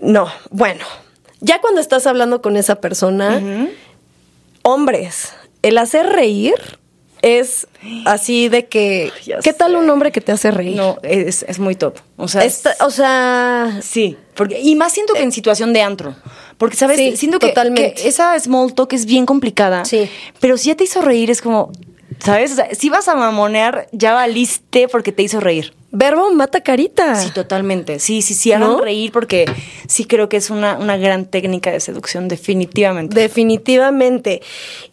No, 0.00 0.26
bueno, 0.50 0.84
ya 1.40 1.60
cuando 1.60 1.80
estás 1.80 2.06
hablando 2.06 2.42
con 2.42 2.56
esa 2.56 2.76
persona, 2.76 3.40
hombres, 4.62 5.32
el 5.62 5.78
hacer 5.78 6.06
reír 6.06 6.54
es 7.22 7.68
así 8.04 8.48
de 8.48 8.66
que, 8.66 9.12
Ya 9.24 9.38
¿qué 9.38 9.52
tal 9.52 9.76
un 9.76 9.88
hombre 9.90 10.10
que 10.10 10.20
te 10.20 10.32
hace 10.32 10.50
reír? 10.50 10.76
No, 10.76 10.98
es, 11.02 11.44
es 11.46 11.58
muy 11.60 11.76
top. 11.76 11.98
O 12.16 12.26
sea, 12.26 12.42
Esta- 12.44 12.74
o 12.80 12.90
sea, 12.90 13.78
Sí, 13.80 14.16
porque, 14.34 14.60
y 14.60 14.74
más 14.74 14.92
siento 14.92 15.14
que 15.14 15.22
en 15.22 15.30
situación 15.30 15.72
de 15.72 15.82
antro. 15.82 16.16
Porque, 16.62 16.76
¿sabes? 16.76 16.96
Sí, 16.96 17.16
siento 17.16 17.40
que, 17.40 17.48
totalmente. 17.48 17.94
que 17.94 18.08
esa 18.08 18.38
small 18.38 18.72
talk 18.72 18.92
es 18.92 19.04
bien 19.04 19.26
complicada. 19.26 19.84
Sí. 19.84 20.08
Pero 20.38 20.56
si 20.56 20.68
ya 20.68 20.76
te 20.76 20.84
hizo 20.84 21.02
reír, 21.02 21.28
es 21.28 21.42
como, 21.42 21.72
¿sabes? 22.20 22.52
O 22.52 22.54
sea, 22.54 22.68
si 22.72 22.88
vas 22.88 23.08
a 23.08 23.16
mamonear, 23.16 23.88
ya 23.90 24.14
valiste 24.14 24.86
porque 24.86 25.10
te 25.10 25.24
hizo 25.24 25.40
reír. 25.40 25.74
verbo 25.90 26.30
mata 26.30 26.60
carita. 26.60 27.16
Sí, 27.16 27.32
totalmente. 27.32 27.98
Sí, 27.98 28.22
sí, 28.22 28.34
sí, 28.34 28.52
hagan 28.52 28.68
¿No? 28.68 28.80
reír 28.80 29.10
porque 29.10 29.44
sí 29.88 30.04
creo 30.04 30.28
que 30.28 30.36
es 30.36 30.50
una, 30.50 30.78
una 30.78 30.96
gran 30.96 31.24
técnica 31.24 31.72
de 31.72 31.80
seducción, 31.80 32.28
definitivamente. 32.28 33.18
Definitivamente. 33.18 34.40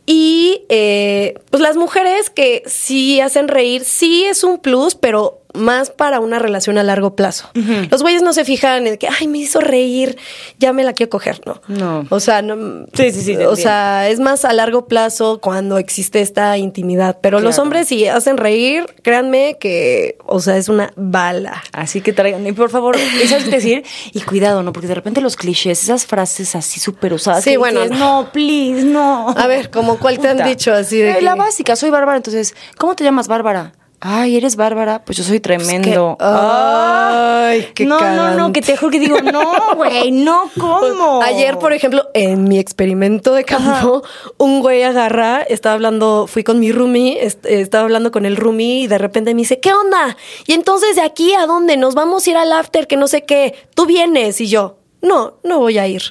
Y 0.08 0.64
eh, 0.70 1.36
pues 1.52 1.62
las 1.62 1.78
mujeres 1.78 2.32
que 2.32 2.64
sí 2.66 3.22
hacen 3.22 3.48
reír, 3.48 3.84
sí 3.84 4.26
es 4.26 4.44
un 4.44 4.58
plus, 4.58 4.96
pero 4.96 5.39
más 5.54 5.90
para 5.90 6.20
una 6.20 6.38
relación 6.40 6.78
a 6.78 6.84
largo 6.84 7.16
plazo. 7.16 7.50
Los 7.90 8.02
güeyes 8.04 8.22
no 8.22 8.34
se 8.34 8.46
fijan 8.46 8.86
en 8.88 8.98
que, 8.98 9.08
ay, 9.08 9.28
me 9.28 9.40
hizo 9.40 9.60
reír, 9.60 10.18
ya 10.60 10.74
me 10.74 10.84
la 10.84 10.94
quiero 10.94 11.10
coger, 11.10 11.42
¿no? 11.46 11.62
No. 11.68 12.06
O 12.10 12.20
sea, 12.20 12.42
no. 12.42 12.86
Sí, 12.94 13.12
sí, 13.12 13.22
sí, 13.22 13.36
O 13.38 13.56
sea, 13.56 14.08
es 14.10 14.20
más 14.20 14.46
a 14.46 14.54
largo 14.54 14.88
plazo 14.88 15.40
cuando 15.42 15.78
existe 15.78 16.22
esta 16.22 16.58
intimidad. 16.58 17.18
Pero 17.22 17.40
los 17.40 17.58
hombres, 17.60 17.88
si 17.88 18.08
hacen 18.08 18.38
reír, 18.38 18.86
créanme 19.02 19.58
que, 19.60 20.18
o 20.26 20.40
sea, 20.40 20.58
es 20.58 20.70
una 20.70 20.94
bala. 20.96 21.64
Así 21.72 22.02
que 22.02 22.14
traigan, 22.14 22.46
y 22.46 22.52
por 22.52 22.70
favor, 22.70 22.96
eso 23.22 23.38
es 23.38 23.50
decir, 23.50 23.84
y 24.14 24.22
cuidado, 24.22 24.62
¿no? 24.64 24.72
Porque 24.74 24.88
de 24.88 24.96
repente 24.96 25.20
los 25.22 25.36
clichés, 25.36 25.82
esas 25.84 26.06
frases 26.06 26.56
así 26.56 26.80
súper 26.80 27.14
usadas. 27.14 27.44
Sí, 27.44 27.52
que 27.52 27.58
bueno, 27.58 27.82
dices, 27.84 27.98
no, 27.98 28.30
please, 28.32 28.84
no. 28.84 29.30
A 29.30 29.48
ver, 29.48 29.72
¿como 29.72 29.98
cuál 29.98 30.20
te 30.20 30.28
han 30.28 30.44
dicho 30.44 30.74
así 30.74 30.98
de 30.98 31.12
Eh, 31.12 31.16
que- 31.16 31.22
La 31.24 31.36
básica, 31.36 31.76
soy 31.76 31.90
Bárbara, 31.90 32.18
entonces, 32.18 32.56
¿cómo 32.78 32.96
te 32.96 33.04
llamas 33.04 33.28
Bárbara? 33.28 33.74
Ay, 34.02 34.38
¿eres 34.38 34.56
Bárbara? 34.56 35.04
Pues 35.04 35.18
yo 35.18 35.24
soy 35.26 35.40
tremendo. 35.42 36.16
que- 36.20 36.26
ay, 36.26 37.68
qué 37.76 37.86
No, 37.86 38.00
no, 38.00 38.34
no, 38.36 38.54
que 38.54 38.62
te 38.62 38.78
juro 38.78 38.92
que 38.92 39.00
digo, 39.00 39.18
no, 39.22 39.76
güey, 39.76 40.12
no, 40.12 40.50
¿cómo? 40.58 41.22
Ayer, 41.22 41.58
por 41.60 41.74
ejemplo, 41.74 42.04
en 42.14 42.46
mi 42.46 42.60
experimento 42.60 43.34
de 43.34 43.44
campo, 43.44 44.04
un 44.38 44.62
güey 44.62 44.84
agarra, 44.84 45.42
estaba 45.42 45.76
hablando, 45.76 46.28
fui 46.28 46.44
con 46.46 46.60
mi 46.60 46.72
roomie, 46.72 47.20
eh, 47.22 47.34
estaba 47.44 47.84
hablando 47.84 48.12
con 48.12 48.26
el 48.26 48.38
roomie 48.38 48.82
y 48.84 48.88
de 48.88 48.98
repente 48.98 49.34
me 49.34 49.42
dice, 49.42 49.60
¿qué 49.60 49.74
onda? 49.74 50.16
Y 50.48 50.54
entonces 50.54 50.96
de 50.96 51.02
aquí 51.02 51.34
a 51.34 51.46
dónde 51.46 51.76
nos 51.76 51.94
vamos 51.94 52.26
a 52.26 52.30
ir 52.30 52.38
al 52.38 52.54
after, 52.54 52.88
que 52.88 52.96
no 52.96 53.08
sé 53.08 53.26
qué, 53.26 53.54
tú 53.76 53.86
vienes 53.86 54.40
y 54.40 54.48
yo, 54.48 54.78
no, 55.02 55.40
no 55.44 55.60
voy 55.60 55.78
a 55.78 55.88
ir. 55.88 56.04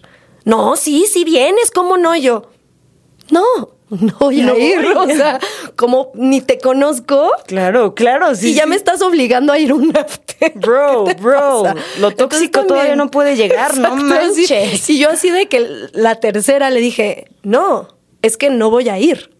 No, 0.45 0.77
sí, 0.77 1.07
sí 1.11 1.25
vienes, 1.25 1.71
¿cómo 1.71 1.97
no? 1.97 2.15
Y 2.17 2.21
yo, 2.23 2.51
no, 3.31 3.43
no 4.01 4.15
voy 4.19 4.41
a 4.41 4.47
No 4.47 4.57
ir, 4.59 4.81
voy. 4.95 5.13
o 5.13 5.17
sea, 5.17 5.39
como 5.77 6.11
ni 6.15 6.41
te 6.41 6.59
conozco. 6.59 7.31
Claro, 7.47 7.95
claro, 7.95 8.35
sí. 8.35 8.51
y 8.51 8.55
ya 8.55 8.65
sí. 8.65 8.69
me 8.69 8.77
estás 8.77 9.01
obligando 9.03 9.53
a 9.53 9.59
ir 9.59 9.71
a 9.71 9.75
un 9.75 9.97
after. 9.97 10.53
Bro, 10.55 11.05
¿Qué 11.07 11.15
te 11.17 11.21
bro, 11.23 11.63
pasa? 11.65 11.75
lo 12.01 12.13
tóxico 12.13 12.65
todavía 12.65 12.95
no 12.95 13.11
puede 13.11 13.35
llegar, 13.37 13.77
no 13.77 13.89
Exacto, 13.89 14.05
manches. 14.05 14.81
sí. 14.81 14.93
Y 14.95 14.99
yo 15.01 15.11
así 15.11 15.31
de 15.31 15.47
que 15.49 15.67
la 15.93 16.17
tercera 16.21 16.71
le 16.71 16.81
dije, 16.81 17.27
no, 17.43 17.89
es 18.23 18.37
que 18.37 18.49
no 18.51 18.71
voy 18.71 18.89
a 18.89 18.99
ir. 18.99 19.31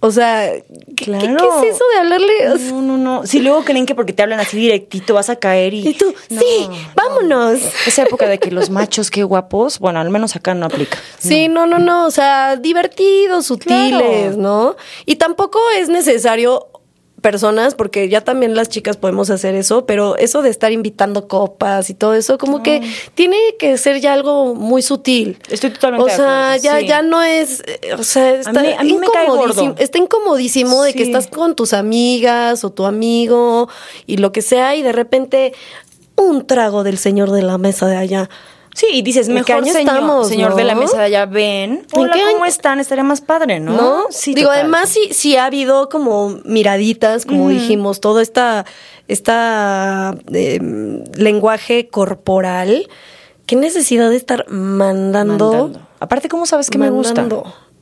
O 0.00 0.12
sea, 0.12 0.48
¿qué, 0.96 1.04
Claro. 1.06 1.26
qué- 1.26 1.60
qué 1.62 1.68
es 1.70 1.74
eso 1.76 1.84
de 1.92 1.98
hablarle? 1.98 2.48
O 2.50 2.56
sea, 2.58 2.70
No, 2.72 2.82
no, 2.82 2.96
no. 2.98 3.26
Si 3.26 3.40
luego 3.40 3.64
creen 3.64 3.84
que 3.84 3.96
porque 3.96 4.12
te 4.12 4.22
hablan 4.22 4.38
así 4.38 4.56
directito 4.56 5.14
vas 5.14 5.28
a 5.28 5.36
caer 5.36 5.74
y. 5.74 5.88
y 5.88 5.94
tú, 5.94 6.14
No, 6.30 6.40
sí, 6.40 6.68
vámonos. 6.94 7.58
Esa 7.86 8.02
época 8.02 8.28
de 8.28 8.38
que 8.38 8.50
los 8.52 8.70
machos, 8.70 9.10
qué 9.10 9.24
guapos, 9.24 9.80
bueno, 9.80 9.98
al 9.98 10.10
menos 10.10 10.36
acá 10.36 10.54
no 10.54 10.66
aplica. 10.66 10.98
Sí, 11.18 11.48
no, 11.48 11.66
no, 11.66 11.78
no, 11.80 12.06
o 12.06 12.10
sea, 12.12 12.56
divertidos, 12.56 13.46
sutiles, 13.46 14.34
Claro. 14.34 14.36
¿no? 14.36 14.76
Y 15.04 15.16
tampoco 15.16 15.58
es 15.76 15.88
necesario 15.88 16.68
personas, 17.20 17.74
porque 17.74 18.08
ya 18.08 18.20
también 18.20 18.54
las 18.54 18.68
chicas 18.68 18.96
podemos 18.96 19.28
hacer 19.30 19.54
eso, 19.56 19.86
pero 19.86 20.16
eso 20.16 20.40
de 20.42 20.50
estar 20.50 20.70
invitando 20.72 21.26
copas 21.26 21.90
y 21.90 21.94
todo 21.94 22.14
eso, 22.14 22.38
como 22.38 22.62
que 22.62 22.80
tiene 23.14 23.36
que 23.58 23.76
ser 23.76 24.00
ya 24.00 24.12
algo 24.12 24.54
muy 24.54 24.82
sutil. 24.82 25.38
Estoy 25.50 25.70
totalmente 25.70 26.04
O 26.04 26.06
de 26.06 26.12
sea, 26.14 26.52
acuerdo, 26.54 26.62
ya, 26.64 26.78
sí. 26.80 26.86
ya 26.86 27.02
no 27.02 27.22
es, 27.22 27.62
eh, 27.66 27.94
o 27.98 28.02
sea, 28.04 28.34
está, 28.34 28.52
mí- 28.62 28.72
a 28.78 28.82
mí 28.84 28.92
me 28.98 29.08
cae 29.08 29.24
incomodísimo, 29.24 29.66
gordo. 29.68 29.74
está 29.82 29.98
incomodísimo 29.98 30.82
de 30.82 30.94
que 30.94 31.02
estás 31.02 31.26
con 31.26 31.56
tus 31.56 31.72
amigas 31.72 32.62
o 32.64 32.70
tu 32.70 32.86
amigo 32.86 33.68
y 34.06 34.18
lo 34.18 34.30
que 34.30 34.42
sea, 34.42 34.76
y 34.76 34.82
de 34.82 34.92
repente 34.92 35.52
un 36.16 36.46
trago 36.46 36.84
del 36.84 36.98
señor 36.98 37.30
de 37.32 37.42
la 37.42 37.58
mesa 37.58 37.86
de 37.86 37.96
allá. 37.96 38.30
Sí, 38.78 38.86
y 38.92 39.02
dices, 39.02 39.26
¿En 39.28 39.42
qué 39.42 39.52
mejor 39.54 39.64
señor, 39.64 39.80
estamos, 39.80 40.28
señor 40.28 40.50
no? 40.50 40.56
de 40.56 40.62
la 40.62 40.76
mesa 40.76 40.98
de 40.98 41.04
allá, 41.06 41.26
ven. 41.26 41.84
¿En 41.92 42.00
Hola, 42.00 42.12
qué 42.14 42.20
¿cómo 42.20 42.36
año? 42.36 42.44
están? 42.44 42.78
Estaría 42.78 43.02
más 43.02 43.20
padre, 43.20 43.58
¿no? 43.58 43.72
¿no? 43.72 44.02
Sí, 44.10 44.34
Digo, 44.34 44.50
total. 44.50 44.60
además 44.60 44.88
sí, 44.88 45.08
sí 45.10 45.34
ha 45.36 45.46
habido 45.46 45.88
como 45.88 46.38
miraditas, 46.44 47.26
como 47.26 47.48
dijimos, 47.48 48.00
todo 48.00 48.20
esta, 48.20 48.66
esta 49.08 50.14
eh, 50.32 50.60
lenguaje 51.16 51.88
corporal. 51.88 52.88
¿Qué 53.46 53.56
necesidad 53.56 54.10
de 54.10 54.16
estar 54.16 54.48
mandando? 54.48 55.50
Mandando. 55.50 55.80
Aparte, 55.98 56.28
¿cómo 56.28 56.46
sabes 56.46 56.70
que 56.70 56.78
me 56.78 56.90
gusta? 56.90 57.26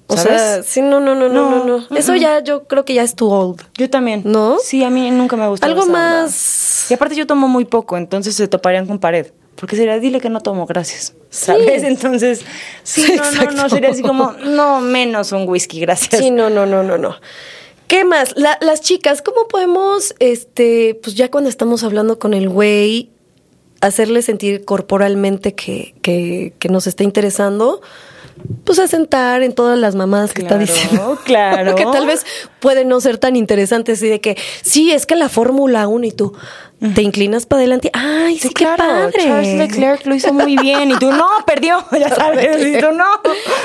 O 0.09 0.17
¿Sabes? 0.17 0.41
sea, 0.41 0.63
sí, 0.63 0.81
no, 0.81 1.01
no, 1.01 1.15
no, 1.15 1.29
no, 1.29 1.51
no, 1.65 1.65
No. 1.91 1.97
Eso 1.97 2.15
ya 2.15 2.39
yo 2.41 2.65
creo 2.65 2.85
que 2.87 2.95
ya 2.95 3.03
es 3.03 3.17
too 3.17 3.29
old. 3.29 3.61
Yo 3.75 3.91
también. 3.91 4.23
¿No? 4.25 4.57
Sí, 4.63 4.83
a 4.85 4.89
mí 4.89 5.11
nunca 5.11 5.37
me 5.37 5.47
gusta. 5.49 5.67
Algo 5.67 5.83
onda. 5.83 5.93
más- 6.23 6.87
Y 6.91 6.95
aparte 6.95 7.17
yo 7.17 7.27
tomo 7.27 7.49
muy 7.49 7.65
poco, 7.67 7.97
entonces 7.99 8.35
se 8.37 8.47
toparían 8.49 8.87
con 8.87 8.99
pared. 8.99 9.27
Porque 9.57 9.75
sería, 9.77 9.99
dile 9.99 10.21
que 10.21 10.29
no 10.29 10.41
tomo, 10.41 10.67
gracias. 10.67 11.15
¿Sabes? 11.31 11.83
Entonces, 11.83 12.43
sí, 12.83 13.03
Sí, 13.03 13.17
no, 13.17 13.31
no, 13.33 13.51
no, 13.53 13.69
sería 13.69 13.91
así 13.91 14.03
como, 14.03 14.33
no, 14.33 14.81
menos 14.81 15.33
un 15.33 15.49
whisky, 15.49 15.81
gracias. 15.81 16.21
Sí, 16.23 16.31
no, 16.31 16.51
no, 16.51 16.67
no, 16.67 16.83
no, 16.83 16.99
no. 16.99 17.17
¿Qué 17.89 18.05
más? 18.05 18.35
La- 18.37 18.59
las 18.61 18.81
chicas, 18.83 19.23
¿cómo 19.23 19.49
podemos, 19.49 20.15
este, 20.19 20.99
pues 21.03 21.15
ya 21.17 21.31
cuando 21.31 21.49
estamos 21.49 21.85
hablando 21.85 22.19
con 22.19 22.35
el 22.35 22.49
güey, 22.49 23.11
hacerle 23.81 24.23
sentir 24.23 24.65
corporalmente 24.65 25.55
que, 25.55 25.95
que, 26.03 26.53
que 26.59 26.69
nos 26.69 26.87
está 26.87 27.05
interesando? 27.05 27.81
Pues 28.65 28.79
a 28.81 28.89
sentar 28.89 29.43
en 29.43 29.55
todas 29.55 29.79
las 29.79 29.95
mamadas 29.95 30.33
que 30.33 30.43
está 30.43 30.57
Claro, 30.59 30.73
diciendo. 30.73 31.19
claro. 31.25 31.75
que 31.77 31.85
tal 31.85 32.07
vez 32.07 32.27
puede 32.61 32.85
no 32.85 33.01
ser 33.01 33.19
tan 33.19 33.37
interesante 33.37 33.93
así 33.93 34.09
de 34.09 34.21
que, 34.21 34.37
sí, 34.63 34.91
es 34.93 35.07
que 35.07 35.15
la 35.15 35.29
Fórmula 35.29 35.87
1 35.87 36.07
y 36.07 36.11
tú 36.13 36.35
te 36.95 37.01
inclinas 37.03 37.47
para 37.47 37.61
adelante. 37.61 37.91
Ay, 37.95 38.39
sí, 38.39 38.51
qué 38.51 38.67
padre. 38.77 39.13
Charles 39.17 39.57
Leclerc 39.57 40.05
lo 40.05 40.15
hizo 40.15 40.33
muy 40.33 40.57
bien 40.57 40.91
y 40.91 40.99
tú 40.99 41.11
no, 41.11 41.27
perdió, 41.47 41.83
ya 41.99 42.15
sabes, 42.15 42.67
y 42.67 42.79
tú 42.81 42.93
no. 42.93 43.05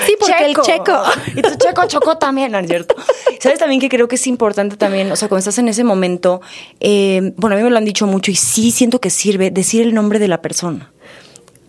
Sí, 0.05 0.15
porque 0.19 0.45
el 0.45 0.55
checo. 0.55 1.01
Y 1.35 1.41
tu 1.41 1.55
checo 1.55 1.85
chocó 1.87 2.17
también, 2.17 2.51
¿no 2.51 2.59
es 2.59 2.67
cierto? 2.67 2.95
¿Sabes 3.39 3.59
también 3.59 3.81
que 3.81 3.89
creo 3.89 4.07
que 4.07 4.15
es 4.15 4.27
importante 4.27 4.77
también, 4.77 5.11
o 5.11 5.15
sea, 5.15 5.27
cuando 5.27 5.39
estás 5.39 5.57
en 5.57 5.67
ese 5.67 5.83
momento, 5.83 6.41
eh, 6.79 7.33
bueno, 7.37 7.55
a 7.55 7.57
mí 7.57 7.63
me 7.63 7.69
lo 7.69 7.77
han 7.77 7.85
dicho 7.85 8.05
mucho 8.07 8.31
y 8.31 8.35
sí 8.35 8.71
siento 8.71 9.01
que 9.01 9.09
sirve 9.09 9.51
decir 9.51 9.81
el 9.81 9.93
nombre 9.93 10.19
de 10.19 10.27
la 10.27 10.41
persona. 10.41 10.93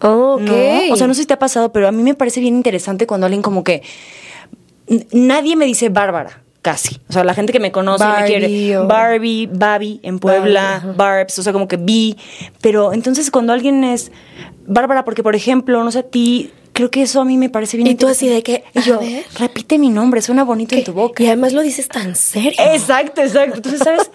Oh, 0.03 0.35
ok. 0.35 0.41
¿no? 0.43 0.93
O 0.93 0.97
sea, 0.97 1.07
no 1.07 1.15
sé 1.15 1.23
si 1.23 1.27
te 1.27 1.35
ha 1.35 1.39
pasado, 1.39 1.73
pero 1.73 1.89
a 1.89 1.93
mí 1.93 2.03
me 2.03 2.15
parece 2.15 2.41
bien 2.41 2.57
interesante 2.57 3.07
cuando 3.07 3.27
alguien 3.27 3.43
como 3.43 3.63
que 3.65 3.83
nadie 5.13 5.57
me 5.57 5.65
dice 5.67 5.89
Bárbara, 5.89 6.43
casi. 6.61 7.01
O 7.09 7.13
sea, 7.13 7.25
la 7.25 7.35
gente 7.35 7.53
que 7.53 7.61
me 7.61 7.73
conoce 7.73 8.05
y 8.05 8.07
me 8.07 8.13
Barbie 8.13 8.27
quiere 8.29 8.79
o- 8.79 8.87
Barbie, 8.87 9.49
Babi 9.53 10.01
en 10.03 10.19
Puebla, 10.19 10.81
Barbie. 10.83 10.97
Barbs, 10.97 11.39
o 11.39 11.43
sea, 11.43 11.53
como 11.53 11.69
que 11.69 11.77
Vi, 11.77 12.17
pero 12.61 12.93
entonces 12.93 13.31
cuando 13.31 13.53
alguien 13.53 13.85
es 13.85 14.13
Bárbara 14.67 15.05
porque 15.05 15.23
por 15.23 15.35
ejemplo, 15.35 15.83
no 15.83 15.91
sé 15.91 16.01
a 16.01 16.03
ti, 16.03 16.51
creo 16.73 16.91
que 16.91 17.03
eso 17.03 17.21
a 17.21 17.25
mí 17.25 17.37
me 17.37 17.49
parece 17.51 17.77
bien 17.77 17.87
Y 17.89 17.95
tú 17.95 18.07
así 18.09 18.29
de 18.29 18.43
que, 18.43 18.65
yo, 18.87 18.99
ver. 19.01 19.25
repite 19.39 19.79
mi 19.79 19.89
nombre, 19.91 20.23
suena 20.23 20.43
bonito 20.45 20.75
en 20.75 20.85
tu 20.85 20.93
boca. 20.93 21.23
Y 21.23 21.27
además 21.27 21.53
lo 21.53 21.63
dices 21.63 21.89
tan 21.89 22.15
serio. 22.17 22.53
Exacto, 22.59 23.21
exacto. 23.23 23.57
Entonces, 23.57 23.81
¿sabes? 23.83 24.11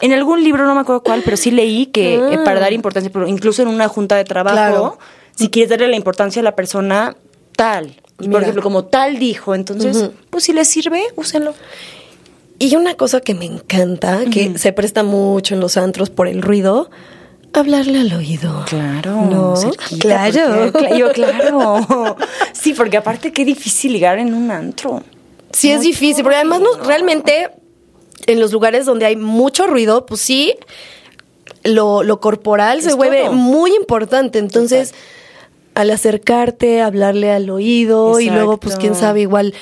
En 0.00 0.12
algún 0.12 0.42
libro, 0.42 0.64
no 0.66 0.74
me 0.74 0.80
acuerdo 0.80 1.02
cuál, 1.02 1.22
pero 1.24 1.36
sí 1.36 1.50
leí 1.50 1.86
que 1.86 2.14
eh, 2.16 2.38
para 2.44 2.60
dar 2.60 2.72
importancia, 2.72 3.10
pero 3.12 3.26
incluso 3.28 3.62
en 3.62 3.68
una 3.68 3.88
junta 3.88 4.16
de 4.16 4.24
trabajo, 4.24 4.56
Ah. 4.58 4.68
Claro. 4.68 4.98
Si 5.36 5.48
quieres 5.48 5.70
darle 5.70 5.88
la 5.88 5.96
importancia 5.96 6.40
a 6.40 6.42
la 6.42 6.54
persona, 6.56 7.16
tal. 7.56 7.86
Y 8.20 8.28
Mira. 8.28 8.32
por 8.32 8.42
ejemplo, 8.42 8.62
como 8.62 8.84
tal 8.84 9.18
dijo, 9.18 9.54
entonces, 9.54 10.10
pues 10.30 10.44
si 10.44 10.52
les 10.52 10.68
sirve, 10.68 11.02
úsenlo. 11.16 11.54
Y 12.58 12.76
una 12.76 12.94
cosa 12.94 13.20
que 13.20 13.34
me 13.34 13.46
encanta, 13.46 14.20
que 14.30 14.56
se 14.58 14.72
presta 14.72 15.02
mucho 15.02 15.54
en 15.54 15.60
los 15.60 15.76
antros 15.76 16.10
por 16.10 16.28
el 16.28 16.42
ruido, 16.42 16.90
hablarle 17.52 17.98
al 18.00 18.12
oído. 18.12 18.64
Claro, 18.68 19.22
No, 19.28 19.56
cerquita, 19.56 19.98
claro. 20.30 20.70
porque- 20.72 20.96
yo, 20.98 21.10
claro. 21.12 22.16
Sí, 22.52 22.72
porque 22.74 22.96
aparte 22.96 23.32
qué 23.32 23.44
difícil 23.44 23.92
ligar 23.92 24.18
en 24.18 24.32
un 24.32 24.50
antro. 24.52 25.02
Sí, 25.50 25.70
es 25.72 25.80
difícil, 25.80 26.22
porque 26.22 26.36
además 26.36 26.60
no, 26.60 26.74
realmente 26.84 27.50
en 28.26 28.38
los 28.40 28.52
lugares 28.52 28.86
donde 28.86 29.06
hay 29.06 29.16
mucho 29.16 29.66
ruido, 29.66 30.06
pues 30.06 30.20
sí, 30.20 30.54
lo, 31.64 32.02
lo 32.04 32.20
corporal 32.20 32.80
se 32.82 32.94
vuelve 32.94 33.24
todo. 33.24 33.32
muy 33.32 33.74
importante. 33.74 34.38
Entonces, 34.38 34.94
al 35.74 35.90
acercarte, 35.90 36.80
hablarle 36.82 37.30
al 37.30 37.48
oído 37.50 38.20
y 38.20 38.28
luego, 38.30 38.58
pues 38.58 38.76
quién 38.76 38.94
sabe, 38.94 39.22
igual. 39.22 39.54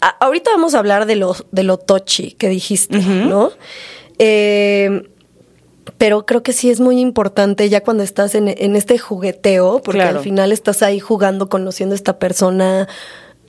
a- 0.00 0.16
ahorita 0.20 0.50
vamos 0.50 0.74
a 0.74 0.78
hablar 0.78 1.06
de 1.06 1.16
lo, 1.16 1.34
de 1.52 1.62
lo 1.62 1.78
touchy 1.78 2.32
que 2.32 2.48
dijiste, 2.48 2.98
¿no? 2.98 3.50
Eh, 4.18 5.08
pero 5.98 6.26
creo 6.26 6.42
que 6.42 6.52
sí 6.52 6.68
es 6.70 6.80
muy 6.80 7.00
importante 7.00 7.68
ya 7.68 7.82
cuando 7.82 8.02
estás 8.02 8.34
en, 8.34 8.48
en 8.48 8.76
este 8.76 8.98
jugueteo, 8.98 9.80
porque 9.84 10.00
Claro. 10.00 10.18
al 10.18 10.24
final 10.24 10.52
estás 10.52 10.82
ahí 10.82 10.98
jugando, 11.00 11.48
conociendo 11.48 11.94
a 11.94 11.96
esta 11.96 12.18
persona, 12.18 12.88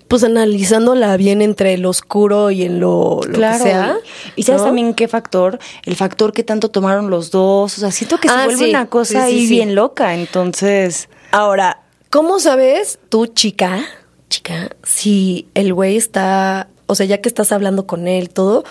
pues 0.07 0.23
analizándola 0.23 1.17
bien 1.17 1.41
entre 1.41 1.77
lo 1.77 1.89
oscuro 1.89 2.51
y 2.51 2.63
en 2.63 2.79
lo, 2.79 3.19
lo 3.25 3.33
Claro. 3.33 3.63
que 3.63 3.69
sea. 3.69 3.97
Y 4.35 4.43
sabes 4.43 4.61
¿no? 4.61 4.67
también 4.67 4.93
qué 4.93 5.07
factor, 5.07 5.59
el 5.83 5.95
factor 5.95 6.31
que 6.31 6.43
tanto 6.43 6.69
tomaron 6.69 7.09
los 7.09 7.31
dos. 7.31 7.75
O 7.77 7.79
sea, 7.81 7.91
siento 7.91 8.17
que 8.17 8.29
se 8.29 8.33
Ah, 8.33 8.45
vuelve 8.45 8.65
sí. 8.65 8.69
una 8.69 8.85
cosa 8.87 9.25
Sí, 9.27 9.33
sí, 9.33 9.37
ahí 9.43 9.47
bien 9.49 9.75
loca. 9.75 10.13
Entonces, 10.15 11.09
Ahora, 11.31 11.81
¿cómo 12.09 12.39
sabes 12.39 12.99
tú, 13.09 13.27
chica, 13.27 13.85
chica, 14.29 14.69
si 14.83 15.47
el 15.53 15.73
güey 15.73 15.97
está, 15.97 16.69
o 16.85 16.95
sea, 16.95 17.05
ya 17.05 17.19
que 17.21 17.29
estás 17.29 17.51
hablando 17.51 17.87
con 17.87 18.07
él, 18.07 18.29
todo, 18.29 18.63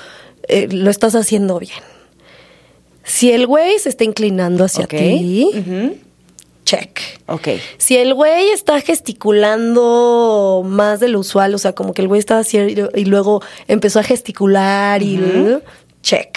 eh, 0.48 0.68
lo 0.70 0.90
estás 0.90 1.14
haciendo 1.14 1.58
bien? 1.58 1.82
Si 3.04 3.30
el 3.30 3.46
güey 3.46 3.78
se 3.78 3.88
está 3.88 4.04
inclinando 4.04 4.64
hacia 4.64 4.86
ti, 4.86 5.50
check. 6.64 6.98
Ok. 7.26 7.48
Si 7.78 7.96
el 7.96 8.12
güey 8.14 8.50
está 8.50 8.80
gesticulando 8.80 10.62
más 10.66 10.98
de 10.98 11.08
lo 11.08 11.20
usual, 11.20 11.54
o 11.54 11.58
sea, 11.58 11.72
como 11.72 11.94
que 11.94 12.02
el 12.02 12.08
güey 12.08 12.18
estaba 12.18 12.40
haciendo 12.40 12.90
y 12.94 13.04
luego 13.04 13.42
empezó 13.68 14.00
a 14.00 14.02
gesticular 14.02 15.02
y 15.02 15.60
check. 16.02 16.36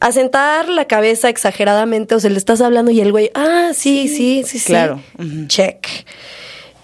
Asentar 0.00 0.68
la 0.68 0.86
cabeza 0.86 1.28
exageradamente, 1.28 2.14
o 2.14 2.20
sea, 2.20 2.30
le 2.30 2.38
estás 2.38 2.60
hablando 2.60 2.90
y 2.90 3.00
el 3.00 3.12
güey, 3.12 3.30
ah, 3.34 3.70
sí, 3.74 4.08
sí, 4.08 4.42
sí, 4.46 4.58
sí. 4.58 4.66
claro. 4.66 5.00
Check. 5.46 5.86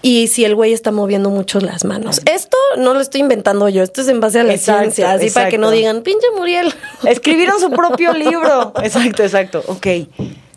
Y 0.01 0.27
si 0.27 0.43
el 0.43 0.53
güey 0.53 0.73
está 0.73 0.91
moviendo 0.91 1.29
mucho 1.29 1.61
las 1.61 1.85
manos. 1.85 2.21
Esto 2.25 2.57
no 2.77 2.93
lo 2.93 2.99
estoy 2.99 3.21
inventando 3.21 3.69
yo, 3.69 3.83
esto 3.83 4.01
es 4.01 4.09
en 4.09 4.19
base 4.19 4.41
a 4.41 4.43
la 4.43 4.53
Exacto, 4.53 4.81
ciencia, 4.81 5.11
así 5.13 5.29
para 5.29 5.47
que 5.47 5.57
no 5.57 5.71
digan, 5.71 6.01
pinche 6.01 6.27
Muriel. 6.35 6.73
Escribieron 7.05 7.59
su 7.61 7.71
propio 7.71 8.11
libro. 8.13 8.73
Exacto, 8.83 9.23
exacto. 9.23 9.63
Ok. 9.67 9.87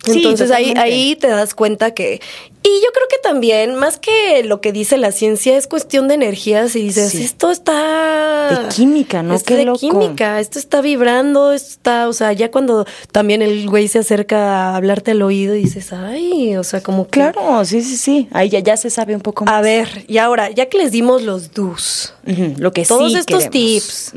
Sí, 0.06 0.18
Entonces 0.18 0.50
ahí, 0.50 0.72
ahí 0.76 1.16
te 1.16 1.28
das 1.28 1.54
cuenta 1.54 1.92
que... 1.92 2.20
Y 2.62 2.68
yo 2.84 2.88
creo 2.92 3.06
que 3.08 3.18
también, 3.22 3.76
más 3.76 3.96
que 3.96 4.42
lo 4.42 4.60
que 4.60 4.72
dice 4.72 4.96
la 4.98 5.12
ciencia, 5.12 5.56
es 5.56 5.68
cuestión 5.68 6.08
de 6.08 6.14
energías 6.14 6.74
y 6.74 6.82
dices, 6.82 7.12
Sí. 7.12 7.22
esto 7.22 7.52
está... 7.52 8.48
De 8.64 8.68
química, 8.74 9.22
¿no? 9.22 9.34
Es 9.34 9.44
Qué 9.44 9.54
de 9.56 9.64
loco. 9.66 9.78
química, 9.78 10.40
esto 10.40 10.58
está 10.58 10.80
vibrando, 10.80 11.52
esto 11.52 11.68
está... 11.70 12.08
O 12.08 12.12
sea, 12.12 12.32
ya 12.32 12.50
cuando 12.50 12.84
también 13.12 13.40
el 13.42 13.68
güey 13.68 13.86
se 13.86 14.00
acerca 14.00 14.70
a 14.72 14.76
hablarte 14.76 15.12
al 15.12 15.22
oído 15.22 15.54
y 15.54 15.62
dices, 15.62 15.92
ay, 15.92 16.56
o 16.56 16.64
sea, 16.64 16.82
como 16.82 17.04
que... 17.06 17.20
Claro, 17.20 17.64
sí, 17.64 17.82
sí, 17.82 17.96
sí. 17.96 18.28
Ahí 18.32 18.48
ya, 18.48 18.58
ya 18.58 18.76
se 18.76 18.90
sabe 18.90 19.14
un 19.14 19.20
poco 19.20 19.44
más. 19.44 19.54
A 19.54 19.60
ver, 19.60 20.04
y 20.08 20.18
ahora, 20.18 20.50
ya 20.50 20.66
que 20.66 20.78
les 20.78 20.90
dimos 20.90 21.22
los 21.22 21.52
do's, 21.54 22.14
Lo 22.58 22.72
que 22.72 22.84
todos 22.84 23.12
sí 23.12 23.18
estos 23.18 23.44
queremos. 23.44 23.52
tips, 23.52 24.12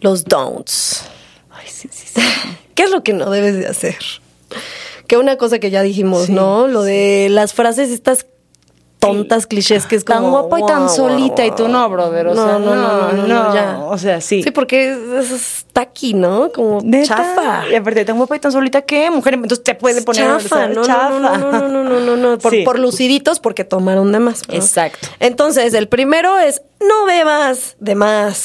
los 0.00 0.24
don'ts, 0.24 1.02
Ay, 1.50 1.66
sí, 1.68 1.88
sí, 1.90 2.06
sí. 2.14 2.20
¿qué 2.74 2.82
es 2.82 2.90
lo 2.90 3.02
que 3.02 3.14
no 3.14 3.30
debes 3.30 3.56
de 3.56 3.66
hacer? 3.66 3.96
Que 5.06 5.16
una 5.16 5.36
cosa 5.36 5.58
que 5.58 5.70
ya 5.70 5.82
dijimos, 5.82 6.30
¿no? 6.30 6.66
Lo 6.66 6.82
de 6.82 7.28
las 7.30 7.54
frases 7.54 7.90
estas 7.90 8.26
tontas 8.98 9.46
clichés 9.46 9.86
que 9.86 9.94
es 9.94 10.04
como 10.04 10.20
Tan 10.20 10.30
guapa 10.30 10.58
y 10.58 10.66
tan 10.66 10.84
"Guau, 10.86 10.96
solita 10.96 11.44
y 11.46 11.50
tú 11.54 11.68
no, 11.68 11.88
brother. 11.88 12.28
O 12.28 12.34
no, 12.34 12.44
sea, 12.44 12.58
no, 12.58 12.74
no, 12.74 13.12
no, 13.12 13.26
no, 13.26 13.54
ya. 13.54 13.78
O 13.84 13.96
sea, 13.98 14.20
sí. 14.20 14.42
Sí, 14.42 14.50
porque 14.50 14.92
es, 15.20 15.30
es 15.30 15.66
tacky, 15.72 16.14
¿no? 16.14 16.50
Como 16.50 16.80
¿Neta? 16.82 17.14
chafa. 17.14 17.68
Y 17.70 17.74
aparte, 17.76 18.04
tan 18.04 18.16
guapa 18.16 18.34
y 18.36 18.40
tan 18.40 18.50
solita 18.50 18.82
que 18.82 19.08
mujer, 19.10 19.34
entonces 19.34 19.62
te 19.62 19.74
puede 19.76 20.02
poner 20.02 20.24
chafa, 20.40 20.66
no, 20.68 20.82
chafa. 20.84 21.10
no, 21.10 21.20
no, 21.20 21.36
no, 21.38 21.68
no, 21.68 21.84
no, 21.84 22.00
no, 22.00 22.16
no, 22.16 22.38
por, 22.38 22.50
Sí. 22.52 22.62
por 22.64 22.78
luciditos 22.80 23.38
porque 23.38 23.62
tomaron 23.64 24.10
de 24.10 24.18
más. 24.18 24.42
¿no? 24.48 24.54
Exacto. 24.54 25.06
Entonces, 25.20 25.74
el 25.74 25.88
primero 25.88 26.38
es 26.40 26.62
no 26.80 27.04
bebas 27.04 27.76
de 27.78 27.94
más. 27.94 28.36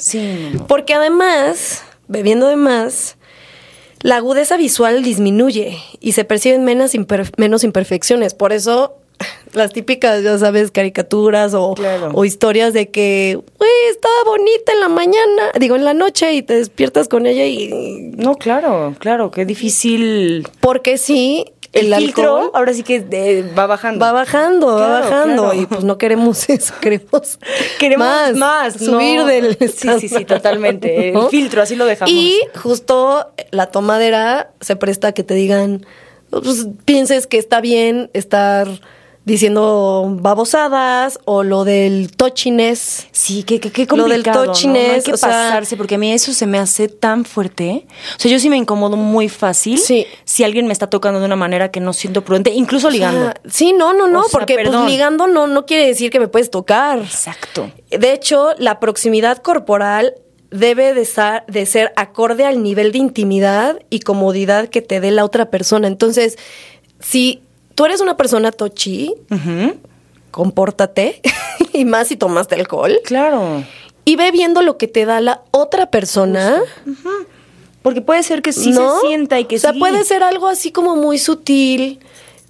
Sí. 0.00 0.52
Porque 0.66 0.94
además, 0.94 1.82
bebiendo 2.08 2.48
de 2.48 2.56
más, 2.56 3.16
la 4.02 4.16
agudeza 4.16 4.56
visual 4.56 5.02
disminuye 5.02 5.78
y 6.00 6.12
se 6.12 6.24
perciben 6.24 6.64
menos, 6.64 6.94
imper- 6.94 7.32
menos 7.36 7.64
imperfecciones. 7.64 8.34
Por 8.34 8.52
eso, 8.52 8.94
las 9.52 9.72
típicas, 9.72 10.22
ya 10.22 10.36
sabes, 10.38 10.70
caricaturas 10.70 11.54
o, 11.54 11.74
Claro. 11.74 12.10
o 12.14 12.24
historias 12.24 12.72
de 12.72 12.90
que, 12.90 13.38
estaba 13.90 14.14
bonita 14.26 14.72
en 14.72 14.80
la 14.80 14.88
mañana, 14.88 15.52
digo, 15.60 15.76
en 15.76 15.84
la 15.84 15.94
noche 15.94 16.32
y 16.34 16.42
te 16.42 16.54
despiertas 16.54 17.08
con 17.08 17.26
ella 17.26 17.44
y... 17.46 17.68
No, 18.16 18.34
claro, 18.36 18.94
claro, 18.98 19.30
qué 19.30 19.44
difícil. 19.44 20.48
Porque 20.60 20.98
sí, 20.98 21.44
El, 21.72 21.92
el, 21.92 21.98
filtro 22.00 22.36
alcohol 22.36 22.50
ahora 22.54 22.74
sí 22.74 22.82
que 22.82 23.04
eh, 23.10 23.50
va 23.58 23.66
bajando. 23.66 24.04
va 24.04 24.12
bajando, 24.12 24.66
va 24.66 25.00
bajando 25.00 25.42
claro. 25.44 25.60
y 25.60 25.66
pues 25.66 25.84
no 25.84 25.96
queremos 25.96 26.48
eso, 26.50 26.74
queremos, 26.80 27.38
Queremos 27.78 28.36
más, 28.36 28.74
subir 28.74 29.20
no. 29.20 29.26
del 29.26 29.56
Sí, 29.58 29.88
sí, 30.00 30.08
sí, 30.08 30.24
totalmente. 30.24 31.10
El 31.10 31.28
filtro, 31.28 31.62
así 31.62 31.76
lo 31.76 31.86
dejamos. 31.86 32.12
Y 32.12 32.40
justo 32.62 33.32
la 33.50 33.66
tomadera 33.66 34.50
se 34.60 34.76
presta 34.76 35.08
a 35.08 35.12
que 35.12 35.24
te 35.24 35.34
digan, 35.34 35.86
pues, 36.30 36.66
pienses 36.84 37.26
que 37.26 37.38
está 37.38 37.60
bien 37.60 38.10
estar 38.12 38.68
diciendo 39.24 40.06
babosadas 40.20 41.20
o 41.24 41.42
lo 41.44 41.64
del 41.64 42.10
touchiness. 42.16 43.06
Sí, 43.12 43.44
qué, 43.44 43.60
qué, 43.60 43.70
qué 43.70 43.86
Lo 43.86 44.04
del 44.04 44.22
complicado, 44.24 44.40
¿no? 44.40 44.46
No, 44.46 44.52
touchiness, 44.52 44.90
hay 44.94 45.02
que 45.02 45.12
o 45.12 45.16
sea- 45.16 45.28
pasarse, 45.28 45.76
porque 45.76 45.94
a 45.94 45.98
mí 45.98 46.12
eso 46.12 46.32
se 46.32 46.46
me 46.46 46.58
hace 46.58 46.88
tan 46.88 47.24
fuerte. 47.24 47.86
O 48.16 48.20
sea, 48.20 48.30
yo 48.30 48.38
sí 48.40 48.48
me 48.50 48.56
incomodo 48.56 48.96
muy 48.96 49.28
fácil 49.28 49.78
Sí. 49.78 50.06
si 50.24 50.42
alguien 50.44 50.66
me 50.66 50.72
está 50.72 50.88
tocando 50.88 51.20
de 51.20 51.26
una 51.26 51.36
manera 51.36 51.70
que 51.70 51.78
no 51.80 51.92
siento 51.92 52.24
prudente, 52.24 52.50
incluso 52.50 52.90
ligando. 52.90 53.32
Sí, 53.48 53.72
no, 53.72 53.92
no, 53.92 54.08
no, 54.08 54.20
O 54.20 54.24
sea, 54.24 54.40
porque 54.40 54.54
pues, 54.54 54.74
ligando 54.86 55.26
no, 55.28 55.46
no 55.46 55.66
quiere 55.66 55.86
decir 55.86 56.10
que 56.10 56.18
me 56.18 56.28
puedes 56.28 56.50
tocar. 56.50 56.98
Exacto. 56.98 57.70
De 57.90 58.12
hecho, 58.12 58.50
la 58.58 58.80
proximidad 58.80 59.38
corporal 59.38 60.14
debe 60.50 60.92
de 60.94 61.66
ser 61.66 61.92
acorde 61.96 62.44
al 62.44 62.62
nivel 62.62 62.92
de 62.92 62.98
intimidad 62.98 63.78
y 63.88 64.00
comodidad 64.00 64.68
que 64.68 64.82
te 64.82 65.00
dé 65.00 65.10
la 65.10 65.24
otra 65.24 65.48
persona. 65.48 65.86
Entonces, 65.88 66.36
si 67.00 67.40
tú 67.82 67.86
eres 67.86 68.00
una 68.00 68.16
persona 68.16 68.52
tochi, 68.52 69.12
Ujú. 69.28 69.74
compórtate, 70.30 71.20
y 71.72 71.84
más 71.84 72.06
si 72.06 72.16
tomaste 72.16 72.54
alcohol, 72.54 73.00
Claro. 73.04 73.64
y 74.04 74.14
ve 74.14 74.30
viendo 74.30 74.62
lo 74.62 74.76
que 74.78 74.86
te 74.86 75.04
da 75.04 75.20
la 75.20 75.42
otra 75.50 75.90
persona. 75.90 76.62
Porque 77.82 78.00
puede 78.00 78.22
ser 78.22 78.40
que 78.42 78.52
sí 78.52 78.70
¿no? 78.70 79.00
se 79.00 79.08
sienta 79.08 79.40
y 79.40 79.46
que 79.46 79.56
O 79.56 79.58
sea, 79.58 79.72
sí. 79.72 79.80
puede 79.80 80.04
ser 80.04 80.22
algo 80.22 80.46
así 80.46 80.70
como 80.70 80.94
muy 80.94 81.18
sutil. 81.18 81.98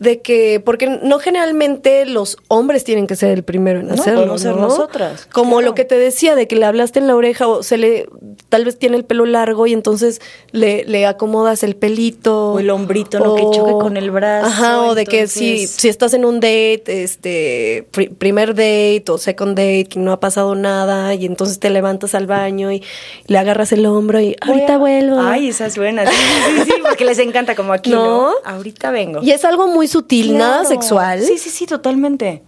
De 0.03 0.21
que, 0.21 0.61
porque 0.65 0.87
no 1.03 1.19
generalmente 1.21 2.07
los 2.07 2.37
hombres 2.49 2.83
tienen 2.85 3.07
que 3.07 3.15
ser 3.17 3.31
el 3.31 3.43
primero 3.45 3.81
en 3.81 3.89
No, 3.89 3.95
hacerlo. 3.95 4.21
podemos 4.21 4.41
ser 4.43 4.57
¿no? 4.57 4.63
nosotras, 4.63 5.29
Como 5.33 5.53
claro. 5.59 5.67
lo 5.67 5.75
que 5.75 5.85
te 5.85 5.97
decía, 5.99 6.35
de 6.35 6.49
que 6.49 6.57
le 6.57 6.65
hablaste 6.67 6.99
en 6.99 7.07
la 7.07 7.15
oreja 7.15 7.47
o 7.47 7.63
se 7.63 7.79
le, 7.79 8.09
tal 8.49 8.65
vez 8.65 8.79
tiene 8.79 8.97
el 8.97 9.05
pelo 9.05 9.27
largo 9.27 9.67
y 9.67 9.73
entonces 9.73 10.21
le, 10.51 10.85
le 10.85 11.07
acomodas 11.07 11.63
el 11.63 11.77
pelito. 11.77 12.53
O 12.55 12.59
el 12.59 12.71
hombrito, 12.71 13.21
¿no? 13.21 13.35
Que 13.37 13.43
choque 13.43 13.73
con 13.73 13.97
el 13.97 14.11
brazo, 14.11 14.47
Ajá, 14.49 14.83
o 14.83 14.95
de 14.95 15.07
que 15.07 15.27
si, 15.29 15.67
si 15.67 15.89
estás 15.89 16.15
en 16.15 16.25
un 16.25 16.37
date, 16.41 16.83
este, 17.05 17.87
pri- 17.93 18.09
primer 18.09 18.51
date 18.55 19.05
o 19.09 19.19
second 19.19 19.57
date, 19.57 19.85
que 19.85 19.99
no 20.01 20.13
ha 20.13 20.21
pasado 20.21 20.55
nada 20.55 21.15
y 21.15 21.27
entonces 21.27 21.59
te 21.61 21.71
levantas 21.71 22.15
al 22.15 22.27
baño 22.27 22.73
y 22.73 22.83
le 23.27 23.39
agarras 23.39 23.73
el 23.73 23.87
hombro 23.87 24.21
y 24.21 24.37
ahorita 24.41 24.79
vuelvo. 24.79 25.21
Ay, 25.21 25.49
esa 25.49 25.67
es 25.67 25.77
buena. 25.79 26.05
Sí, 26.11 26.17
sí, 26.57 26.63
sí, 26.67 26.73
porque 26.83 27.05
les 27.05 27.19
encanta 27.19 27.55
como 27.55 27.73
aquí, 27.73 27.91
¿no? 27.93 28.03
¿No? 28.03 28.33
Ahorita 28.45 28.91
vengo. 28.91 29.21
Y 29.23 29.31
es 29.31 29.45
algo 29.45 29.69
muy 29.69 29.87
sutil, 29.93 30.37
nada 30.37 30.65
sexual, 30.65 31.23
Sí, 31.23 31.39
sí, 31.39 31.51
sí, 31.51 31.67
totalmente. 31.67 32.43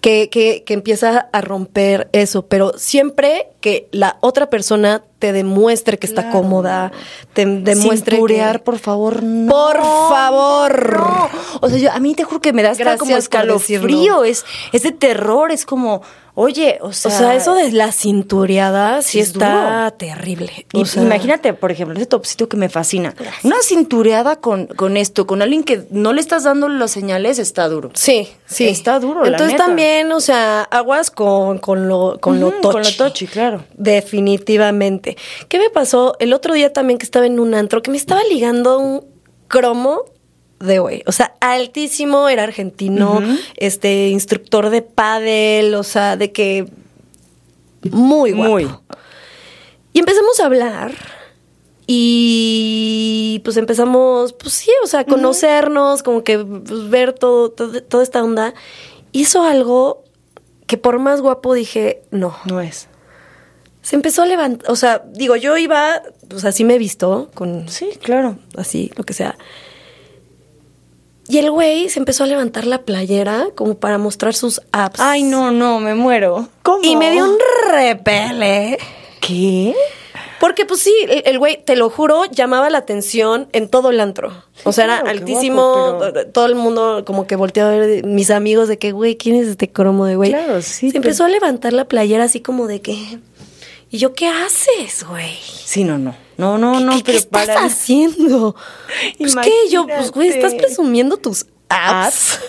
que, 0.00 0.28
que, 0.30 0.62
que 0.64 0.74
empieza 0.74 1.28
a 1.32 1.40
romper 1.40 2.08
eso, 2.12 2.46
pero 2.46 2.72
siempre 2.76 3.48
que 3.60 3.88
la 3.92 4.18
otra 4.20 4.50
persona 4.50 5.02
te 5.18 5.32
demuestre 5.32 5.98
que 5.98 6.06
está 6.06 6.30
cómoda, 6.30 6.92
te 7.32 7.46
demuestre 7.46 8.16
Cinturear, 8.16 8.58
que... 8.58 8.64
por 8.64 8.78
favor, 8.78 9.22
no. 9.22 9.50
Por 9.50 9.76
favor. 9.76 10.96
No. 10.98 11.28
O 11.60 11.68
sea, 11.68 11.78
yo, 11.78 11.92
a 11.92 11.98
mí 12.00 12.14
te 12.14 12.24
juro 12.24 12.40
que 12.40 12.52
me 12.52 12.62
da 12.62 12.70
hasta 12.70 12.96
como 12.98 13.16
escalofrío. 13.16 14.24
Es, 14.24 14.44
es 14.72 14.82
de 14.82 14.92
terror, 14.92 15.50
es 15.52 15.64
como, 15.64 16.02
oye, 16.34 16.78
o 16.82 16.88
O 16.88 16.92
sea. 16.92 17.10
sea, 17.10 17.34
eso 17.34 17.54
de 17.54 17.72
la 17.72 17.92
cintureada 17.92 19.00
sí, 19.02 19.12
Sí 19.12 19.20
es 19.20 19.28
está 19.28 19.84
duro. 19.84 19.92
terrible. 19.96 20.66
Y 20.72 20.82
O 20.82 20.84
sea, 20.84 21.02
imagínate, 21.02 21.54
por 21.54 21.70
ejemplo, 21.72 21.96
ese 21.96 22.06
topsito 22.06 22.48
que 22.48 22.56
me 22.58 22.68
fascina. 22.68 23.14
Una 23.42 23.56
cintureada 23.62 24.36
con, 24.36 24.66
con 24.66 24.96
esto, 24.98 25.26
con 25.26 25.40
alguien 25.40 25.64
que 25.64 25.86
no 25.90 26.12
le 26.12 26.20
estás 26.20 26.44
dando 26.44 26.68
las 26.68 26.90
señales, 26.90 27.38
está 27.38 27.68
duro. 27.68 27.90
Sí, 27.94 28.28
sí. 28.46 28.68
Está 28.68 29.00
duro, 29.00 29.22
la 29.22 29.28
Entonces 29.28 29.52
neta. 29.54 29.64
también, 29.66 30.12
o 30.12 30.20
sea, 30.20 30.62
aguas 30.62 31.10
con, 31.10 31.58
con 31.58 31.88
lo, 31.88 32.18
con 32.20 32.38
lo 32.40 32.50
tochi. 32.50 32.68
con 32.72 32.82
lo 32.82 32.92
tochi, 32.96 33.26
claro. 33.26 33.64
Definitivamente. 33.74 35.05
¿Qué 35.48 35.58
me 35.58 35.70
pasó 35.70 36.16
el 36.18 36.32
otro 36.32 36.54
día 36.54 36.72
también 36.72 36.98
que 36.98 37.04
estaba 37.04 37.26
en 37.26 37.38
un 37.38 37.54
antro 37.54 37.82
que 37.82 37.90
me 37.90 37.96
estaba 37.96 38.22
ligando 38.24 38.78
un 38.78 39.04
cromo 39.48 40.02
de 40.58 40.78
güey? 40.80 41.02
O 41.06 41.12
sea, 41.12 41.34
altísimo, 41.40 42.28
era 42.28 42.42
argentino, 42.42 43.20
este 43.56 44.08
instructor 44.08 44.70
de 44.70 44.82
pádel, 44.82 45.74
o 45.76 45.82
sea, 45.84 46.16
de 46.16 46.32
que 46.32 46.66
muy 47.90 48.32
guapo. 48.32 48.50
Muy. 48.50 48.68
Y 49.92 49.98
empezamos 50.00 50.40
a 50.40 50.46
hablar 50.46 50.92
Y 51.88 53.40
pues 53.44 53.56
empezamos, 53.56 54.32
pues 54.32 54.52
sí, 54.54 54.70
o 54.82 54.86
sea, 54.88 55.00
a 55.00 55.04
conocernos, 55.04 56.02
como 56.02 56.24
que 56.24 56.38
pues, 56.40 56.90
ver 56.90 57.12
todo, 57.12 57.50
todo- 57.50 57.80
toda 57.82 58.02
esta 58.02 58.22
onda. 58.24 58.54
Hizo 59.12 59.44
algo 59.44 60.02
que 60.66 60.76
por 60.78 60.98
más 60.98 61.20
guapo 61.20 61.54
dije, 61.54 62.02
no. 62.10 62.36
No 62.44 62.60
es. 62.60 62.88
Se 63.86 63.94
empezó 63.94 64.22
a 64.22 64.26
levantar, 64.26 64.68
o 64.68 64.74
sea, 64.74 65.04
digo, 65.12 65.36
yo 65.36 65.56
iba, 65.56 66.02
pues 66.28 66.44
así 66.44 66.64
me 66.64 66.76
visto, 66.76 67.30
con 67.34 67.68
Sí, 67.68 67.90
claro. 68.02 68.36
así, 68.56 68.90
lo 68.96 69.04
que 69.04 69.12
sea. 69.14 69.36
Y 71.28 71.38
el 71.38 71.52
güey 71.52 71.88
se 71.88 72.00
empezó 72.00 72.24
a 72.24 72.26
levantar 72.26 72.66
la 72.66 72.82
playera 72.82 73.46
como 73.54 73.76
para 73.76 73.96
mostrar 73.98 74.34
sus 74.34 74.60
abs. 74.72 74.98
Ay, 74.98 75.22
no, 75.22 75.52
no, 75.52 75.78
me 75.78 75.94
muero. 75.94 76.48
¿Cómo? 76.64 76.80
Y 76.82 76.96
me 76.96 77.12
dio 77.12 77.26
un 77.26 77.36
repele. 77.70 78.76
¿Qué? 79.20 79.72
Porque, 80.40 80.66
pues 80.66 80.80
sí, 80.80 80.92
el 81.08 81.22
el 81.24 81.38
güey, 81.38 81.64
te 81.64 81.76
lo 81.76 81.88
juro, 81.88 82.24
llamaba 82.26 82.68
la 82.70 82.78
atención 82.78 83.46
en 83.52 83.68
todo 83.68 83.90
el 83.90 84.00
antro. 84.00 84.32
O 84.64 84.72
sea, 84.72 84.84
claro, 84.86 85.02
era 85.02 85.10
altísimo. 85.12 85.72
guapo, 85.96 85.98
pero- 86.12 86.26
Todo 86.32 86.46
el 86.46 86.56
mundo 86.56 87.04
como 87.06 87.26
que 87.28 87.36
volteaba 87.36 87.70
a 87.72 87.76
ver 87.76 88.04
mis 88.04 88.30
amigos 88.32 88.66
de 88.66 88.78
que, 88.78 88.90
güey, 88.90 89.16
¿quién 89.16 89.36
es 89.36 89.46
este 89.46 89.70
cromo 89.70 90.06
de 90.06 90.16
güey? 90.16 90.30
Claro, 90.30 90.60
sí, 90.60 90.88
Se 90.90 90.94
pero- 90.94 90.96
empezó 91.04 91.24
a 91.24 91.28
levantar 91.28 91.72
la 91.72 91.84
playera 91.86 92.24
así 92.24 92.40
como 92.40 92.66
de 92.66 92.80
que. 92.82 93.18
¿Y 93.90 93.98
yo 93.98 94.14
qué 94.14 94.26
haces, 94.28 95.04
güey? 95.08 95.36
Sí, 95.64 95.84
no, 95.84 95.96
no. 95.98 96.14
No, 96.36 96.58
no, 96.58 96.80
no, 96.80 96.96
¿Qué, 96.96 97.02
pero 97.04 97.12
qué 97.12 97.16
estás 97.18 97.46
para. 97.46 97.64
haciendo? 97.64 98.54
Pues 99.18 99.34
qué, 99.36 99.52
yo, 99.70 99.86
pues 99.86 100.10
güey, 100.10 100.28
estás 100.28 100.54
presumiendo 100.54 101.16
tus 101.16 101.46
abs. 101.68 102.40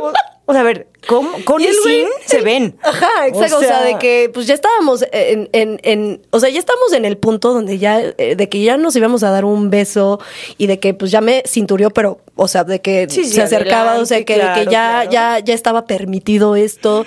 O, 0.00 0.12
o 0.46 0.52
sea, 0.52 0.60
a 0.60 0.64
ver, 0.64 0.88
¿cómo? 1.06 1.30
Con 1.44 1.62
Y 1.62 1.66
el 1.66 1.76
güey- 1.76 2.06
se 2.26 2.40
ven. 2.42 2.76
Ajá, 2.82 3.26
exacto. 3.28 3.58
O 3.58 3.60
sea, 3.60 3.82
de 3.82 3.96
que 3.98 4.30
pues 4.34 4.46
ya 4.46 4.54
estábamos 4.54 5.04
en, 5.12 5.48
en, 5.52 5.78
en- 5.82 6.26
o 6.30 6.40
sea, 6.40 6.50
ya 6.50 6.58
estamos 6.58 6.92
en 6.92 7.04
el 7.04 7.16
punto 7.16 7.52
donde 7.54 7.78
ya, 7.78 8.00
eh, 8.00 8.34
de 8.36 8.48
que 8.48 8.60
ya 8.62 8.76
nos 8.76 8.94
íbamos 8.96 9.22
a 9.22 9.30
dar 9.30 9.44
un 9.44 9.70
beso 9.70 10.18
y 10.58 10.66
de 10.66 10.78
que 10.80 10.92
pues 10.94 11.10
ya 11.10 11.20
me 11.20 11.42
cinturió, 11.46 11.90
pero, 11.90 12.20
o 12.36 12.48
sea, 12.48 12.64
de 12.64 12.80
que 12.80 13.06
Sí, 13.08 13.24
se 13.24 13.40
acercaba, 13.42 13.98
o 13.98 14.04
sea, 14.06 14.24
que, 14.24 14.34
de 14.34 14.40
que 14.40 14.44
claro, 14.44 14.62
ya, 14.64 15.06
claro. 15.08 15.10
ya, 15.10 15.38
ya 15.38 15.54
estaba 15.54 15.86
permitido 15.86 16.56
esto, 16.56 17.06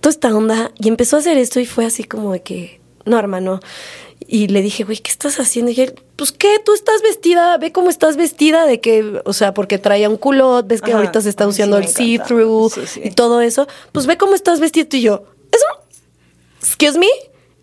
toda 0.00 0.10
esta 0.10 0.34
onda. 0.36 0.72
Y 0.78 0.88
empezó 0.88 1.16
a 1.16 1.20
hacer 1.20 1.38
esto 1.38 1.60
y 1.60 1.66
fue 1.66 1.86
así 1.86 2.04
como 2.04 2.32
de 2.32 2.42
que, 2.42 2.77
no, 3.08 3.18
hermano. 3.18 3.60
Y 4.26 4.48
le 4.48 4.60
dije, 4.62 4.84
güey, 4.84 4.98
¿qué 4.98 5.10
estás 5.10 5.38
haciendo? 5.40 5.70
Y 5.70 5.80
él, 5.80 5.94
pues, 6.16 6.32
¿qué? 6.32 6.58
Tú 6.64 6.74
estás 6.74 7.02
vestida, 7.02 7.56
ve 7.56 7.72
cómo 7.72 7.88
estás 7.88 8.16
vestida, 8.16 8.66
de 8.66 8.80
que, 8.80 9.22
o 9.24 9.32
sea, 9.32 9.54
porque 9.54 9.78
traía 9.78 10.08
un 10.10 10.16
culot, 10.16 10.66
ves 10.66 10.82
que 10.82 10.90
Ajá. 10.90 10.98
ahorita 11.00 11.20
se 11.20 11.28
está 11.28 11.44
sí, 11.44 11.50
usando 11.50 11.78
el 11.78 11.88
see-through 11.88 12.72
Sí, 12.72 12.86
sí. 12.86 13.00
y 13.04 13.10
todo 13.10 13.40
eso. 13.40 13.66
Pues 13.92 14.06
ve 14.06 14.16
cómo 14.16 14.34
estás 14.34 14.60
vestido 14.60 14.88
tú 14.88 14.96
y 14.96 15.02
yo. 15.02 15.22
Eso, 15.50 15.64
excuse 16.60 16.98
me, 16.98 17.06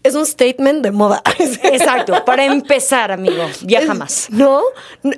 es 0.02 0.16
un 0.16 0.26
statement 0.26 0.82
de 0.84 0.92
moda. 0.92 1.22
Exacto, 1.64 2.24
para 2.26 2.46
empezar, 2.46 3.12
amigo. 3.12 3.44
Ya 3.64 3.86
jamás. 3.86 4.28
¿No? 4.30 4.62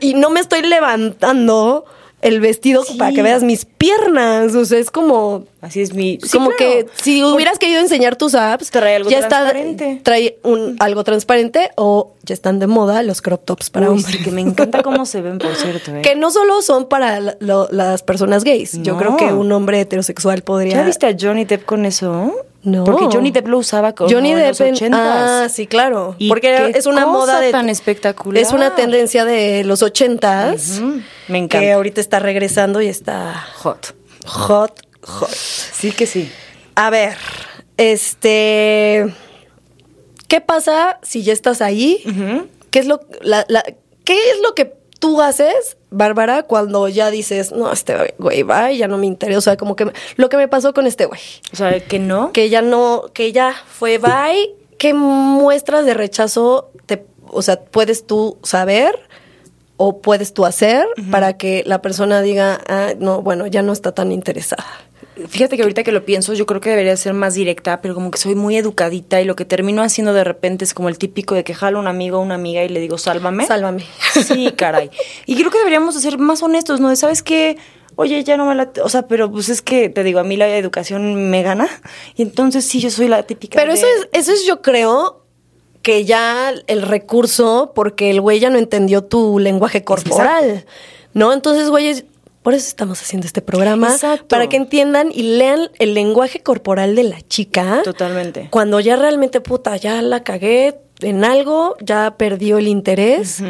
Y 0.01 0.15
no 0.15 0.29
me 0.29 0.39
estoy 0.39 0.61
levantando 0.63 1.85
el 2.21 2.39
vestido 2.41 2.83
Sí. 2.83 2.97
para 2.97 3.11
que 3.13 3.21
veas 3.21 3.43
mis 3.43 3.65
piernas. 3.65 4.55
O 4.55 4.65
sea, 4.65 4.79
es 4.79 4.89
como. 4.91 5.45
Así 5.61 5.81
es 5.81 5.93
mi. 5.93 6.19
sí, 6.23 6.37
como 6.37 6.49
claro. 6.51 6.57
que 6.57 6.85
si 7.01 7.23
hubieras 7.23 7.59
querido 7.59 7.79
enseñar 7.79 8.15
tus 8.15 8.33
apps, 8.35 8.71
Trae 8.71 8.95
algo 8.95 9.09
ya 9.09 9.27
transparente. 9.27 9.91
está, 9.91 10.03
trae 10.03 10.37
un, 10.43 10.75
algo 10.79 11.03
transparente 11.03 11.71
o 11.75 12.13
ya 12.23 12.33
están 12.33 12.59
de 12.59 12.67
moda 12.67 13.03
los 13.03 13.21
crop 13.21 13.43
tops 13.45 13.69
para 13.69 13.89
Uy, 13.89 13.97
hombres. 13.97 14.17
que 14.23 14.31
me 14.31 14.41
encanta 14.41 14.81
cómo 14.83 15.05
se 15.05 15.21
ven, 15.21 15.37
por 15.37 15.55
cierto. 15.55 15.95
¿eh? 15.95 16.01
Que 16.01 16.15
no 16.15 16.31
solo 16.31 16.61
son 16.61 16.87
para 16.87 17.19
lo- 17.39 17.67
las 17.71 18.01
personas 18.03 18.43
gays. 18.43 18.81
Yo 18.81 18.97
creo 18.97 19.15
que 19.17 19.25
un 19.33 19.51
hombre 19.51 19.79
heterosexual 19.81 20.41
podría. 20.41 20.75
¿Ya 20.77 20.83
viste 20.83 21.05
a 21.07 21.15
Johnny 21.19 21.45
Depp 21.45 21.65
con 21.65 21.85
eso? 21.85 22.33
No. 22.67 22.83
Porque 22.83 23.05
Johnny 23.09 23.31
Depp 23.31 23.47
lo 23.47 23.59
usaba 23.59 23.93
con 23.95 24.09
Johnny 24.11 24.31
en 24.31 24.39
Depp 24.39 24.47
los 24.49 24.61
en- 24.61 24.73
ochentas. 24.73 25.01
Ah, 25.01 25.47
sí, 25.49 25.67
claro. 25.67 26.15
Y 26.17 26.27
Porque 26.27 26.73
es 26.75 26.85
una 26.85 27.03
cosa 27.05 27.13
moda 27.13 27.39
de 27.39 27.51
tan 27.51 27.69
espectacular. 27.69 28.43
Es 28.43 28.51
una 28.51 28.75
tendencia 28.75 29.23
de 29.23 29.63
los 29.63 29.81
ochentas. 29.83 30.79
Ujú, 30.79 30.99
me 31.29 31.37
encanta. 31.37 31.59
Que 31.65 31.71
ahorita 31.71 32.01
está 32.01 32.19
regresando 32.19 32.81
y 32.81 32.87
está 32.87 33.33
Hot. 33.59 33.95
hot, 34.25 34.81
hot. 35.01 35.29
Sí 35.29 35.91
que 35.93 36.05
sí. 36.07 36.29
A 36.75 36.89
ver, 36.89 37.15
este, 37.77 39.05
¿qué 40.27 40.41
pasa 40.41 40.99
si 41.03 41.23
ya 41.23 41.31
estás 41.33 41.61
ahí? 41.61 42.01
¿Qué 42.69 42.79
es 42.79 42.85
lo, 42.85 42.99
la- 43.21 43.45
la- 43.47 43.63
qué 44.03 44.13
es 44.31 44.37
lo 44.43 44.53
que 44.55 44.73
tú 44.99 45.21
haces, 45.21 45.77
Bárbara, 45.89 46.43
cuando 46.43 46.87
ya 46.87 47.11
dices, 47.11 47.51
no, 47.51 47.71
este 47.71 48.15
güey 48.17 48.43
va 48.43 48.71
y 48.71 48.79
ya 48.79 48.87
no 48.87 48.97
me 48.97 49.05
interesa, 49.05 49.37
o 49.37 49.41
sea, 49.41 49.57
como 49.57 49.75
que 49.75 49.85
me- 49.85 49.93
lo 50.15 50.29
que 50.29 50.37
me 50.37 50.47
pasó 50.47 50.73
con 50.73 50.87
este 50.87 51.05
güey, 51.05 51.21
O 51.53 51.55
sea, 51.55 51.79
que 51.79 51.99
no. 51.99 52.31
que 52.33 52.49
ya 52.49 52.61
no, 52.61 53.05
que 53.13 53.31
ya 53.31 53.53
fue 53.67 53.97
bye, 53.99 54.55
¿qué 54.77 54.93
muestras 54.93 55.85
de 55.85 55.93
rechazo 55.93 56.71
te, 56.85 57.05
o 57.27 57.41
sea, 57.41 57.59
puedes 57.61 58.05
tú 58.07 58.37
saber 58.43 58.99
o 59.77 60.01
puedes 60.01 60.33
tú 60.33 60.45
hacer 60.45 60.85
para 61.11 61.37
que 61.37 61.63
la 61.65 61.81
persona 61.81 62.21
diga, 62.21 62.59
ah, 62.67 62.93
no, 62.99 63.21
bueno, 63.21 63.47
ya 63.47 63.61
no 63.61 63.71
está 63.73 63.91
tan 63.93 64.11
interesada? 64.11 64.65
Fíjate 65.29 65.55
que 65.57 65.63
ahorita 65.63 65.83
que 65.83 65.91
lo 65.91 66.05
pienso, 66.05 66.33
yo 66.35 66.45
creo 66.45 66.61
que 66.61 66.69
debería 66.69 66.95
ser 66.95 67.13
más 67.15 67.33
directa, 67.33 67.81
pero 67.81 67.95
como 67.95 68.11
que 68.11 68.19
soy 68.19 68.35
muy 68.35 68.55
educadita 68.55 69.19
y 69.19 69.25
lo 69.25 69.35
que 69.35 69.45
termino 69.45 69.81
haciendo 69.81 70.13
de 70.13 70.23
repente 70.23 70.63
es 70.63 70.75
como 70.75 70.89
el 70.89 70.99
típico 70.99 71.33
de 71.33 71.43
que 71.43 71.55
jalo 71.55 71.79
a 71.79 71.81
un 71.81 71.87
amigo 71.87 72.19
o 72.19 72.21
una 72.21 72.35
amiga 72.35 72.63
y 72.63 72.69
le 72.69 72.79
digo, 72.79 72.99
sálvame. 72.99 73.47
Sálvame. 73.47 73.83
Sí, 74.11 74.51
caray. 74.55 74.91
Y 75.25 75.35
creo 75.35 75.49
que 75.49 75.57
deberíamos 75.57 75.95
de 75.95 76.01
ser 76.01 76.19
más 76.19 76.43
honestos, 76.43 76.79
¿no? 76.79 76.89
De, 76.89 76.95
¿sabes 76.95 77.23
qué? 77.23 77.57
Oye, 77.95 78.23
ya 78.23 78.37
no 78.37 78.45
me 78.45 78.53
la... 78.53 78.71
O 78.83 78.89
sea, 78.89 79.07
pero 79.07 79.31
pues 79.31 79.49
es 79.49 79.63
que, 79.63 79.89
te 79.89 80.03
digo, 80.03 80.19
a 80.19 80.23
mí 80.23 80.37
la 80.37 80.55
educación 80.55 81.31
me 81.31 81.41
gana. 81.41 81.67
Y 82.15 82.21
entonces 82.21 82.65
sí, 82.65 82.79
yo 82.79 82.91
soy 82.91 83.07
la 83.07 83.23
típica 83.23 83.59
Pero 83.59 83.73
de- 83.73 83.79
eso 83.79 83.87
es, 83.87 84.09
eso 84.11 84.31
es 84.33 84.45
yo 84.45 84.61
creo 84.61 85.23
que 85.87 86.03
ya 86.03 86.53
el 86.67 86.81
recurso, 86.81 87.71
porque 87.73 88.09
el 88.09 88.19
güey 88.19 88.41
ya 88.41 88.49
no 88.49 88.57
entendió 88.57 89.05
tu 89.05 89.39
lenguaje 89.39 89.85
corporal, 89.85 90.65
¿no? 91.13 91.31
Entonces, 91.31 91.69
güeyes, 91.69 92.03
por 92.43 92.53
eso 92.53 92.67
estamos 92.67 93.01
haciendo 93.01 93.25
este 93.25 93.41
programa, 93.41 93.87
Exacto. 93.93 94.27
para 94.27 94.49
que 94.49 94.57
entiendan 94.57 95.13
y 95.13 95.37
lean 95.37 95.69
el 95.79 95.93
lenguaje 95.93 96.41
corporal 96.41 96.93
de 96.97 97.03
la 97.05 97.21
chica. 97.21 97.83
Totalmente. 97.85 98.49
Cuando 98.49 98.81
ya 98.81 98.97
realmente, 98.97 99.39
puta, 99.39 99.77
ya 99.77 100.01
la 100.01 100.23
cagué 100.23 100.77
en 100.99 101.23
algo, 101.23 101.77
ya 101.79 102.15
perdió 102.17 102.57
el 102.57 102.67
interés. 102.67 103.41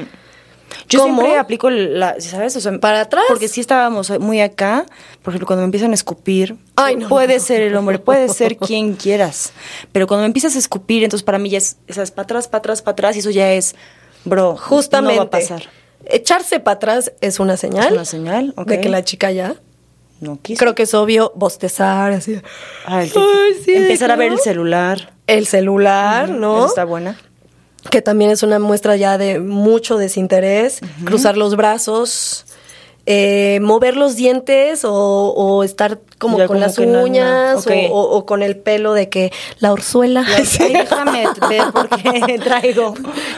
Yo 0.90 1.02
¿Cómo? 1.02 1.22
siempre 1.22 1.40
aplico 1.40 1.70
la, 1.70 2.20
¿sabes? 2.20 2.56
O 2.56 2.62
sea, 2.62 2.78
¿Para 2.80 3.02
atrás? 3.02 3.24
Porque 3.28 3.48
sí 3.48 3.62
estábamos 3.62 4.10
muy 4.20 4.42
acá, 4.42 4.86
por 5.24 5.32
ejemplo, 5.32 5.48
cuando 5.48 5.62
me 5.62 5.66
empiezan 5.66 5.92
a 5.92 5.96
escupir, 5.96 6.56
Ay, 6.76 6.96
no. 6.98 7.08
puede 7.10 7.40
ser 7.40 7.62
el 7.62 7.76
hombre, 7.76 8.00
puede 8.00 8.30
ser 8.30 8.58
quien 8.58 8.94
quieras, 8.96 9.54
pero 9.92 10.08
cuando 10.08 10.22
me 10.24 10.28
empiezas 10.28 10.56
a 10.56 10.60
escupir, 10.60 11.04
entonces 11.04 11.24
para 11.24 11.40
mí 11.40 11.50
ya 11.50 11.58
es, 11.58 11.78
esas 11.88 12.12
para 12.12 12.24
atrás, 12.24 12.48
para 12.48 12.60
atrás, 12.60 12.82
para 12.82 12.94
atrás, 12.94 13.16
y 13.16 13.20
eso 13.20 13.30
ya 13.30 13.52
es, 13.54 13.76
bro, 14.26 14.56
Justamente. 14.58 15.16
no 15.16 15.22
va 15.22 15.28
a 15.28 15.30
pasar. 15.30 15.64
Echarse 16.06 16.60
para 16.60 16.76
atrás 16.76 17.12
es 17.22 17.40
una 17.40 17.58
señal. 17.58 17.88
Es 17.88 17.92
una 17.92 18.06
señal, 18.06 18.54
ok. 18.56 18.68
De 18.68 18.82
que 18.82 18.90
la 18.90 19.04
chica 19.04 19.32
ya. 19.32 19.56
No 20.20 20.40
quiso. 20.42 20.60
Creo 20.60 20.74
que 20.74 20.84
es 20.84 20.94
obvio 20.94 21.32
bostezar, 21.36 22.12
así. 22.12 22.40
Ah, 22.86 23.00
Ay, 23.00 23.12
sí, 23.64 23.74
empezar 23.74 24.10
a 24.12 24.16
ver 24.16 24.32
el 24.32 24.40
celular, 24.40 25.14
El 25.28 25.46
celular, 25.48 26.30
¿no? 26.30 26.58
Eso 26.60 26.68
está 26.68 26.86
buena. 26.86 27.20
Que 27.90 28.02
también 28.02 28.32
es 28.32 28.44
una 28.44 28.60
muestra 28.60 28.96
ya 28.96 29.18
de 29.18 29.40
mucho 29.40 29.98
desinterés, 29.98 30.80
cruzar 31.06 31.38
los 31.38 31.56
brazos, 31.56 32.46
eh, 33.10 33.60
mover 33.62 33.96
los 33.96 34.18
dientes 34.18 34.84
o, 34.84 34.94
o 34.94 35.64
estar 35.64 36.00
como 36.20 36.38
Ya 36.38 36.48
con 36.48 36.56
como 36.58 36.60
las 36.68 36.78
no, 36.78 36.86
no. 36.88 37.04
uñas 37.04 37.66
o, 37.90 38.26
con 38.26 38.44
el 38.44 38.58
pelo 38.58 38.94
de 38.94 39.08
que 39.08 39.32
la 39.60 39.72
orzuela. 39.72 40.26
Sí. 40.44 40.74
Déjame 40.74 41.26
ver 41.50 41.62
porque 41.74 42.38
traigo. 42.44 42.94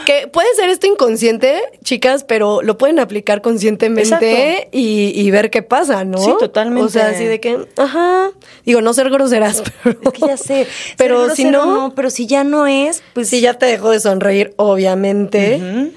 Que 0.06 0.26
puede 0.26 0.48
ser 0.56 0.70
esto 0.70 0.86
inconsciente, 0.88 1.60
chicas, 1.84 2.24
pero 2.24 2.62
lo 2.62 2.78
pueden 2.78 2.98
aplicar 2.98 3.42
conscientemente 3.42 4.68
y, 4.72 5.12
y 5.14 5.30
ver 5.30 5.50
qué 5.50 5.62
pasa, 5.62 6.04
¿no? 6.04 6.18
Sí, 6.18 6.32
totalmente. 6.38 6.84
O 6.86 6.88
sea, 6.88 7.08
así 7.08 7.24
de 7.24 7.38
que, 7.40 7.66
ajá, 7.76 8.30
digo, 8.64 8.80
no 8.80 8.92
ser 8.92 9.08
groseras, 9.10 9.62
pero... 9.84 10.00
Es 10.02 10.10
que 10.12 10.20
ya 10.26 10.36
sé. 10.36 10.66
Pero 10.96 11.34
si 11.34 11.44
grosero 11.44 11.66
no, 11.66 11.94
pero 11.94 12.10
si 12.10 12.26
ya 12.26 12.42
no 12.44 12.66
es, 12.66 13.02
pues 13.14 13.28
si 13.28 13.40
ya 13.40 13.54
te 13.54 13.66
dejó 13.66 13.90
de 13.90 14.00
sonreír, 14.00 14.52
obviamente. 14.56 15.56
Ujú. 15.56 15.92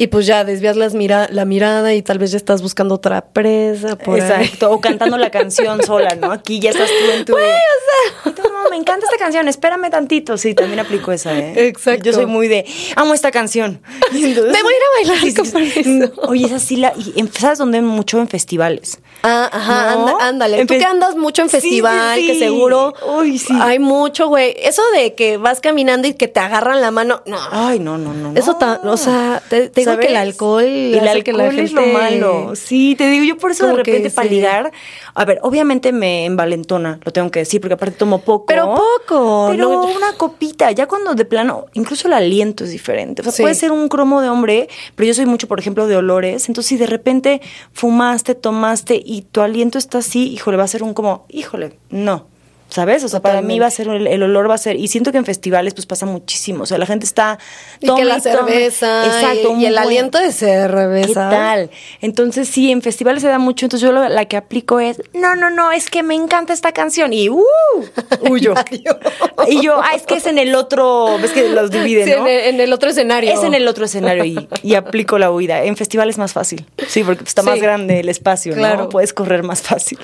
Y 0.00 0.06
pues 0.06 0.26
ya 0.26 0.44
desvías 0.44 0.76
las 0.76 0.94
mira 0.94 1.26
la 1.32 1.44
mirada 1.44 1.92
y 1.92 2.02
tal 2.02 2.18
vez 2.20 2.30
ya 2.30 2.36
estás 2.36 2.62
buscando 2.62 2.94
otra 2.94 3.20
presa 3.26 3.96
por 3.96 4.20
ahí. 4.20 4.44
Exacto, 4.44 4.70
o 4.70 4.80
cantando 4.80 5.18
la 5.18 5.30
canción 5.30 5.82
sola, 5.84 6.14
¿no? 6.14 6.30
Aquí 6.30 6.60
ya 6.60 6.70
estás 6.70 6.88
tú 6.88 7.10
en 7.12 7.24
tu... 7.24 7.36
Ay, 7.36 8.32
tú, 8.32 8.42
no, 8.44 8.70
me 8.70 8.76
encanta 8.76 9.06
esta 9.06 9.18
canción, 9.18 9.48
espérame 9.48 9.90
tantito. 9.90 10.38
Sí, 10.38 10.54
también 10.54 10.78
aplico 10.78 11.10
esa, 11.10 11.36
¿eh? 11.36 11.66
Exacto. 11.66 12.04
Yo 12.04 12.12
soy 12.12 12.26
muy 12.26 12.46
de, 12.46 12.64
amo 12.94 13.12
esta 13.12 13.32
canción. 13.32 13.80
Y 14.12 14.24
entonces- 14.24 14.52
Me 14.52 14.62
voy 14.62 14.72
a 14.72 14.76
ir 14.76 14.82
a 14.82 15.10
bailar 15.10 15.18
Sí, 15.24 15.30
sí, 15.32 15.36
con 15.36 15.46
sí. 15.46 15.72
eso. 16.06 16.12
Oye, 16.28 16.46
esa 16.46 16.58
sí 16.60 16.76
la... 16.76 16.92
Y 16.96 17.28
¿Sabes 17.36 17.58
dónde? 17.58 17.82
Mucho 17.82 18.20
en 18.20 18.28
festivales. 18.28 19.00
Ah, 19.24 19.50
ajá, 19.52 19.96
¿No? 19.96 20.06
anda- 20.06 20.26
ándale. 20.28 20.64
Tú 20.64 20.74
que 20.78 20.84
andas 20.84 21.16
mucho 21.16 21.42
en 21.42 21.48
Sí, 21.48 21.56
sí, 21.56 21.60
festival, 21.62 22.20
que 22.20 22.34
sí. 22.34 22.38
seguro 22.38 22.94
Uy, 23.18 23.36
sí. 23.38 23.52
hay 23.60 23.80
mucho, 23.80 24.28
güey. 24.28 24.54
Eso 24.62 24.82
de 24.94 25.14
que 25.16 25.38
vas 25.38 25.60
caminando 25.60 26.06
y 26.06 26.14
que 26.14 26.28
te 26.28 26.38
agarran 26.38 26.80
la 26.80 26.92
mano, 26.92 27.22
no. 27.26 27.36
Ay, 27.50 27.80
no, 27.80 27.98
no, 27.98 28.14
no. 28.14 28.30
no. 28.32 28.38
Eso, 28.38 28.54
ta- 28.54 28.80
o 28.84 28.96
sea, 28.96 29.42
te, 29.50 29.68
te 29.70 29.87
que 29.96 30.06
el 30.08 30.16
alcohol 30.16 30.64
el 30.64 30.98
hace 31.08 31.22
que 31.22 31.30
alcohol 31.30 31.58
es 31.58 31.72
lo 31.72 31.82
malo. 31.86 32.52
Sí, 32.56 32.94
te 32.96 33.08
digo, 33.08 33.24
yo 33.24 33.36
por 33.38 33.50
eso 33.52 33.66
de 33.66 33.72
repente 33.74 34.10
para 34.10 34.28
sí. 34.28 34.34
ligar, 34.34 34.72
a 35.14 35.24
ver, 35.24 35.38
obviamente 35.42 35.92
me 35.92 36.24
envalentona, 36.24 37.00
lo 37.04 37.12
tengo 37.12 37.30
que 37.30 37.38
decir, 37.40 37.60
porque 37.60 37.74
aparte 37.74 37.96
tomo 37.96 38.20
poco. 38.20 38.46
Pero 38.46 38.74
poco, 38.74 39.48
Pero 39.50 39.68
no- 39.68 39.84
una 39.86 40.12
copita, 40.16 40.70
ya 40.72 40.86
cuando 40.86 41.14
de 41.14 41.24
plano, 41.24 41.66
incluso 41.74 42.08
el 42.08 42.14
aliento 42.14 42.64
es 42.64 42.70
diferente. 42.70 43.22
O 43.22 43.24
sea, 43.24 43.32
Sí. 43.32 43.42
puede 43.42 43.54
ser 43.54 43.72
un 43.72 43.88
cromo 43.88 44.20
de 44.20 44.28
hombre, 44.28 44.68
pero 44.94 45.06
yo 45.06 45.14
soy 45.14 45.26
mucho, 45.26 45.48
por 45.48 45.58
ejemplo, 45.58 45.86
de 45.86 45.96
olores. 45.96 46.48
Entonces, 46.48 46.68
si 46.68 46.76
de 46.76 46.86
repente 46.86 47.40
fumaste, 47.72 48.34
tomaste 48.34 49.00
y 49.04 49.22
tu 49.22 49.40
aliento 49.40 49.78
está 49.78 49.98
así, 49.98 50.28
híjole, 50.32 50.56
va 50.56 50.64
a 50.64 50.68
ser 50.68 50.82
un 50.82 50.94
como, 50.94 51.24
híjole, 51.28 51.78
no. 51.90 52.26
¿Sabes? 52.70 53.02
O 53.02 53.08
sea, 53.08 53.20
para 53.20 53.40
mí 53.40 53.58
va 53.58 53.66
a 53.66 53.70
ser, 53.70 53.88
el, 53.88 54.06
el 54.06 54.22
olor 54.22 54.50
va 54.50 54.54
a 54.54 54.58
ser, 54.58 54.76
y 54.76 54.88
siento 54.88 55.10
que 55.10 55.16
en 55.16 55.24
festivales 55.24 55.72
pues 55.72 55.86
pasa 55.86 56.04
muchísimo, 56.04 56.64
o 56.64 56.66
sea, 56.66 56.76
la 56.76 56.84
gente 56.84 57.06
está... 57.06 57.38
Y 57.80 57.86
tome 57.86 58.00
que 58.00 58.04
la 58.04 58.20
tome. 58.20 58.30
cerveza 58.52 59.06
Exacto, 59.06 59.54
y, 59.56 59.62
y 59.62 59.66
el 59.66 59.72
buen- 59.72 59.78
aliento 59.78 60.18
de 60.18 60.30
cerveza. 60.32 61.06
¿Qué 61.30 61.36
tal? 61.36 61.70
Entonces 62.02 62.46
sí, 62.48 62.70
en 62.70 62.82
festivales 62.82 63.22
se 63.22 63.28
da 63.28 63.38
mucho, 63.38 63.64
entonces 63.64 63.86
yo 63.86 63.92
lo- 63.92 64.06
la 64.10 64.26
que 64.26 64.36
aplico 64.36 64.80
es, 64.80 65.00
no, 65.14 65.34
no, 65.34 65.48
no, 65.48 65.72
es 65.72 65.88
que 65.88 66.02
me 66.02 66.14
encanta 66.14 66.52
esta 66.52 66.72
canción 66.72 67.14
y 67.14 67.30
¡uh! 67.30 67.42
huyo. 68.28 68.52
y 69.48 69.62
yo, 69.62 69.80
ah, 69.82 69.94
es 69.96 70.02
que 70.02 70.16
es 70.16 70.26
en 70.26 70.36
el 70.36 70.54
otro, 70.54 71.16
ves 71.22 71.30
que 71.32 71.48
los 71.48 71.70
dividen, 71.70 72.04
Sí, 72.06 72.10
¿no? 72.18 72.26
en, 72.26 72.34
el, 72.34 72.54
en 72.54 72.60
el 72.60 72.72
otro 72.74 72.90
escenario. 72.90 73.32
Es 73.32 73.42
en 73.44 73.54
el 73.54 73.66
otro 73.66 73.86
escenario 73.86 74.24
y, 74.26 74.46
y 74.62 74.74
aplico 74.74 75.18
la 75.18 75.30
huida. 75.30 75.62
En 75.64 75.74
festivales 75.76 76.16
es 76.16 76.18
más 76.18 76.34
fácil, 76.34 76.66
sí, 76.86 77.02
porque 77.02 77.24
está 77.24 77.42
más 77.42 77.60
grande 77.62 78.00
el 78.00 78.10
espacio, 78.10 78.52
Claro. 78.54 78.84
¿no? 78.84 78.88
Puedes 78.90 79.14
correr 79.14 79.42
más 79.42 79.62
fácil. 79.62 79.98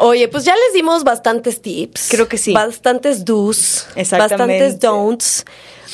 Oye, 0.00 0.28
pues 0.28 0.44
ya 0.44 0.54
les 0.54 0.74
dimos 0.74 1.02
bastantes 1.02 1.60
tips. 1.60 2.07
Creo 2.08 2.28
que 2.28 2.38
sí. 2.38 2.52
Bastantes 2.52 3.24
do's. 3.24 3.86
Exactamente. 3.94 4.64
Bastantes 4.64 4.80
don'ts. 4.80 5.44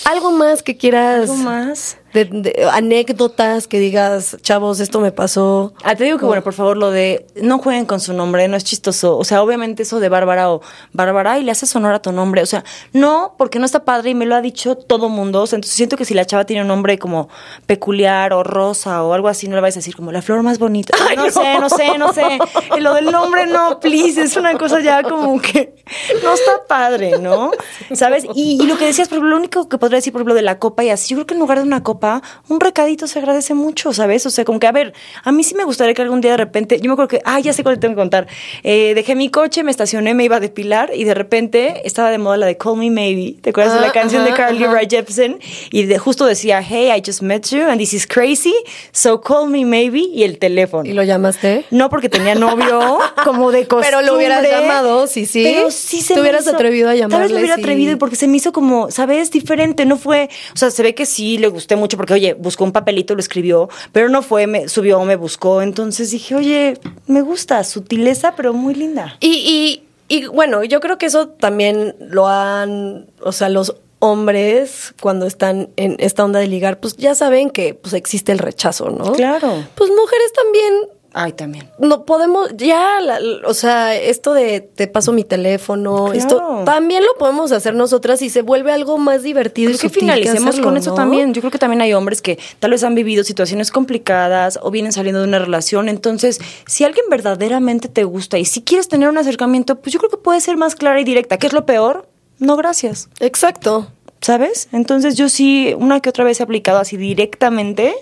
¿Algo 0.05 0.33
más 0.33 0.63
que 0.63 0.77
quieras? 0.77 1.23
¿Algo 1.23 1.37
más? 1.37 1.97
De, 2.15 2.25
de- 2.25 2.67
anécdotas 2.73 3.67
que 3.67 3.79
digas, 3.79 4.37
chavos, 4.41 4.81
esto 4.81 5.01
me 5.01 5.13
pasó. 5.13 5.75
Ah, 5.83 5.95
te 5.97 6.05
digo 6.05 6.17
que, 6.19 6.25
bueno, 6.25 6.43
por 6.43 6.53
favor, 6.55 6.77
lo 6.77 6.91
de 6.91 7.27
no 7.43 7.59
jueguen 7.59 7.85
con 7.87 8.01
su 8.01 8.13
nombre, 8.15 8.47
no 8.49 8.57
es 8.57 8.65
chistoso. 8.65 9.19
O 9.19 9.25
sea, 9.25 9.43
obviamente 9.43 9.83
eso 9.83 10.01
de 10.01 10.09
Bárbara 10.09 10.51
o 10.53 10.61
Bárbara 10.93 11.39
y 11.39 11.43
le 11.43 11.51
haces 11.51 11.75
honor 11.77 11.93
a 11.95 12.01
tu 12.01 12.13
nombre. 12.13 12.41
O 12.43 12.47
sea, 12.47 12.65
no, 12.93 13.35
porque 13.37 13.59
no 13.59 13.67
está 13.67 13.85
padre 13.85 14.11
y 14.11 14.15
me 14.15 14.27
lo 14.27 14.37
ha 14.37 14.41
dicho 14.41 14.77
todo 14.77 15.09
mundo. 15.09 15.43
O 15.43 15.47
sea, 15.47 15.57
entonces 15.57 15.77
siento 15.77 15.97
que 15.97 16.05
si 16.05 16.15
la 16.15 16.25
chava 16.25 16.45
tiene 16.45 16.63
un 16.63 16.69
nombre 16.69 16.99
como 16.99 17.29
peculiar 17.67 18.33
o 18.33 18.43
rosa 18.45 19.03
o 19.03 19.13
algo 19.13 19.29
así, 19.29 19.49
no 19.49 19.57
le 19.57 19.63
vais 19.63 19.75
a 19.77 19.81
decir 19.81 19.97
como 19.97 20.13
la 20.13 20.23
flor 20.23 20.43
más 20.43 20.59
bonita. 20.59 20.97
no, 21.17 21.31
sé, 21.31 21.59
no 21.59 21.69
sé, 21.69 21.99
no 21.99 22.13
sé. 22.13 22.39
Y 22.77 22.81
lo 22.81 22.95
del 22.95 23.11
nombre, 23.11 23.47
no, 23.47 23.81
please, 23.81 24.23
es 24.23 24.37
una 24.37 24.57
cosa 24.57 24.81
ya 24.81 25.03
como 25.03 25.41
que 25.41 25.75
no 26.23 26.33
está 26.35 26.53
padre, 26.69 27.19
¿no? 27.19 27.51
¿Sabes? 27.93 28.25
Y, 28.35 28.63
y 28.63 28.67
lo 28.67 28.77
que 28.79 28.87
decías, 28.87 29.09
por 29.09 29.17
ejemplo, 29.17 29.31
lo 29.31 29.37
único 29.39 29.69
que 29.69 29.79
podría 29.79 29.97
decir, 29.97 30.13
por 30.13 30.21
ejemplo, 30.21 30.35
de 30.35 30.43
la 30.43 30.59
copa 30.61 30.85
y 30.85 30.91
así, 30.91 31.09
yo 31.11 31.17
creo 31.17 31.27
que 31.27 31.35
en 31.35 31.41
lugar 31.41 31.59
de 31.59 31.65
una 31.65 31.83
copa, 31.83 32.04
un 32.49 32.61
recadito 32.61 33.07
se 33.07 33.19
agradece 33.19 33.55
mucho, 33.55 33.93
¿sabes? 33.93 34.27
O 34.27 34.31
sea, 34.31 34.45
como 34.45 34.59
que, 34.61 34.67
a 34.67 34.73
ver, 34.73 34.93
a 35.23 35.33
mí 35.33 35.43
sí 35.45 35.55
me 35.55 35.65
gustaría 35.65 35.95
que 35.95 36.03
algún 36.03 36.21
día 36.21 36.33
de 36.33 36.37
repente, 36.39 36.79
yo 36.81 36.89
me 36.89 36.93
acuerdo 36.93 37.09
que, 37.09 37.21
ah, 37.25 37.41
ya 37.41 37.53
sé 37.53 37.63
cuál 37.63 37.77
te 37.77 37.83
tengo 37.83 37.95
que 37.95 38.01
contar. 38.01 38.27
Eh, 38.63 38.93
dejé 38.95 39.15
mi 39.15 39.29
coche, 39.31 39.63
me 39.63 39.71
estacioné, 39.71 40.15
me 40.15 40.25
iba 40.25 40.37
a 40.37 40.41
depilar 40.41 40.91
y 40.95 41.05
de 41.05 41.15
repente 41.15 41.83
estaba 41.85 42.11
de 42.11 42.19
moda 42.19 42.37
la 42.37 42.47
de 42.47 42.57
Call 42.57 42.77
Me 42.77 42.91
Maybe. 42.91 43.37
¿Te 43.41 43.51
acuerdas 43.51 43.75
de 43.75 43.79
Ah, 43.81 43.83
la 43.87 43.93
canción 43.93 44.23
ajá, 44.23 44.31
de 44.31 44.37
Carly 44.37 44.65
ajá. 44.65 44.73
Rae 44.75 44.87
Jepsen? 44.89 45.39
Y 45.71 45.85
de, 45.85 45.99
justo 45.99 46.27
decía, 46.27 46.63
hey, 46.63 46.91
I 46.97 47.03
just 47.05 47.23
met 47.23 47.47
you 47.51 47.63
and 47.65 47.79
this 47.79 47.93
is 47.95 48.07
crazy, 48.07 48.55
so 48.93 49.21
call 49.21 49.49
me 49.49 49.65
maybe 49.65 50.01
y 50.01 50.23
el 50.25 50.39
teléfono. 50.39 50.89
¿Y 50.89 50.93
lo 50.93 51.03
llamaste? 51.03 51.65
No, 51.71 51.89
porque 51.91 52.09
tenía 52.09 52.35
novio, 52.35 52.99
como 53.25 53.51
de 53.51 53.67
costumbre. 53.67 53.89
Pero 53.91 54.03
lo 54.03 54.17
hubieras 54.17 54.43
llamado, 54.43 55.07
sí, 55.07 55.27
sí. 55.27 55.43
Pero 55.45 55.71
sí 55.71 56.01
se 56.01 56.15
Te 56.15 56.21
hubieras 56.21 56.43
hizo- 56.47 56.55
atrevido 56.55 56.89
a 56.89 56.93
Tal 56.93 56.99
vez 57.01 57.11
llamarle, 57.11 57.35
me 57.35 57.39
hubiera 57.41 57.55
sí. 57.57 57.61
atrevido 57.63 57.93
y 57.93 57.97
porque 57.97 58.17
se 58.17 58.29
me 58.29 58.37
hizo 58.37 58.53
como, 58.53 58.91
¿sabes? 58.91 59.31
Diferente, 59.31 59.85
no 59.87 59.97
fue... 59.97 60.29
O 60.55 60.57
sea, 60.57 60.71
se 60.71 60.83
ve 60.83 60.95
que 60.95 61.07
sí 61.07 61.39
le 61.39 61.49
gusté 61.49 61.77
mucho 61.77 61.94
porque, 61.97 62.15
oye, 62.15 62.35
buscó 62.35 62.65
un 62.65 62.73
papelito, 62.73 63.15
lo 63.15 63.21
escribió, 63.21 63.69
pero 63.93 64.09
no 64.09 64.23
fue, 64.23 64.47
me 64.47 64.69
subió, 64.69 65.03
me 65.05 65.17
buscó. 65.17 65.63
Entonces 65.63 66.11
dije, 66.11 66.35
oye, 66.35 66.79
me 67.07 67.23
gusta, 67.23 67.63
sutileza, 67.65 68.35
pero 68.37 68.53
muy 68.53 68.75
linda. 68.75 69.17
Y, 69.21 69.83
y, 70.09 70.15
y 70.15 70.27
bueno, 70.27 70.65
yo 70.65 70.81
creo 70.81 70.99
que 70.99 71.07
eso 71.07 71.29
también 71.29 71.97
lo 72.01 72.29
han, 72.29 73.07
o 73.23 73.33
sea, 73.33 73.49
los 73.49 73.77
hombres 74.01 74.95
cuando 75.01 75.27
están 75.27 75.71
en 75.77 75.97
esta 75.99 76.25
onda 76.25 76.39
de 76.39 76.47
ligar, 76.47 76.79
pues 76.79 76.97
ya 76.97 77.15
saben 77.15 77.51
que 77.51 77.75
pues 77.75 77.95
existe 77.95 78.33
el 78.33 78.39
rechazo, 78.39 78.91
¿no? 78.91 79.13
Claro. 79.13 79.65
Pues 79.75 79.91
mujeres 79.91 80.33
también 80.35 80.75
Ay, 81.17 81.33
también. 81.33 81.71
no 81.79 82.05
podemos 82.05 82.51
ya, 82.57 83.01
la- 83.01 83.21
o 83.47 83.55
sea, 83.55 83.95
esto 83.95 84.35
de 84.35 84.61
te 84.61 84.89
paso 84.89 85.13
mi 85.13 85.23
teléfono, 85.23 86.07
Claro. 86.07 86.13
esto 86.19 86.63
también 86.65 87.05
lo 87.05 87.15
podemos 87.19 87.53
hacer 87.53 87.75
nosotras 87.75 88.21
y 88.21 88.31
se 88.31 88.43
vuelve 88.43 88.73
algo 88.73 88.99
más 88.99 89.23
divertido 89.23 89.69
Creo 89.71 89.77
y 89.77 89.81
que 89.81 89.89
finalicemos 90.01 90.49
hacerlo, 90.49 90.65
con 90.65 90.77
eso 90.77 90.91
¿no? 90.91 90.97
también. 90.97 91.33
Yo 91.33 91.41
creo 91.41 91.53
que 91.53 91.59
también 91.59 91.81
hay 91.83 91.93
hombres 91.95 92.21
que 92.21 92.39
tal 92.59 92.73
vez 92.73 92.83
han 92.83 92.95
vivido 92.97 93.23
situaciones 93.23 93.71
complicadas 93.71 94.59
o 94.61 94.71
vienen 94.73 94.93
saliendo 94.93 95.21
de 95.21 95.29
una 95.29 95.39
relación. 95.39 95.89
Entonces, 95.89 96.41
si 96.67 96.83
alguien 96.85 97.05
verdaderamente 97.09 97.89
te 97.89 98.03
gusta 98.05 98.37
y 98.39 98.45
si 98.45 98.63
quieres 98.63 98.89
tener 98.89 99.09
un 99.09 99.17
acercamiento, 99.19 99.77
pues 99.77 99.93
yo 99.93 100.01
creo 100.01 100.11
que 100.11 100.17
puede 100.17 100.41
ser 100.41 100.57
más 100.57 100.75
clara 100.75 101.01
y 101.01 101.05
directa. 101.05 101.39
¿Qué 101.39 101.47
es 101.47 101.53
lo 101.53 101.65
peor? 101.65 102.09
No, 102.41 102.57
gracias. 102.57 103.09
Exacto. 103.21 103.87
¿Sabes? 104.21 104.69
Entonces 104.73 105.17
yo 105.17 105.29
sí, 105.29 105.75
una 105.79 106.01
que 106.01 106.09
otra 106.09 106.25
vez 106.25 106.41
he 106.41 106.43
aplicado 106.43 106.79
así 106.79 106.97
directamente. 106.97 107.95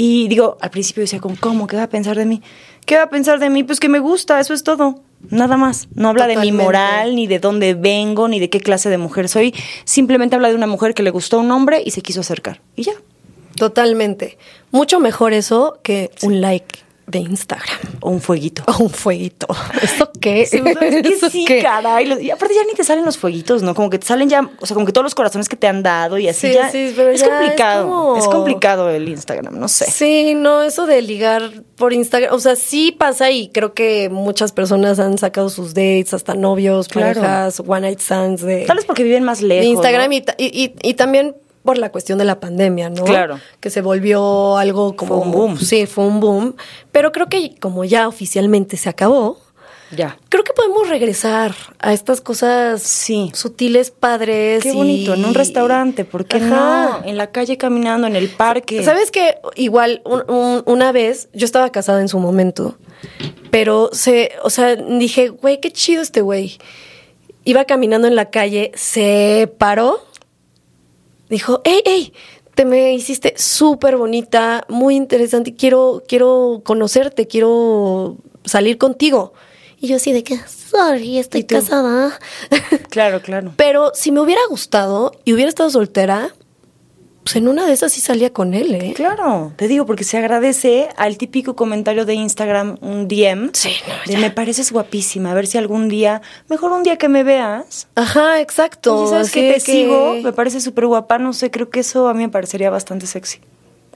Y 0.00 0.28
digo, 0.28 0.56
al 0.60 0.70
principio 0.70 1.00
decía, 1.00 1.18
como, 1.18 1.34
¿cómo? 1.40 1.66
¿Qué 1.66 1.76
va 1.76 1.82
a 1.82 1.88
pensar 1.88 2.16
de 2.16 2.24
mí? 2.24 2.40
¿Qué 2.86 2.94
va 2.94 3.02
a 3.02 3.10
pensar 3.10 3.40
de 3.40 3.50
mí? 3.50 3.64
Pues 3.64 3.80
que 3.80 3.88
me 3.88 3.98
gusta, 3.98 4.38
eso 4.38 4.54
es 4.54 4.62
todo. 4.62 5.00
Nada 5.28 5.56
más. 5.56 5.88
No 5.92 6.08
habla 6.08 6.28
de 6.28 6.36
mi 6.36 6.52
moral, 6.52 7.16
ni 7.16 7.26
de 7.26 7.40
dónde 7.40 7.74
vengo, 7.74 8.28
ni 8.28 8.38
de 8.38 8.48
qué 8.48 8.60
clase 8.60 8.90
de 8.90 8.96
mujer 8.96 9.28
soy. 9.28 9.52
Simplemente 9.82 10.36
habla 10.36 10.50
de 10.50 10.54
una 10.54 10.68
mujer 10.68 10.94
que 10.94 11.02
le 11.02 11.10
gustó 11.10 11.38
a 11.38 11.40
un 11.40 11.50
hombre 11.50 11.82
y 11.84 11.90
se 11.90 12.00
quiso 12.00 12.20
acercar. 12.20 12.60
Y 12.76 12.84
ya. 12.84 12.92
Totalmente. 13.56 14.38
Mucho 14.70 15.00
mejor 15.00 15.32
eso 15.32 15.80
que 15.82 16.12
un 16.22 16.40
like 16.40 16.78
de 17.08 17.18
Instagram. 17.20 17.78
O 18.00 18.10
un 18.10 18.20
fueguito. 18.20 18.62
O 18.66 18.84
un 18.84 18.90
fueguito. 18.90 19.46
¿Eso 19.82 20.10
qué? 20.20 20.44
Sí, 20.46 20.60
¿Eso 21.10 21.30
sí, 21.30 21.44
qué? 21.46 21.62
caray. 21.62 22.06
Y 22.22 22.30
aparte 22.30 22.54
ya 22.54 22.62
ni 22.64 22.74
te 22.74 22.84
salen 22.84 23.04
los 23.04 23.16
fueguitos, 23.16 23.62
¿no? 23.62 23.74
Como 23.74 23.88
que 23.90 23.98
te 23.98 24.06
salen 24.06 24.28
ya, 24.28 24.48
o 24.60 24.66
sea, 24.66 24.74
como 24.74 24.84
que 24.86 24.92
todos 24.92 25.04
los 25.04 25.14
corazones 25.14 25.48
que 25.48 25.56
te 25.56 25.66
han 25.66 25.82
dado 25.82 26.18
y 26.18 26.28
así 26.28 26.48
Sí, 26.48 26.54
ya. 26.54 26.70
sí, 26.70 26.92
pero 26.94 27.10
es 27.10 27.20
ya 27.20 27.26
es 27.26 27.32
complicado. 27.32 27.88
como- 27.88 28.16
Es 28.18 28.28
complicado 28.28 28.90
el 28.90 29.08
Instagram, 29.08 29.58
no 29.58 29.68
sé. 29.68 29.90
Sí, 29.90 30.34
no, 30.34 30.62
eso 30.62 30.86
de 30.86 31.00
ligar 31.02 31.50
por 31.76 31.92
Instagram, 31.92 32.34
o 32.34 32.38
sea, 32.40 32.56
sí 32.56 32.92
pasa 32.92 33.30
y 33.30 33.48
creo 33.48 33.72
que 33.72 34.08
muchas 34.10 34.52
personas 34.52 34.98
han 34.98 35.16
sacado 35.18 35.48
sus 35.48 35.74
dates, 35.74 36.12
hasta 36.14 36.34
novios, 36.34 36.88
Claro. 36.88 37.20
parejas, 37.20 37.60
one 37.66 37.80
night 37.80 38.00
stands 38.00 38.42
de, 38.42 38.66
Tal 38.66 38.76
vez 38.76 38.84
porque 38.84 39.02
viven 39.02 39.24
más 39.24 39.40
lejos. 39.40 39.64
de 39.64 39.70
Instagram 39.70 40.10
¿no? 40.10 40.16
y, 40.16 40.20
ta- 40.20 40.34
y, 40.36 40.46
y- 40.46 40.74
y 40.90 40.94
también 40.94 41.34
por 41.68 41.76
la 41.76 41.92
cuestión 41.92 42.18
de 42.18 42.24
la 42.24 42.40
pandemia, 42.40 42.88
¿no? 42.88 43.04
Claro. 43.04 43.38
Que 43.60 43.68
se 43.68 43.82
volvió 43.82 44.56
algo 44.56 44.96
como... 44.96 45.16
Fue 45.18 45.26
un 45.26 45.32
boom. 45.32 45.58
Sí, 45.58 45.84
fue 45.84 46.06
un 46.06 46.18
boom. 46.18 46.56
Pero 46.92 47.12
creo 47.12 47.26
que 47.28 47.56
como 47.60 47.84
ya 47.84 48.08
oficialmente 48.08 48.78
se 48.78 48.88
acabó, 48.88 49.38
Ya. 49.94 50.16
creo 50.30 50.44
que 50.44 50.54
podemos 50.54 50.88
regresar 50.88 51.54
a 51.78 51.92
estas 51.92 52.22
cosas 52.22 52.80
Sí. 52.80 53.30
sutiles, 53.34 53.90
padres. 53.90 54.62
Qué 54.62 54.70
y- 54.70 54.74
bonito, 54.74 55.12
en 55.12 55.26
un 55.26 55.34
restaurante, 55.34 56.06
¿por 56.06 56.24
qué 56.24 56.38
Ajá. 56.38 57.00
no? 57.02 57.04
En 57.06 57.18
la 57.18 57.26
calle 57.32 57.58
caminando, 57.58 58.06
en 58.06 58.16
el 58.16 58.30
parque. 58.30 58.82
¿Sabes 58.82 59.10
que 59.10 59.36
Igual 59.54 60.00
un- 60.06 60.24
un- 60.34 60.62
una 60.64 60.90
vez, 60.90 61.28
yo 61.34 61.44
estaba 61.44 61.70
casada 61.70 62.00
en 62.00 62.08
su 62.08 62.18
momento, 62.18 62.78
pero 63.50 63.90
se, 63.92 64.32
o 64.42 64.48
sea, 64.48 64.74
dije, 64.74 65.28
güey, 65.28 65.60
qué 65.60 65.70
chido 65.70 66.00
este 66.00 66.22
güey. 66.22 66.56
Iba 67.44 67.64
caminando 67.66 68.08
en 68.08 68.14
la 68.16 68.30
calle, 68.30 68.72
se 68.74 69.50
paró, 69.58 70.00
dijo, 71.28 71.60
hey, 71.64 71.82
hey, 71.84 72.12
te 72.54 72.64
me 72.64 72.92
hiciste 72.92 73.34
súper 73.36 73.96
bonita, 73.96 74.64
muy 74.68 74.96
interesante, 74.96 75.54
quiero, 75.54 76.02
quiero 76.08 76.62
conocerte, 76.64 77.26
quiero 77.26 78.16
salir 78.44 78.78
contigo. 78.78 79.32
Y 79.80 79.86
yo 79.88 79.96
así 79.96 80.12
de 80.12 80.24
que, 80.24 80.36
sorry, 80.38 81.18
estoy 81.18 81.44
casada. 81.44 82.18
Claro, 82.90 83.22
claro. 83.22 83.52
Pero 83.56 83.92
si 83.94 84.10
me 84.10 84.20
hubiera 84.20 84.40
gustado 84.48 85.12
y 85.24 85.34
hubiera 85.34 85.48
estado 85.48 85.70
soltera, 85.70 86.34
pues 87.28 87.36
en 87.36 87.48
una 87.48 87.66
de 87.66 87.72
esas 87.74 87.92
sí 87.92 88.00
salía 88.00 88.32
con 88.32 88.54
él, 88.54 88.74
¿eh? 88.74 88.92
Claro, 88.96 89.52
te 89.56 89.68
digo, 89.68 89.84
porque 89.86 90.04
se 90.04 90.16
agradece 90.16 90.88
al 90.96 91.18
típico 91.18 91.54
comentario 91.56 92.04
de 92.06 92.14
Instagram, 92.14 92.78
un 92.80 93.06
DM. 93.06 93.50
Sí, 93.52 93.70
no, 93.86 93.94
de 94.06 94.12
ya. 94.14 94.18
me 94.18 94.30
pareces 94.30 94.72
guapísima, 94.72 95.30
a 95.32 95.34
ver 95.34 95.46
si 95.46 95.58
algún 95.58 95.88
día, 95.88 96.22
mejor 96.48 96.72
un 96.72 96.82
día 96.82 96.96
que 96.96 97.08
me 97.08 97.24
veas. 97.24 97.88
Ajá, 97.94 98.40
exacto. 98.40 98.96
Oye, 99.02 99.10
¿sabes 99.10 99.30
que 99.30 99.52
te 99.52 99.60
sigo? 99.60 100.14
Me 100.22 100.32
parece 100.32 100.60
súper 100.60 100.86
guapa, 100.86 101.18
no 101.18 101.32
sé, 101.32 101.50
creo 101.50 101.68
que 101.70 101.80
eso 101.80 102.08
a 102.08 102.14
mí 102.14 102.20
me 102.22 102.28
parecería 102.30 102.70
bastante 102.70 103.06
sexy. 103.06 103.40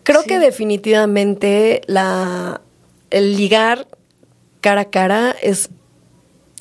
Creo 0.02 0.22
Sí. 0.22 0.28
que 0.28 0.38
definitivamente 0.38 1.80
la 1.86 2.60
el 3.10 3.36
ligar 3.36 3.86
cara 4.60 4.82
a 4.82 4.90
cara 4.90 5.34
es 5.42 5.70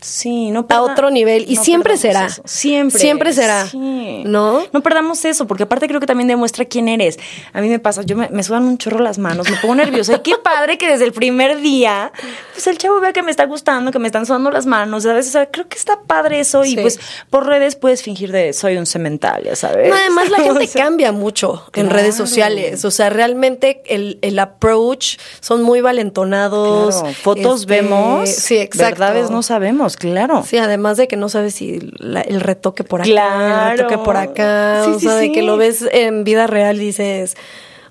Sí, 0.01 0.49
no 0.51 0.65
a 0.69 0.81
otro 0.81 1.11
nivel 1.11 1.45
y 1.47 1.55
no 1.55 1.63
siempre 1.63 1.95
será. 1.95 2.25
eso. 2.25 2.41
Siempre. 2.45 2.99
Siempre 2.99 3.33
será. 3.33 3.67
Sí. 3.67 4.23
¿No? 4.25 4.63
No 4.73 4.81
perdamos 4.81 5.23
eso, 5.25 5.45
porque 5.47 5.63
aparte 5.63 5.87
creo 5.87 5.99
que 5.99 6.07
también 6.07 6.27
demuestra 6.27 6.65
quién 6.65 6.87
eres. 6.87 7.19
A 7.53 7.61
mí 7.61 7.69
me 7.69 7.77
pasa, 7.79 8.01
yo 8.01 8.15
me, 8.17 8.27
me 8.29 8.41
sudan 8.43 8.63
un 8.63 8.77
chorro 8.79 8.99
las 8.99 9.17
manos, 9.19 9.49
me 9.49 9.57
pongo 9.57 9.75
nerviosa. 9.75 10.13
Y 10.15 10.19
qué 10.19 10.35
padre 10.43 10.77
que 10.79 10.87
desde 10.89 11.05
el 11.05 11.13
primer 11.13 11.61
día, 11.61 12.11
pues 12.53 12.65
el 12.67 12.77
chavo 12.79 12.99
vea 12.99 13.13
que 13.13 13.21
me 13.21 13.29
está 13.31 13.45
gustando, 13.45 13.91
que 13.91 13.99
me 13.99 14.07
están 14.07 14.25
sudando 14.25 14.49
las 14.51 14.65
manos. 14.65 15.05
O 15.05 15.21
sea, 15.21 15.45
creo 15.51 15.67
que 15.67 15.77
está 15.77 15.99
padre 16.01 16.39
eso. 16.39 16.65
Y 16.65 16.75
pues 16.77 16.99
por 17.29 17.45
redes 17.45 17.75
puedes 17.75 18.01
fingir 18.01 18.31
de 18.31 18.53
soy 18.53 18.77
un 18.77 18.85
cemental, 18.87 19.43
ya 19.43 19.55
sabes. 19.55 19.89
No, 19.89 19.95
además 19.95 20.29
la 20.29 20.37
gente 20.43 20.63
O 20.63 20.67
sea, 20.67 20.83
cambia 20.83 21.11
mucho 21.11 21.65
en 21.73 21.87
Claro. 21.87 21.95
redes 21.97 22.15
sociales. 22.15 22.83
O 22.85 22.91
sea, 22.91 23.09
realmente 23.11 23.83
el, 23.85 24.17
el 24.23 24.39
approach 24.39 25.17
son 25.41 25.61
muy 25.61 25.81
valentonados. 25.81 26.95
claro, 27.01 27.13
fotos 27.21 27.61
Este, 27.61 27.73
vemos, 27.75 28.29
Sí, 28.29 28.57
exacto. 28.57 28.85
verdades 28.85 29.29
no 29.29 29.43
sabemos, 29.43 29.90
claro. 29.97 30.43
Sí, 30.45 30.57
además 30.57 30.97
de 30.97 31.07
que 31.07 31.17
no 31.17 31.29
sabes 31.29 31.55
si 31.55 31.79
la- 31.97 32.21
el 32.21 32.41
retoque 32.41 32.83
por 32.83 33.01
acá, 33.01 33.07
el 33.09 33.13
Claro. 33.13 33.77
retoque 33.77 33.97
por 34.03 34.17
acá, 34.17 34.83
Sí, 34.85 34.91
o 34.91 34.99
sí, 34.99 35.05
sea, 35.07 35.15
de 35.15 35.25
sí. 35.27 35.31
que 35.31 35.41
lo 35.43 35.57
ves 35.57 35.85
en 35.91 36.23
vida 36.23 36.47
real 36.47 36.77
y 36.81 36.85
dices, 36.85 37.35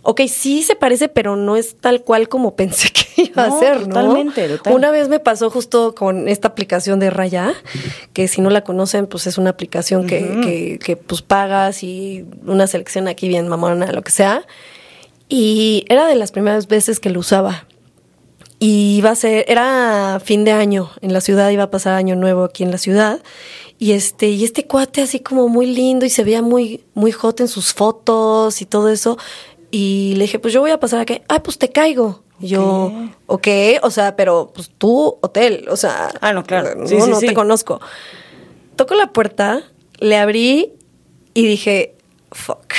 ok, 0.02 0.22
sí 0.28 0.62
se 0.62 0.76
parece, 0.76 1.08
pero 1.08 1.36
no 1.36 1.56
es 1.56 1.76
tal 1.78 2.02
cual 2.02 2.28
como 2.28 2.54
pensé 2.56 2.88
que 2.90 3.22
iba 3.24 3.46
No, 3.48 3.56
a 3.56 3.58
ser, 3.60 3.80
¿no? 3.80 3.86
totalmente, 3.88 4.48
total. 4.48 4.72
Una 4.72 4.90
vez 4.90 5.08
me 5.08 5.18
pasó 5.20 5.50
justo 5.50 5.94
con 5.94 6.26
esta 6.28 6.48
aplicación 6.48 7.00
de 7.00 7.10
Raya, 7.10 7.52
que 8.14 8.26
si 8.28 8.40
no 8.40 8.48
la 8.50 8.62
conocen, 8.64 9.06
pues 9.06 9.26
es 9.26 9.36
una 9.38 9.50
aplicación 9.50 10.06
que, 10.06 10.20
que, 10.42 10.78
que, 10.82 10.96
pues 10.96 11.20
pagas 11.22 11.82
y 11.82 12.24
una 12.46 12.66
selección 12.66 13.08
aquí 13.08 13.28
bien 13.28 13.46
mamona, 13.48 13.92
lo 13.92 14.02
que 14.02 14.10
sea. 14.10 14.44
Y 15.28 15.84
era 15.88 16.06
de 16.06 16.16
las 16.16 16.32
primeras 16.32 16.66
veces 16.66 16.98
que 16.98 17.10
lo 17.10 17.20
usaba. 17.20 17.66
Y 18.62 18.96
iba 18.98 19.10
a 19.10 19.14
ser, 19.14 19.44
era 19.48 20.20
fin 20.22 20.44
de 20.44 20.52
año 20.52 20.90
en 21.00 21.12
la 21.14 21.22
ciudad, 21.22 21.48
iba 21.50 21.64
a 21.64 21.70
pasar 21.70 21.94
año 21.94 22.14
nuevo 22.14 22.44
aquí 22.44 22.62
en 22.62 22.70
la 22.70 22.76
ciudad. 22.78 23.20
Y 23.78 23.92
este, 23.92 24.28
y 24.28 24.44
este 24.44 24.66
cuate 24.66 25.00
así 25.00 25.20
como 25.20 25.48
muy 25.48 25.64
lindo 25.66 26.04
y 26.04 26.10
se 26.10 26.22
veía 26.24 26.42
muy, 26.42 26.84
muy 26.92 27.10
hot 27.10 27.40
en 27.40 27.48
sus 27.48 27.72
fotos 27.72 28.60
y 28.60 28.66
todo 28.66 28.90
eso. 28.90 29.16
Y 29.70 30.12
le 30.16 30.24
dije, 30.24 30.38
pues 30.38 30.52
yo 30.52 30.60
voy 30.60 30.72
a 30.72 30.78
pasar 30.78 31.00
aquí. 31.00 31.22
Ah, 31.28 31.42
pues 31.42 31.56
te 31.56 31.70
caigo. 31.70 32.22
Y 32.38 32.48
yo, 32.48 32.92
ok, 33.26 33.48
o 33.82 33.90
sea, 33.90 34.14
pero 34.16 34.50
pues 34.54 34.70
tú, 34.76 35.16
hotel, 35.22 35.66
o 35.70 35.76
sea. 35.76 36.10
Ah, 36.20 36.32
no, 36.34 36.44
claro. 36.44 36.74
No, 36.74 36.86
Sí, 36.86 37.00
sí, 37.00 37.08
no 37.10 37.18
sí. 37.20 37.26
te 37.28 37.34
conozco. 37.34 37.80
Toco 38.76 38.94
la 38.94 39.06
puerta, 39.12 39.62
le 40.00 40.16
abrí 40.18 40.72
y 41.32 41.46
dije, 41.46 41.94
fuck. 42.32 42.72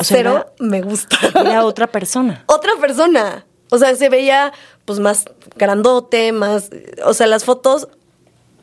O 0.00 0.04
sea, 0.04 0.16
Cero 0.16 0.30
era- 0.32 0.52
me 0.58 0.82
gusta. 0.82 1.16
Era 1.40 1.64
otra 1.64 1.86
persona. 1.86 2.42
otra 2.48 2.72
persona. 2.80 3.46
O 3.70 3.78
sea, 3.78 3.94
se 3.96 4.08
veía 4.08 4.52
pues 4.86 4.98
más 4.98 5.26
grandote, 5.56 6.32
más, 6.32 6.70
o 7.04 7.12
sea, 7.12 7.26
las 7.26 7.44
fotos 7.44 7.88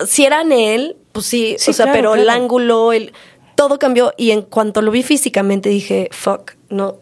si 0.07 0.25
eran 0.25 0.51
él, 0.51 0.97
pues 1.11 1.27
sí, 1.27 1.55
Sí, 1.59 1.71
o 1.71 1.73
sea, 1.73 1.85
claro, 1.85 1.97
pero 1.97 2.15
el 2.15 2.29
ángulo, 2.29 2.91
el 2.91 3.13
todo 3.55 3.77
cambió 3.77 4.13
y 4.17 4.31
en 4.31 4.41
cuanto 4.41 4.81
lo 4.81 4.89
vi 4.89 5.03
físicamente 5.03 5.69
dije, 5.69 6.09
fuck, 6.11 6.53
no 6.69 6.97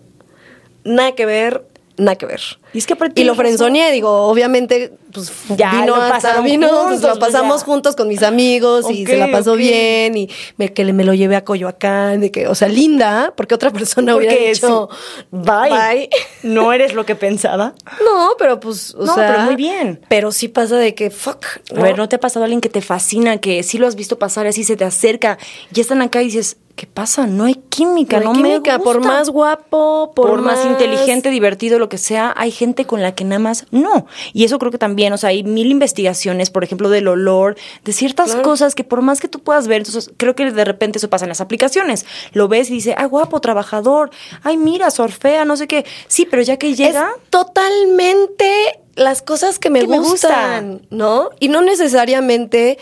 nada 0.84 1.14
que 1.14 1.26
ver, 1.26 1.66
nada 1.98 2.18
que 2.18 2.26
ver. 2.26 2.42
Y 2.74 2.78
es 2.78 2.88
que 2.88 2.96
y 3.16 3.24
lo 3.26 3.36
frenzoneé, 3.36 3.92
digo, 3.92 4.10
obviamente, 4.28 4.94
pues 5.14 5.30
Ya, 5.58 5.72
vino 5.72 5.88
lo 5.88 5.96
hasta, 6.02 6.40
vino, 6.40 6.70
pues, 6.70 6.82
juntos, 6.84 7.10
lo 7.16 7.20
pasamos 7.20 7.60
ya. 7.60 7.66
juntos 7.66 7.96
con 7.98 8.08
mis 8.08 8.24
amigos 8.24 8.90
y 8.90 9.06
se 9.06 9.18
la 9.18 9.30
pasó 9.30 9.56
bien 9.56 10.16
y 10.18 10.30
me, 10.56 10.72
que 10.72 10.86
me 10.94 11.04
lo 11.04 11.14
llevé 11.14 11.36
a 11.36 11.44
Coyoacán, 11.44 12.22
de 12.22 12.32
que, 12.32 12.48
o 12.48 12.56
sea, 12.56 12.70
linda, 12.70 13.34
porque 13.36 13.56
otra 13.56 13.72
persona 13.72 14.16
hubiera 14.16 14.36
dicho, 14.36 14.88
sí. 14.92 15.28
Bye. 15.32 15.70
bye. 15.70 16.10
No 16.44 16.72
eres 16.72 16.94
lo 16.94 17.06
que 17.06 17.16
pensaba. 17.16 17.74
No, 18.06 18.32
pero 18.40 18.60
pues, 18.60 18.96
o 18.96 19.04
No, 19.06 19.16
sea. 19.16 19.28
pero 19.28 19.40
muy 19.42 19.56
bien. 19.58 20.00
Pero 20.08 20.32
sí 20.32 20.48
pasa 20.48 20.78
de 20.78 20.96
que, 20.96 21.12
fuck. 21.12 21.46
A 21.76 21.82
ver, 21.82 21.98
¿no 21.98 22.08
te 22.08 22.16
ha 22.16 22.20
pasado 22.20 22.46
alguien 22.46 22.62
que 22.62 22.70
te 22.70 22.82
fascina, 22.82 23.38
que 23.40 23.64
sí 23.64 23.78
lo 23.80 23.88
has 23.88 23.96
visto 23.96 24.18
pasar 24.18 24.46
y 24.46 24.50
así 24.50 24.64
se 24.64 24.78
te 24.78 24.86
acerca, 24.86 25.38
ya 25.72 25.82
están 25.82 26.02
acá 26.02 26.22
y 26.22 26.26
dices, 26.26 26.58
¿qué 26.76 26.88
pasa? 26.88 27.28
No 27.28 27.44
hay 27.46 27.56
química, 27.56 28.20
No 28.20 28.26
no, 28.26 28.32
hay 28.32 28.42
me 28.42 28.50
química, 28.50 28.80
por 28.80 28.98
gusta". 28.98 29.12
más 29.14 29.30
guapo, 29.30 30.14
por, 30.16 30.30
por, 30.30 30.42
más, 30.42 30.66
inteligente, 30.66 31.30
divertido, 31.30 31.78
lo 31.80 31.90
que 31.90 31.98
sea, 31.98 32.34
hay 32.36 32.50
gente 32.62 32.86
con 32.86 33.02
la 33.02 33.16
que 33.16 33.24
nada 33.24 33.40
más 33.40 33.66
no. 33.72 34.06
Y 34.34 34.44
eso 34.46 34.60
creo 34.60 34.72
que 34.72 34.78
también, 34.78 35.12
o 35.14 35.18
sea, 35.18 35.30
hay 35.32 35.44
mil 35.44 35.72
investigaciones, 35.72 36.50
por 36.52 36.64
ejemplo, 36.64 36.90
del 36.90 37.08
olor, 37.08 37.56
de 37.84 37.92
ciertas 37.94 38.28
Claro. 38.32 38.44
cosas 38.44 38.76
que 38.76 38.84
por 38.84 39.02
más 39.02 39.20
que 39.20 39.28
tú 39.28 39.40
puedas 39.40 39.68
ver, 39.68 39.80
entonces 39.80 40.12
creo 40.18 40.36
que 40.36 40.52
de 40.52 40.66
repente 40.66 41.00
eso 41.00 41.10
pasa 41.10 41.26
en 41.26 41.30
las 41.30 41.42
aplicaciones. 41.42 42.06
Lo 42.34 42.48
ves 42.48 42.70
y 42.70 42.74
dice, 42.74 42.94
ah, 42.98 43.06
guapo, 43.06 43.40
trabajador, 43.42 44.12
ay, 44.44 44.58
mira, 44.58 44.92
surfea, 44.92 45.44
no 45.46 45.58
sé 45.58 45.68
qué. 45.68 45.86
Sí, 46.08 46.28
pero 46.30 46.42
ya 46.44 46.58
que 46.58 46.70
Es 46.70 46.78
llega, 46.78 47.10
totalmente 47.30 48.80
las 48.96 49.22
cosas 49.22 49.58
que 49.60 49.70
me 49.70 49.80
Que 49.80 49.88
me 49.88 50.00
gustan, 50.00 50.82
¿no? 50.90 51.30
Y 51.40 51.48
no 51.48 51.62
necesariamente 51.62 52.78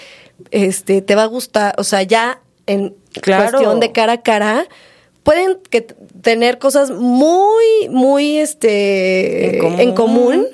este 0.51 1.01
te 1.01 1.15
va 1.15 1.23
a 1.23 1.27
gustar, 1.27 1.75
o 1.77 1.83
sea, 1.83 2.03
ya 2.03 2.41
en 2.65 2.95
Claro. 3.21 3.51
cuestión 3.51 3.79
de 3.79 3.91
cara 3.91 4.13
a 4.13 4.21
cara 4.21 4.67
pueden 5.29 5.59
que 5.69 5.81
tener 5.81 6.57
cosas 6.57 6.89
muy 6.89 7.87
muy 7.91 8.37
este 8.39 9.57
En 9.57 9.59
común. 9.59 9.79
en 9.79 9.91
común, 9.93 10.47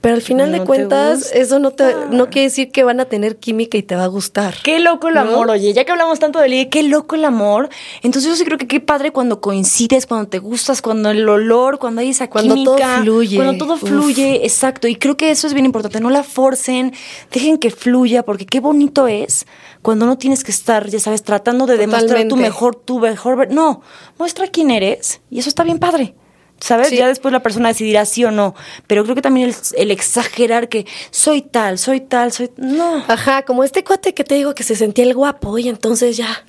pero 0.00 0.14
al 0.14 0.22
final 0.22 0.52
No 0.52 0.58
de 0.58 0.64
cuentas 0.64 1.32
eso 1.32 1.58
no 1.58 1.72
te 1.72 1.94
no 2.10 2.26
quiere 2.30 2.48
decir 2.48 2.70
que 2.70 2.84
van 2.84 3.00
a 3.00 3.06
tener 3.06 3.36
química 3.38 3.76
y 3.76 3.82
te 3.82 3.96
va 3.96 4.04
a 4.04 4.08
gustar. 4.08 4.54
Qué 4.62 4.78
loco 4.78 5.08
el 5.08 5.14
¿No? 5.14 5.20
amor, 5.20 5.50
oye, 5.50 5.72
ya 5.72 5.84
que 5.84 5.92
hablamos 5.92 6.18
tanto 6.18 6.38
de 6.38 6.48
ligue, 6.48 6.68
qué 6.68 6.82
loco 6.82 7.16
el 7.16 7.24
amor. 7.24 7.68
Entonces 8.02 8.30
yo 8.30 8.36
sí 8.36 8.44
creo 8.44 8.58
que 8.58 8.68
qué 8.68 8.80
padre 8.80 9.10
cuando 9.10 9.40
coincides, 9.40 10.06
cuando 10.06 10.28
te 10.28 10.38
gustas, 10.38 10.82
cuando 10.82 11.10
el 11.10 11.28
olor, 11.28 11.78
cuando 11.78 12.02
hay 12.02 12.10
esa 12.10 12.28
Cuando 12.30 12.54
todo 12.54 12.76
química, 12.76 13.00
fluye. 13.02 13.36
Cuando 13.36 13.58
todo 13.58 13.74
Uf. 13.74 13.80
fluye, 13.80 14.44
exacto. 14.44 14.86
Y 14.86 14.96
creo 14.96 15.16
que 15.16 15.30
eso 15.30 15.46
es 15.46 15.54
bien 15.54 15.66
importante, 15.66 16.00
no 16.00 16.10
la 16.10 16.22
forcen, 16.22 16.92
dejen 17.32 17.58
que 17.58 17.70
fluya, 17.70 18.24
porque 18.24 18.46
qué 18.46 18.60
bonito 18.60 19.08
es 19.08 19.46
cuando 19.82 20.06
no 20.06 20.18
tienes 20.18 20.44
que 20.44 20.50
estar, 20.50 20.88
ya 20.88 21.00
sabes, 21.00 21.22
tratando 21.22 21.66
de 21.66 21.76
demostrar 21.76 22.26
tu 22.28 22.36
mejor, 22.36 22.76
tu 22.76 22.98
mejor, 22.98 23.52
no, 23.52 23.82
muestra 24.18 24.48
quién 24.48 24.70
eres 24.70 25.20
y 25.30 25.38
eso 25.38 25.48
está 25.48 25.64
bien 25.64 25.78
padre. 25.78 26.14
¿Sabes? 26.60 26.88
Sí. 26.88 26.96
Ya 26.96 27.08
después 27.08 27.32
la 27.32 27.42
persona 27.42 27.68
decidirá 27.68 28.04
sí 28.04 28.24
o 28.24 28.30
no. 28.30 28.54
Pero 28.86 29.04
creo 29.04 29.14
que 29.14 29.22
también 29.22 29.48
el, 29.48 29.54
el 29.76 29.90
exagerar 29.90 30.68
que 30.68 30.86
soy 31.10 31.42
tal, 31.42 31.78
soy 31.78 32.00
tal, 32.00 32.32
soy. 32.32 32.50
No. 32.56 33.04
Ajá, 33.08 33.42
como 33.42 33.62
este 33.64 33.84
cuate 33.84 34.14
que 34.14 34.24
te 34.24 34.36
digo 34.36 34.54
que 34.54 34.62
se 34.62 34.76
sentía 34.76 35.04
el 35.04 35.14
guapo 35.14 35.58
y 35.58 35.68
entonces 35.68 36.16
ya 36.16 36.44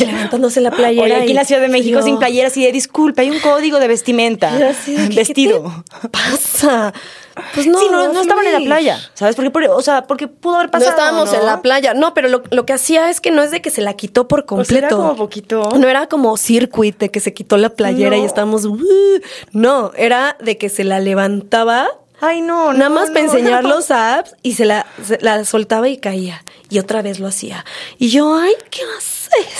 levantándose 0.00 0.60
la 0.60 0.70
playera. 0.70 1.02
Oye, 1.04 1.14
aquí 1.16 1.30
en 1.30 1.36
la 1.36 1.44
Ciudad 1.44 1.60
de 1.60 1.68
México 1.68 2.02
sin 2.02 2.18
playera 2.18 2.48
así 2.48 2.64
de 2.64 2.72
disculpa, 2.72 3.22
hay 3.22 3.30
un 3.30 3.40
código 3.40 3.78
de 3.78 3.88
vestimenta. 3.88 4.70
Así 4.70 4.94
de 4.94 5.08
Vestido. 5.08 5.62
¿Qué 6.00 6.00
te 6.02 6.08
pasa? 6.08 6.92
Pues 7.54 7.66
no. 7.66 7.78
sí, 7.78 7.86
no, 7.90 8.12
no 8.12 8.20
estaban 8.20 8.44
en 8.46 8.52
la 8.52 8.60
playa, 8.60 8.98
¿sabes? 9.14 9.34
Porque, 9.36 9.50
por- 9.50 9.64
o 9.64 9.80
sea, 9.82 10.02
porque 10.06 10.28
pudo 10.28 10.56
haber 10.56 10.66
No 10.66 10.72
pasado. 10.72 10.90
estábamos 10.90 11.32
¿no? 11.32 11.38
en 11.40 11.46
la 11.46 11.62
playa. 11.62 11.94
No, 11.94 12.12
pero 12.12 12.28
lo, 12.28 12.42
lo 12.50 12.66
que 12.66 12.72
hacía 12.74 13.08
es 13.08 13.20
que 13.20 13.30
no 13.30 13.42
es 13.42 13.50
de 13.50 13.62
que 13.62 13.70
se 13.70 13.80
la 13.80 13.94
quitó 13.94 14.28
por 14.28 14.44
O 14.48 14.64
sea, 14.64 14.78
era 14.78 14.88
completo. 14.88 14.96
como 14.96 15.16
poquito. 15.16 15.68
No 15.78 15.88
era 15.88 16.06
como 16.06 16.36
circuit 16.36 16.98
de 16.98 17.10
que 17.10 17.20
se 17.20 17.32
quitó 17.32 17.56
la 17.56 17.70
playera 17.70 18.16
No. 18.16 18.22
y 18.22 18.26
estábamos. 18.26 18.64
"Uh". 18.66 18.78
no, 19.52 19.92
era 19.96 20.36
de 20.40 20.58
que 20.58 20.68
se 20.68 20.84
la 20.84 21.00
levantaba. 21.00 21.88
Ay, 22.20 22.42
no, 22.42 22.72
Nada 22.72 22.88
no, 22.88 22.94
más 22.94 23.10
para 23.10 23.22
no, 23.22 23.32
enseñar 23.32 23.62
no. 23.62 23.68
los 23.76 23.90
abs 23.90 24.36
y 24.42 24.54
se 24.54 24.64
la, 24.64 24.86
se 25.04 25.18
la 25.20 25.44
soltaba 25.44 25.88
y 25.88 25.98
caía. 25.98 26.44
Y 26.68 26.78
otra 26.78 27.02
vez 27.02 27.18
lo 27.18 27.26
hacía. 27.26 27.64
Y 27.98 28.10
yo, 28.10 28.34
ay, 28.34 28.52
¿qué 28.70 28.82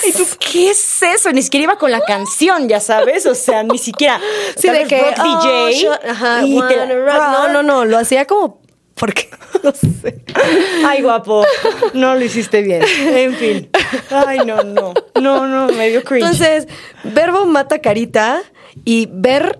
¿Y 0.06 0.12
tú 0.12 0.22
haces? 0.22 0.36
qué 0.38 0.70
es 0.70 1.02
eso? 1.02 1.32
Ni 1.32 1.42
siquiera 1.42 1.64
iba 1.64 1.78
con 1.78 1.90
la 1.90 2.00
canción, 2.00 2.68
ya 2.68 2.80
sabes. 2.80 3.26
O 3.26 3.34
sea, 3.34 3.62
ni 3.62 3.78
siquiera. 3.78 4.20
Sí, 4.56 4.68
de 4.68 4.86
que. 4.86 5.00
rock 5.00 5.14
oh, 5.18 5.66
DJ. 5.68 5.88
ajá, 6.08 6.42
y 6.44 6.61
te. 6.68 6.86
No, 6.86 7.48
no, 7.48 7.62
no. 7.62 7.84
Lo 7.84 7.98
hacía 7.98 8.26
como. 8.26 8.61
Porque. 8.94 9.28
No 9.62 9.72
sé. 9.72 10.24
Ay, 10.86 11.02
guapo. 11.02 11.44
No 11.92 12.14
lo 12.14 12.24
hiciste 12.24 12.62
bien. 12.62 12.82
En 12.82 13.34
fin. 13.34 13.68
Ay, 14.08 14.38
no, 14.46 14.62
no. 14.62 14.94
No, 15.20 15.46
no, 15.46 15.66
me 15.66 15.90
dio 15.90 16.02
cringe. 16.02 16.24
Entonces, 16.24 16.66
verbo 17.04 17.44
mata 17.44 17.80
carita 17.80 18.40
y 18.86 19.06
ver 19.12 19.58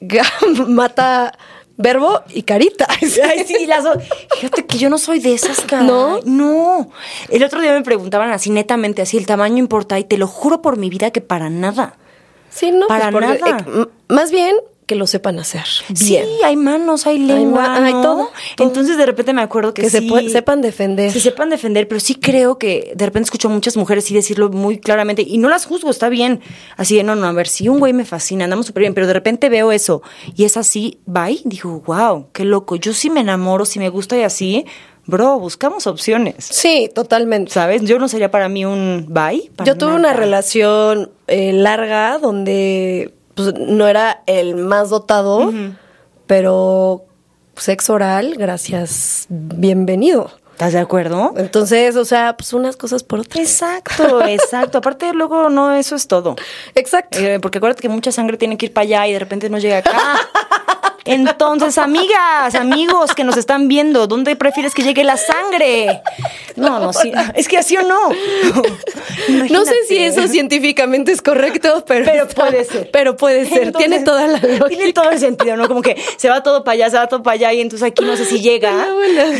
mata 0.68 1.36
verbo 1.82 2.20
y 2.30 2.42
carita. 2.42 2.86
Ay, 3.00 3.44
sí, 3.46 3.66
las 3.66 3.84
dos. 3.84 3.98
Fíjate 4.36 4.64
que 4.66 4.78
yo 4.78 4.88
no 4.88 4.98
soy 4.98 5.18
de 5.20 5.34
esas, 5.34 5.60
caray. 5.62 5.86
¿No? 5.86 6.20
No. 6.24 6.90
El 7.28 7.44
otro 7.44 7.60
día 7.60 7.72
me 7.72 7.82
preguntaban 7.82 8.30
así, 8.30 8.50
netamente, 8.50 9.02
así, 9.02 9.18
el 9.18 9.26
tamaño 9.26 9.58
importa. 9.58 9.98
Y 9.98 10.04
te 10.04 10.16
lo 10.18 10.26
juro 10.26 10.62
por 10.62 10.76
mi 10.78 10.88
vida 10.88 11.10
que 11.10 11.20
para 11.20 11.50
nada. 11.50 11.96
Sí, 12.50 12.70
no, 12.70 12.86
Para 12.86 13.10
pues, 13.10 13.26
porque, 13.38 13.50
nada. 13.52 13.66
eh, 13.82 13.86
más 14.08 14.30
bien 14.30 14.56
que 14.86 14.94
lo 14.96 15.06
sepan 15.06 15.38
hacer. 15.38 15.64
Bien. 15.88 16.24
Sí, 16.26 16.44
hay 16.44 16.56
manos, 16.56 17.06
hay 17.06 17.18
lengua, 17.18 17.62
ma- 17.68 17.84
hay 17.86 17.92
todo, 17.92 18.02
todo. 18.02 18.66
Entonces, 18.66 18.96
de 18.96 19.06
repente 19.06 19.32
me 19.32 19.40
acuerdo 19.42 19.72
que, 19.74 19.82
que 19.82 19.90
se 19.90 20.00
sí- 20.00 20.08
pue- 20.10 20.28
sepan 20.30 20.60
defender. 20.60 21.10
Se 21.12 21.20
sepan 21.20 21.50
defender, 21.50 21.86
pero 21.88 22.00
sí 22.00 22.14
creo 22.16 22.58
que 22.58 22.92
de 22.96 23.04
repente 23.04 23.26
escucho 23.26 23.48
a 23.48 23.50
muchas 23.52 23.76
mujeres 23.76 24.04
sí 24.04 24.14
decirlo 24.14 24.48
muy 24.50 24.78
claramente 24.78 25.22
y 25.26 25.38
no 25.38 25.48
las 25.48 25.66
juzgo, 25.66 25.90
está 25.90 26.08
bien. 26.08 26.40
Así 26.76 26.96
de, 26.96 27.04
no, 27.04 27.14
no, 27.14 27.26
a 27.26 27.32
ver, 27.32 27.48
si 27.48 27.68
un 27.68 27.78
güey 27.78 27.92
me 27.92 28.04
fascina, 28.04 28.44
andamos 28.44 28.66
súper 28.66 28.80
bien, 28.82 28.94
pero 28.94 29.06
de 29.06 29.12
repente 29.12 29.48
veo 29.48 29.72
eso 29.72 30.02
y 30.34 30.44
es 30.44 30.56
así, 30.56 30.98
bye, 31.06 31.40
digo, 31.44 31.82
wow, 31.86 32.26
qué 32.32 32.44
loco. 32.44 32.76
Yo 32.76 32.92
sí 32.92 33.08
me 33.10 33.20
enamoro, 33.20 33.64
si 33.64 33.78
me 33.78 33.88
gusta 33.88 34.16
y 34.16 34.22
así, 34.22 34.66
bro, 35.06 35.38
buscamos 35.38 35.86
opciones. 35.86 36.36
Sí, 36.38 36.90
totalmente. 36.94 37.50
¿Sabes? 37.52 37.82
Yo 37.82 37.98
no 37.98 38.08
sería 38.08 38.30
para 38.30 38.48
mí 38.48 38.64
un 38.64 39.06
bye. 39.08 39.50
Yo 39.64 39.76
tuve 39.76 39.94
una 39.94 40.12
relación 40.12 41.10
eh, 41.28 41.52
larga 41.52 42.18
donde 42.18 43.14
pues, 43.44 43.68
no 43.68 43.88
era 43.88 44.22
el 44.26 44.56
más 44.56 44.90
dotado, 44.90 45.52
pero 46.26 47.04
sexo 47.56 47.94
oral, 47.94 48.34
gracias, 48.36 49.26
bienvenido. 49.28 50.30
¿Estás 50.52 50.74
de 50.74 50.78
acuerdo? 50.80 51.34
Entonces, 51.36 51.96
o 51.96 52.04
sea, 52.04 52.36
pues 52.36 52.52
unas 52.52 52.76
cosas 52.76 53.02
por 53.02 53.18
otras. 53.20 53.40
Exacto, 53.40 54.22
exacto. 54.26 54.78
Aparte, 54.78 55.12
luego 55.12 55.48
no, 55.50 55.72
eso 55.72 55.96
es 55.96 56.06
todo. 56.06 56.36
Exacto. 56.74 57.18
Eh, 57.18 57.40
porque 57.40 57.58
acuérdate 57.58 57.82
que 57.82 57.88
mucha 57.88 58.12
sangre 58.12 58.36
tiene 58.36 58.56
que 58.56 58.66
ir 58.66 58.72
para 58.72 58.84
allá 58.84 59.08
y 59.08 59.12
de 59.14 59.18
repente 59.18 59.50
no 59.50 59.58
llega 59.58 59.78
acá. 59.78 59.92
Entonces, 61.04 61.78
amigas, 61.78 62.54
amigos 62.54 63.14
que 63.14 63.24
nos 63.24 63.36
están 63.36 63.68
viendo, 63.68 64.06
¿dónde 64.06 64.36
prefieres 64.36 64.74
que 64.74 64.82
llegue 64.82 65.04
la 65.04 65.16
sangre? 65.16 66.02
No, 66.56 66.78
no, 66.78 66.92
sí. 66.92 67.12
Es 67.34 67.48
que 67.48 67.58
así 67.58 67.76
o 67.76 67.82
no. 67.82 68.10
No 69.50 69.64
sé 69.64 69.74
si 69.88 69.98
eso 69.98 70.26
científicamente 70.28 71.12
es 71.12 71.22
correcto, 71.22 71.84
pero, 71.86 72.04
Pero 72.04 72.28
puede 72.28 72.64
ser. 72.64 72.90
Pero 72.92 73.16
puede 73.16 73.46
ser. 73.46 73.64
Entonces, 73.64 73.88
Tiene 73.90 74.04
toda 74.04 74.26
la 74.26 74.38
lógica. 74.38 74.68
Tiene 74.68 74.92
todo 74.92 75.10
el 75.10 75.18
sentido, 75.18 75.56
¿no? 75.56 75.68
Como 75.68 75.82
que 75.82 75.96
se 76.16 76.28
va 76.28 76.42
todo 76.42 76.64
para 76.64 76.74
allá, 76.74 76.90
se 76.90 76.96
va 76.96 77.08
todo 77.08 77.22
para 77.22 77.34
allá 77.34 77.52
y 77.52 77.60
entonces 77.60 77.88
aquí 77.88 78.04
no 78.04 78.16
sé 78.16 78.24
si 78.24 78.40
llega. 78.40 78.70
Ah. 78.72 78.88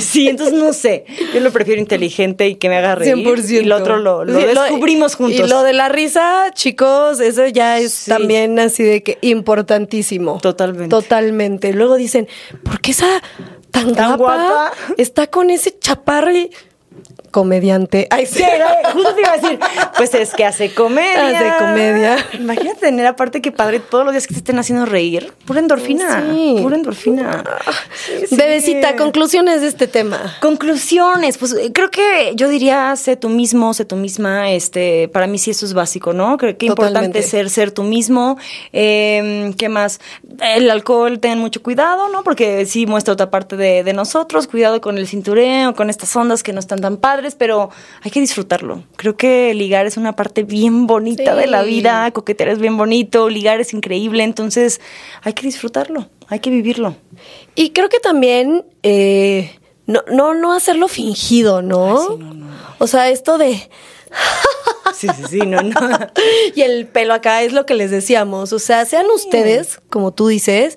Sí, 0.01 0.29
entonces 0.29 0.55
no 0.55 0.73
sé. 0.73 1.05
Yo 1.33 1.41
lo 1.41 1.51
prefiero 1.53 1.81
inteligente 1.81 2.49
y 2.49 2.57
que 2.57 2.69
me 2.69 2.77
haga 2.77 2.95
reír. 2.95 3.15
100%. 3.15 3.63
Y 3.63 3.65
lo 3.65 3.77
otro 3.77 3.99
lo, 3.99 4.25
descubrimos 4.25 5.15
juntos. 5.15 5.47
Y 5.47 5.49
lo 5.49 5.63
de 5.63 5.73
la 5.73 5.89
risa, 5.89 6.51
chicos, 6.55 7.21
eso 7.21 7.47
ya 7.47 7.79
es 7.79 7.93
Sí. 7.93 8.11
también 8.11 8.59
así 8.59 8.83
de 8.83 9.03
que 9.03 9.19
importantísimo. 9.21 10.39
Totalmente. 10.41 10.89
Totalmente. 10.89 11.52
Luego 11.73 11.97
dicen, 11.97 12.29
¿por 12.65 12.81
qué 12.81 12.93
esa 12.93 13.23
tan, 13.71 13.95
Tan 13.95 14.17
guapa, 14.17 14.19
guapa? 14.19 14.73
está 14.99 15.27
con 15.29 15.51
ese 15.51 15.79
chaparro 15.79 16.31
y 16.33 16.51
comediante? 17.33 18.07
Ay, 18.11 18.27
sí. 18.27 18.45
Justo 18.93 19.15
te 19.15 19.21
iba 19.23 19.33
a 19.33 19.37
decir, 19.39 19.59
pues 19.97 20.15
es 20.15 20.33
que 20.35 20.45
hace 20.45 20.73
comedia. 20.73 21.29
Hace 21.29 21.65
comedia. 21.65 22.17
Imagínate 22.35 22.81
tener 22.81 23.07
aparte 23.07 23.43
que 23.43 23.51
padre 23.51 23.81
todos 23.81 24.05
los 24.05 24.13
días 24.13 24.29
que 24.29 24.35
te 24.35 24.39
estén 24.39 24.59
haciendo 24.61 24.87
reír. 24.87 25.33
Pura 25.45 25.59
endorfina. 25.59 26.25
Sí. 26.31 26.59
Pura 26.63 26.77
endorfina. 26.77 27.43
Sí, 28.07 28.27
sí. 28.29 28.37
Bebecita, 28.37 28.95
conclusiones 28.95 29.63
de 29.63 29.69
este 29.69 29.89
tema. 29.89 30.37
Conclusiones, 30.41 31.39
pues 31.39 31.55
eh, 31.55 31.73
creo 31.73 31.91
que 31.91 32.33
yo 32.37 32.49
diría 32.49 32.95
sé 32.97 33.17
tú 33.17 33.29
mismo, 33.29 33.75
sé 33.75 33.85
tú 33.85 33.97
misma, 33.97 34.51
este, 34.53 35.09
para 35.09 35.27
mí 35.27 35.39
sí 35.39 35.51
eso 35.51 35.67
es 35.67 35.73
básico, 35.73 36.13
¿no? 36.13 36.37
Creo 36.37 36.57
que 36.57 36.67
importante 36.67 37.21
es 37.21 37.29
ser, 37.29 37.51
ser 37.51 37.71
tú 37.71 37.83
mismo. 37.83 38.37
Eh, 38.73 39.53
¿Qué 39.57 39.69
más? 39.69 40.01
El 40.41 40.71
alcohol, 40.71 41.19
tengan 41.19 41.39
mucho 41.39 41.63
cuidado, 41.63 42.09
¿no? 42.11 42.23
Porque 42.23 42.67
sí 42.67 42.87
muestra 42.87 43.15
otra 43.15 43.31
parte 43.31 43.57
de, 43.57 43.83
de 43.85 43.93
nosotros, 43.95 44.47
cuidado 44.47 44.81
con 44.81 44.99
el 44.99 45.07
cintureo, 45.07 45.75
con 45.75 45.89
estas 45.89 46.15
ondas 46.15 46.43
que 46.43 46.53
no 46.53 46.61
están 46.61 46.81
tan 46.81 46.99
padres, 46.99 47.22
pero 47.39 47.71
hay 48.03 48.11
que 48.11 48.21
disfrutarlo. 48.21 48.85
Creo 48.97 49.17
que 49.17 49.55
ligar 49.55 49.87
es 49.87 49.97
una 49.97 50.15
parte 50.17 50.43
bien 50.43 50.87
bonita 50.87 51.35
Sí. 51.35 51.41
de 51.41 51.47
la 51.47 51.63
vida, 51.63 52.11
coquetear 52.13 52.49
es 52.51 52.59
bien 52.59 52.77
bonito, 52.77 53.29
ligar 53.29 53.61
es 53.61 53.73
increíble, 53.73 54.25
entonces 54.25 54.81
hay 55.23 55.33
que 55.33 55.43
disfrutarlo, 55.43 56.09
hay 56.29 56.41
que 56.41 56.51
vivirlo. 56.51 56.97
Y 57.55 57.71
creo 57.71 57.89
que 57.89 58.01
también 58.01 58.65
eh, 58.83 59.59
no, 59.87 60.03
no, 60.11 60.35
no 60.35 60.53
hacerlo 60.53 60.89
fingido, 60.89 61.63
¿no? 61.63 61.99
Ay, 62.01 62.07
sí, 62.11 62.17
no, 62.25 62.35
no. 62.35 62.47
O 62.79 62.87
sea, 62.87 63.09
esto 63.11 63.39
de 63.39 63.69
Sí, 64.95 65.09
sí, 65.17 65.23
sí, 65.29 65.39
no, 65.39 65.63
no. 65.63 65.75
y 66.55 66.61
el 66.63 66.87
pelo 66.87 67.15
acá 67.15 67.43
es 67.43 67.53
lo 67.53 67.65
que 67.67 67.75
les 67.75 67.91
decíamos. 67.91 68.53
O 68.53 68.59
sea, 68.59 68.85
sean 68.85 69.07
ustedes, 69.15 69.81
como 69.89 70.13
tú 70.13 70.27
dices, 70.29 70.77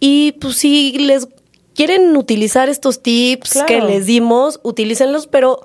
y 0.00 0.32
pues 0.32 0.56
si 0.56 0.92
les 0.98 1.28
quieren 1.74 2.16
utilizar 2.16 2.68
estos 2.68 3.02
tips 3.02 3.52
Claro. 3.52 3.66
que 3.66 3.80
les 3.80 4.06
dimos, 4.06 4.60
utilícenlos, 4.62 5.26
pero 5.26 5.60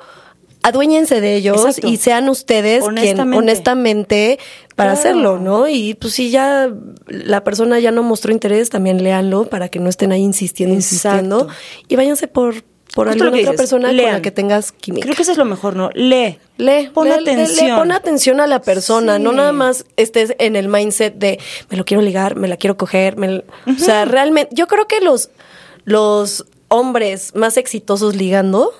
aduéñense 0.67 1.21
de 1.21 1.35
ellos 1.35 1.57
Exacto. 1.65 1.87
y 1.87 1.97
sean 1.97 2.29
ustedes 2.29 2.79
quien 2.83 2.97
Honestamente. 2.97 3.37
honestamente 3.37 4.39
para 4.75 4.91
Claro. 4.93 4.99
hacerlo, 4.99 5.39
¿no? 5.39 5.67
Y 5.67 5.93
pues 5.95 6.13
si 6.13 6.29
ya 6.29 6.69
la 7.07 7.43
persona 7.43 7.79
ya 7.79 7.91
no 7.91 8.03
mostró 8.03 8.31
interés, 8.31 8.69
también 8.69 9.03
léanlo 9.03 9.45
para 9.49 9.69
que 9.69 9.79
no 9.79 9.89
estén 9.89 10.11
ahí 10.11 10.21
insistiendo, 10.21 10.75
insistiendo 10.75 11.47
y 11.87 11.95
váyanse 11.95 12.27
por 12.27 12.63
por 12.95 13.07
Justo 13.09 13.25
alguna 13.25 13.41
otra 13.41 13.51
dices, 13.51 13.57
persona 13.57 13.87
con 13.89 13.97
lean. 13.97 14.13
la 14.13 14.21
que 14.23 14.31
tengas 14.31 14.71
química. 14.71 15.03
Creo 15.05 15.15
que 15.15 15.21
eso 15.21 15.31
es 15.33 15.37
lo 15.37 15.45
mejor, 15.45 15.75
¿no? 15.75 15.91
Lee. 15.93 16.39
Lee, 16.57 16.89
Pon 16.91 17.07
lee, 17.07 17.15
lee, 17.23 17.31
atención. 17.31 17.67
lee, 17.67 17.73
pon 17.75 17.91
atención 17.91 18.39
a 18.39 18.47
la 18.47 18.61
persona, 18.61 19.17
Sí. 19.17 19.23
no 19.23 19.33
nada 19.33 19.51
más 19.51 19.85
estés 19.97 20.33
en 20.39 20.55
el 20.55 20.67
mindset 20.67 21.13
de 21.15 21.37
me 21.69 21.77
lo 21.77 21.85
quiero 21.85 22.01
ligar, 22.01 22.35
me 22.37 22.47
la 22.47 22.57
quiero 22.57 22.75
coger, 22.77 23.15
me 23.17 23.39
o 23.39 23.43
sea, 23.77 24.05
realmente 24.05 24.55
yo 24.55 24.65
creo 24.67 24.87
que 24.87 24.99
los 25.01 25.29
los 25.83 26.45
hombres 26.69 27.35
más 27.35 27.57
exitosos 27.57 28.15
ligando 28.15 28.71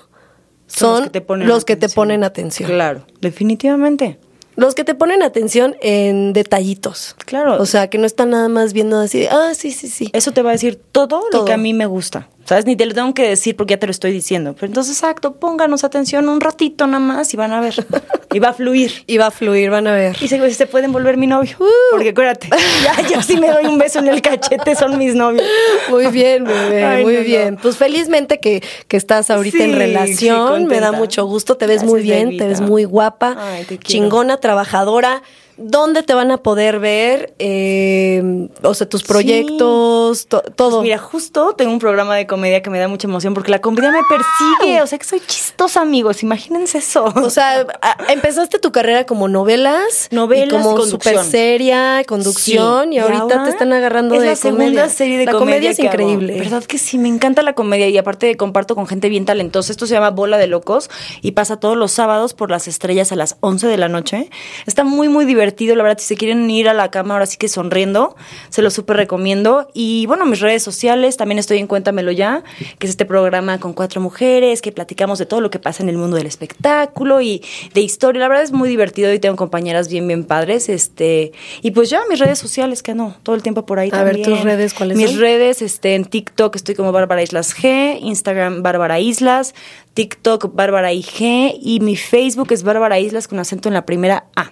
son, 0.79 0.99
los 1.01 1.65
que 1.65 1.75
te 1.75 1.89
ponen, 1.89 2.23
atención. 2.23 2.23
atención. 2.23 2.69
Claro, 2.69 3.05
definitivamente. 3.21 4.19
Los 4.55 4.73
que 4.73 4.83
te 4.83 4.95
ponen 4.95 5.21
atención 5.21 5.75
en 5.81 6.33
detallitos. 6.33 7.15
Claro. 7.25 7.61
O 7.61 7.65
sea, 7.67 7.89
que 7.89 7.99
no 7.99 8.07
están 8.07 8.31
nada 8.31 8.49
más 8.49 8.73
viendo 8.73 8.99
así 8.99 9.19
de, 9.19 9.29
ah, 9.29 9.51
sí, 9.53 9.71
sí, 9.71 9.87
sí. 9.87 10.09
Eso 10.13 10.31
te 10.31 10.41
va 10.41 10.49
a 10.49 10.53
decir 10.53 10.81
todo, 10.91 11.07
Todo. 11.07 11.41
lo 11.41 11.45
que 11.45 11.53
a 11.53 11.57
mí 11.57 11.73
me 11.73 11.85
gusta. 11.85 12.27
¿Sabes? 12.47 12.65
Ni 12.65 12.77
te 12.77 12.85
lo 12.85 12.93
tengo 12.93 13.13
que 13.13 13.27
decir 13.27 13.57
porque 13.57 13.73
ya 13.73 13.77
te 13.79 13.87
lo 13.87 13.91
estoy 13.91 14.13
diciendo. 14.13 14.53
Pero 14.53 14.67
entonces, 14.67 14.95
exacto, 14.95 15.33
pónganos 15.33 15.83
atención 15.83 16.29
un 16.29 16.39
ratito 16.39 16.87
nada 16.87 16.99
más 16.99 17.33
y 17.33 17.37
van 17.37 17.51
a 17.51 17.59
ver. 17.59 17.85
y 18.33 18.39
va 18.39 18.49
a 18.49 18.53
fluir. 18.53 19.03
Y 19.05 19.17
va 19.17 19.25
a 19.27 19.31
fluir, 19.31 19.69
van 19.69 19.85
a 19.85 19.91
ver. 19.93 20.15
Y 20.21 20.29
se, 20.29 20.53
se 20.53 20.65
pueden 20.65 20.93
volver 20.93 21.17
mi 21.17 21.27
novio. 21.27 21.57
Porque 21.91 22.09
acuérdate, 22.09 22.49
ya, 22.83 23.05
yo 23.09 23.21
sí 23.21 23.35
me 23.35 23.49
doy 23.49 23.65
un 23.65 23.77
beso 23.77 23.99
en 23.99 24.07
el 24.07 24.21
cachete, 24.21 24.75
son 24.75 24.97
mis 24.97 25.13
novios. 25.13 25.43
Muy 25.89 26.07
bien, 26.07 26.45
bebé, 26.45 26.85
Ay, 26.85 27.03
muy 27.03 27.13
no, 27.15 27.19
no. 27.19 27.25
bien. 27.25 27.57
Pues 27.57 27.75
felizmente 27.75 28.39
que, 28.39 28.63
que 28.87 28.95
estás 28.95 29.29
ahorita 29.29 29.65
en 29.65 29.73
relación. 29.75 30.61
sí, 30.61 30.65
Me 30.67 30.79
da 30.79 30.93
mucho 30.93 31.25
gusto. 31.25 31.57
Te 31.57 31.65
ves 31.67 31.81
Gracias, 31.81 31.91
muy 31.91 32.01
bien, 32.01 32.25
bebita. 32.27 32.45
te 32.45 32.49
ves 32.49 32.61
muy 32.61 32.85
guapa, 32.85 33.35
Ay, 33.37 33.65
te 33.65 33.77
chingona, 33.77 34.37
trabajadora. 34.37 35.21
¿Dónde 35.57 36.03
te 36.03 36.13
van 36.13 36.29
a 36.31 36.37
poder 36.37 36.79
ver? 36.79 37.33
Eh, 37.39 38.47
o 38.61 38.73
sea, 38.75 38.87
tus 38.87 39.03
proyectos, 39.03 40.27
to- 40.27 40.41
todo. 40.55 40.77
Pues 40.77 40.83
mira, 40.83 40.97
justo 40.99 41.53
tengo 41.57 41.71
un 41.71 41.79
programa 41.79 42.15
de 42.15 42.27
comedia 42.27 42.61
que 42.61 42.69
me 42.69 42.79
da 42.79 42.87
mucha 42.87 43.07
emoción 43.07 43.33
porque 43.33 43.51
la 43.51 43.59
comedia 43.59 43.91
me 43.91 44.01
persigue. 44.07 44.81
O 44.81 44.87
sea, 44.87 44.97
que 44.99 45.05
soy 45.05 45.19
chistosa, 45.25 45.81
amigos. 45.81 46.21
Imagínense 46.21 46.77
eso. 46.77 47.05
o 47.05 47.29
sea, 47.31 47.65
empezaste 48.09 48.59
tu 48.59 48.71
carrera 48.71 49.05
como 49.05 49.27
novelas, 49.27 50.09
Novelas 50.11 50.47
y 50.47 50.49
como 50.51 50.81
súper 50.85 51.19
seria, 51.23 52.03
conducción, 52.07 52.89
Sí, 52.89 52.95
y 52.95 52.99
ahorita 52.99 53.43
te 53.45 53.49
están 53.49 53.73
agarrando 53.73 54.15
es 54.15 54.21
de 54.21 54.27
la 54.27 54.35
segunda 54.35 54.65
comedia. 54.65 54.89
serie 54.89 55.17
de 55.17 55.25
la 55.25 55.31
comedia, 55.31 55.55
comedia 55.55 55.69
es 55.71 55.77
que 55.77 55.87
hago. 55.87 55.93
increíble. 56.01 56.39
¿Verdad 56.39 56.63
que 56.65 56.77
sí? 56.77 56.97
Me 56.99 57.09
encanta 57.09 57.41
la 57.41 57.53
comedia 57.53 57.87
y 57.89 57.97
aparte 57.97 58.35
comparto 58.37 58.75
con 58.75 58.85
gente 58.87 59.09
bien 59.09 59.25
talentosa. 59.25 59.71
Esto 59.71 59.87
se 59.87 59.95
llama 59.95 60.11
Bola 60.11 60.37
de 60.37 60.47
Locos 60.47 60.89
y 61.21 61.31
pasa 61.31 61.59
todos 61.59 61.75
los 61.77 61.91
sábados 61.91 62.33
por 62.33 62.51
las 62.51 62.67
estrellas 62.67 63.11
a 63.11 63.15
las 63.15 63.37
11 63.39 63.65
de 63.67 63.77
la 63.77 63.89
noche. 63.89 64.29
Está 64.67 64.83
muy, 64.83 65.09
muy 65.09 65.25
divertido. 65.25 65.46
La 65.75 65.83
verdad, 65.83 65.99
si 65.99 66.05
se 66.05 66.15
quieren 66.15 66.49
ir 66.49 66.69
a 66.69 66.73
la 66.73 66.91
cama 66.91 67.15
ahora 67.15 67.25
sí 67.25 67.37
que 67.37 67.47
sonriendo, 67.47 68.15
se 68.49 68.61
lo 68.61 68.69
súper 68.69 68.97
recomiendo. 68.97 69.69
Y 69.73 70.05
bueno, 70.05 70.25
mis 70.25 70.39
redes 70.39 70.63
sociales, 70.63 71.17
también 71.17 71.39
estoy 71.39 71.59
en 71.59 71.67
Cuéntamelo 71.67 72.11
Ya, 72.11 72.43
que 72.79 72.87
es 72.87 72.91
este 72.91 73.05
programa 73.05 73.59
con 73.59 73.73
cuatro 73.73 74.01
mujeres 74.01 74.61
que 74.61 74.71
platicamos 74.71 75.19
de 75.19 75.25
todo 75.25 75.41
lo 75.41 75.49
que 75.49 75.59
pasa 75.59 75.83
en 75.83 75.89
el 75.89 75.97
mundo 75.97 76.17
del 76.17 76.27
espectáculo 76.27 77.21
y 77.21 77.43
de 77.73 77.81
historia. 77.81 78.21
La 78.21 78.27
verdad 78.27 78.43
es 78.43 78.51
muy 78.51 78.69
divertido 78.69 79.13
y 79.13 79.19
tengo 79.19 79.35
compañeras 79.35 79.89
bien, 79.89 80.07
bien 80.07 80.23
padres. 80.23 80.69
Este, 80.69 81.31
y 81.61 81.71
pues 81.71 81.89
ya 81.89 82.01
mis 82.09 82.19
redes 82.19 82.39
sociales, 82.39 82.83
que 82.83 82.93
no, 82.93 83.15
todo 83.23 83.35
el 83.35 83.43
tiempo 83.43 83.65
por 83.65 83.79
ahí 83.79 83.89
A 83.93 84.03
ver, 84.03 84.21
tus 84.21 84.41
redes, 84.41 84.73
¿cuáles 84.73 84.97
Mis 84.97 85.11
son? 85.11 85.19
redes, 85.19 85.61
este, 85.61 85.95
en 85.95 86.05
TikTok 86.05 86.55
estoy 86.55 86.75
como 86.75 86.91
Bárbara 86.91 87.21
Islas 87.21 87.55
G, 87.55 87.99
Instagram 88.01 88.63
Bárbara 88.63 88.99
Islas, 88.99 89.53
TikTok 89.93 90.53
Bárbara 90.53 90.93
IG 90.93 91.55
y 91.61 91.79
mi 91.81 91.95
Facebook 91.95 92.51
es 92.51 92.63
Bárbara 92.63 92.99
Islas 92.99 93.27
con 93.27 93.39
acento 93.39 93.69
en 93.69 93.73
la 93.73 93.85
primera 93.85 94.25
A. 94.35 94.51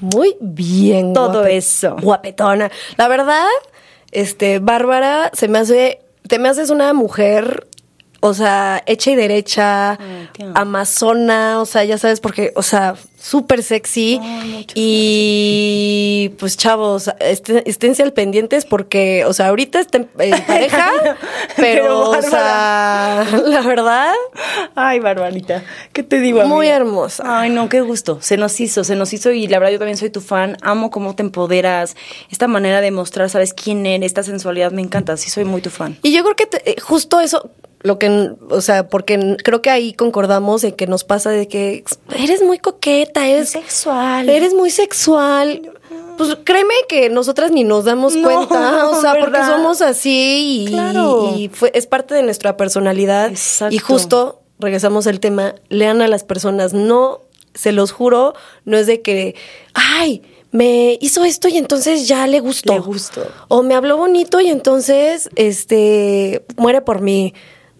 Muy 0.00 0.36
bien. 0.40 1.12
Todo 1.12 1.42
guape- 1.44 1.56
eso. 1.56 1.96
Guapetona. 2.00 2.70
La 2.96 3.08
verdad, 3.08 3.46
este, 4.12 4.58
Bárbara, 4.58 5.30
se 5.34 5.48
me 5.48 5.58
hace, 5.58 6.00
te 6.28 6.38
me 6.38 6.48
haces 6.48 6.70
una 6.70 6.92
mujer, 6.92 7.66
o 8.20 8.32
sea, 8.34 8.82
hecha 8.86 9.10
y 9.10 9.16
derecha, 9.16 9.92
Ay, 9.92 10.28
amazona, 10.54 11.60
o 11.60 11.66
sea, 11.66 11.84
ya 11.84 11.98
sabes, 11.98 12.20
porque, 12.20 12.52
o 12.56 12.62
sea, 12.62 12.94
súper 13.26 13.62
sexy. 13.62 14.20
Y 14.74 16.30
pues, 16.38 16.56
chavos, 16.56 17.10
este- 17.20 17.68
esténse 17.68 18.02
al 18.02 18.12
pendientes 18.12 18.64
porque, 18.64 19.24
o 19.24 19.32
sea, 19.32 19.48
ahorita 19.48 19.80
estén 19.80 20.08
en 20.18 20.42
pareja, 20.46 20.90
pero, 21.56 21.82
Pero 21.84 22.10
o 22.10 22.22
sea, 22.22 23.26
la 23.46 23.60
verdad, 23.62 24.12
Ay, 24.74 25.00
Barbarita, 25.00 25.64
¿qué 25.92 26.02
te 26.02 26.20
digo? 26.20 26.44
Muy 26.46 26.68
hermosa. 26.68 27.40
Ay, 27.40 27.50
no, 27.50 27.68
qué 27.68 27.80
gusto. 27.80 28.18
Se 28.20 28.36
nos 28.36 28.60
hizo, 28.60 28.84
se 28.84 28.94
nos 28.96 29.12
hizo 29.12 29.32
y 29.32 29.46
la 29.48 29.58
verdad 29.58 29.72
yo 29.72 29.78
también 29.78 29.96
soy 29.98 30.10
tu 30.10 30.20
fan. 30.20 30.56
Amo 30.62 30.90
cómo 30.90 31.14
te 31.16 31.22
empoderas, 31.22 31.96
esta 32.30 32.46
manera 32.46 32.80
de 32.80 32.90
mostrar, 32.90 33.28
sabes 33.30 33.52
quién 33.54 33.84
eres, 33.86 34.06
esta 34.06 34.22
sensualidad 34.22 34.70
me 34.72 34.82
encanta. 34.82 35.16
Sí, 35.16 35.30
soy 35.30 35.44
muy 35.44 35.60
tu 35.62 35.70
fan. 35.70 35.98
Y 36.02 36.12
yo 36.12 36.22
creo 36.22 36.36
que 36.36 36.46
te- 36.46 36.70
eh, 36.70 36.76
justo 36.80 37.20
eso, 37.20 37.50
lo 37.80 37.98
que, 37.98 38.32
o 38.50 38.60
sea, 38.60 38.88
porque 38.88 39.36
creo 39.42 39.62
que 39.62 39.70
ahí 39.70 39.92
concordamos 39.92 40.64
en 40.64 40.72
que 40.72 40.86
nos 40.86 41.04
pasa 41.04 41.30
de 41.30 41.46
que 41.48 41.84
eres 42.16 42.42
muy 42.42 42.58
coqueta, 42.58 43.26
eres 43.28 43.50
sexual. 43.50 44.28
eres 44.28 44.54
muy 44.54 44.70
sexual. 44.70 45.72
Pues 46.16 46.36
créeme 46.44 46.74
que 46.88 47.10
nosotras 47.10 47.50
ni 47.50 47.62
nos 47.62 47.84
damos 47.84 48.16
No, 48.16 48.26
cuenta, 48.26 48.88
o 48.88 49.00
sea, 49.00 49.16
porque 49.20 49.38
somos 49.44 49.82
así 49.82 50.64
y, 50.66 50.70
Claro. 50.70 51.34
y 51.36 51.48
fue, 51.48 51.70
es 51.74 51.86
parte 51.86 52.14
de 52.14 52.22
nuestra 52.22 52.56
personalidad. 52.56 53.28
Exacto. 53.28 53.74
Y 53.74 53.78
justo, 53.78 54.40
regresamos 54.58 55.06
al 55.06 55.20
tema, 55.20 55.54
lean 55.68 56.00
a 56.00 56.08
las 56.08 56.24
personas, 56.24 56.72
no, 56.72 57.20
se 57.54 57.72
los 57.72 57.92
juro, 57.92 58.34
no 58.64 58.78
es 58.78 58.86
de 58.86 59.02
que, 59.02 59.34
ay, 59.74 60.22
me 60.52 60.96
hizo 61.02 61.22
esto 61.24 61.48
y 61.48 61.58
entonces 61.58 62.08
ya 62.08 62.26
le 62.26 62.40
gustó. 62.40 62.72
Le 62.72 62.78
gustó. 62.80 63.26
O 63.48 63.62
me 63.62 63.74
habló 63.74 63.98
bonito 63.98 64.40
y 64.40 64.48
entonces, 64.48 65.28
este, 65.36 66.44
muere 66.56 66.80
por 66.80 67.02
mí. 67.02 67.34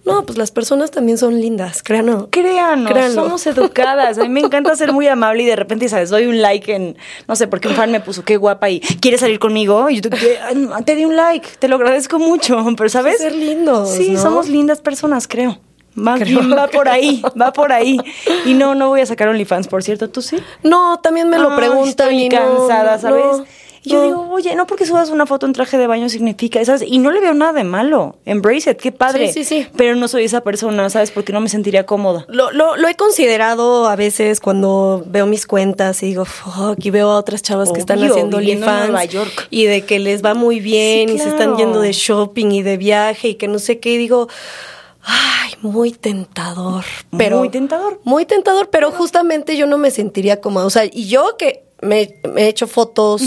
No, 0.07 0.24
pues 0.24 0.38
las 0.38 0.52
personas 0.52 0.90
también 0.92 1.18
son 1.18 1.40
lindas. 1.40 1.82
Créanos, 1.82 2.28
Créanlo. 2.30 2.88
somos 3.12 3.46
educadas. 3.48 4.18
A 4.18 4.22
mí 4.22 4.28
me 4.28 4.40
encanta 4.40 4.74
ser 4.76 4.92
muy 4.92 5.09
amable 5.09 5.42
y 5.42 5.46
de 5.46 5.57
repente, 5.57 5.88
¿sabes? 5.88 6.11
Doy 6.11 6.26
un 6.26 6.40
like 6.40 6.72
en, 6.74 6.96
no 7.26 7.34
sé, 7.36 7.48
porque 7.48 7.66
un 7.68 7.74
fan 7.74 7.90
me 7.90 8.00
puso 8.00 8.24
qué 8.24 8.36
guapa 8.36 8.70
y 8.70 8.78
quiere 8.80 9.18
salir 9.18 9.38
conmigo. 9.40 9.90
Y 9.90 10.00
yo 10.00 10.09
te, 10.09 10.38
te 10.84 10.94
di 10.94 11.04
un 11.04 11.16
like, 11.16 11.48
te 11.59 11.66
lo 11.68 11.76
agradezco 11.76 12.18
mucho, 12.20 12.64
pero 12.76 12.88
¿sabes? 12.88 13.18
Ser 13.18 13.34
lindos, 13.34 13.90
Sí, 13.92 14.12
¿no? 14.12 14.22
somos 14.22 14.48
lindas 14.48 14.80
personas, 14.80 15.26
creo. 15.28 15.59
Bien 15.96 16.52
va 16.52 16.68
por 16.68 16.88
ahí, 16.90 17.22
va 17.40 17.52
por 17.54 17.72
ahí. 17.72 17.98
Y 18.44 18.52
no, 18.52 18.74
no 18.74 18.88
voy 18.90 19.00
a 19.00 19.07
sacar 19.07 19.28
OnlyFans, 19.28 19.66
por 19.66 19.82
cierto, 19.82 20.11
¿tú 20.11 20.20
sí? 20.20 20.36
No, 20.62 21.00
también 21.00 21.30
me 21.30 21.38
lo 21.38 21.50
Ay, 21.52 21.57
preguntan 21.57 22.09
Estoy 22.11 22.22
y 22.24 22.28
no, 22.28 22.36
cansada, 22.36 22.98
¿sabes? 22.98 23.24
no, 23.24 23.46
y 23.87 23.91
yo 23.91 24.03
digo, 24.03 24.28
oye, 24.32 24.57
no 24.57 24.66
porque 24.66 24.84
subas 24.84 25.11
una 25.11 25.26
foto 25.26 25.47
en 25.47 25.53
traje 25.53 25.78
de 25.78 25.87
baño 25.87 26.09
significa, 26.09 26.64
¿sabes? 26.64 26.82
Y 26.84 26.99
no 26.99 27.12
le 27.12 27.20
veo 27.20 27.34
nada 27.34 27.53
de 27.53 27.62
malo. 27.62 28.16
Embrace 28.24 28.72
it, 28.72 28.78
qué 28.78 28.91
padre. 28.91 29.32
Sí, 29.32 29.45
sí, 29.45 29.62
sí. 29.62 29.68
Pero 29.76 29.95
no 29.95 30.09
soy 30.09 30.24
esa 30.24 30.41
persona, 30.41 30.91
¿sabes? 30.91 31.12
Porque 31.12 31.32
no 31.32 31.41
me 31.41 31.49
sentiría 31.49 31.87
cómoda. 31.87 32.24
Lo, 32.28 32.51
lo, 32.51 32.76
lo 32.76 32.89
he 32.89 32.97
considerado 32.97 33.89
a 33.89 33.95
veces 33.95 34.41
cuando 34.41 35.05
veo 35.07 35.26
mis 35.26 35.47
cuentas 35.47 36.03
y 36.03 36.07
digo, 36.07 36.24
fuck, 36.24 36.84
y 36.84 36.91
veo 36.91 37.11
a 37.11 37.16
otras 37.16 37.43
chavas 37.43 37.70
que 37.70 37.78
están 37.78 38.03
haciendo 38.03 38.39
OnlyFans 38.39 39.14
y 39.51 39.66
de 39.66 39.82
que 39.82 40.01
les 40.01 40.24
va 40.24 40.34
muy 40.34 40.59
bien 40.59 41.09
Sí, 41.09 41.14
y 41.14 41.18
se 41.20 41.28
están 41.28 41.57
yendo 41.57 41.80
de 41.80 41.93
shopping 41.93 42.51
y 42.51 42.62
de 42.62 42.78
viaje 42.78 43.28
y 43.28 43.34
que 43.37 43.47
no 43.47 43.61
sé 43.61 43.78
qué, 43.78 43.93
y 43.93 43.99
digo, 43.99 44.28
ay, 45.03 45.53
muy 45.62 45.93
tentador. 45.93 46.84
Pero, 47.16 47.39
Muy 47.39 47.51
tentador. 47.51 48.01
Muy 48.03 48.26
tentador, 48.26 48.68
pero 48.68 48.91
justamente 48.91 49.57
yo 49.57 49.68
no 49.68 49.78
me 49.78 49.93
sentiría 49.93 50.41
cómoda. 50.41 50.66
O 50.66 50.70
sea, 50.70 50.84
y 50.84 51.07
yo 51.07 51.37
que 51.39 51.66
me, 51.80 52.20
me 52.32 52.43
he 52.43 52.49
hecho 52.49 52.66
fotos 52.66 53.22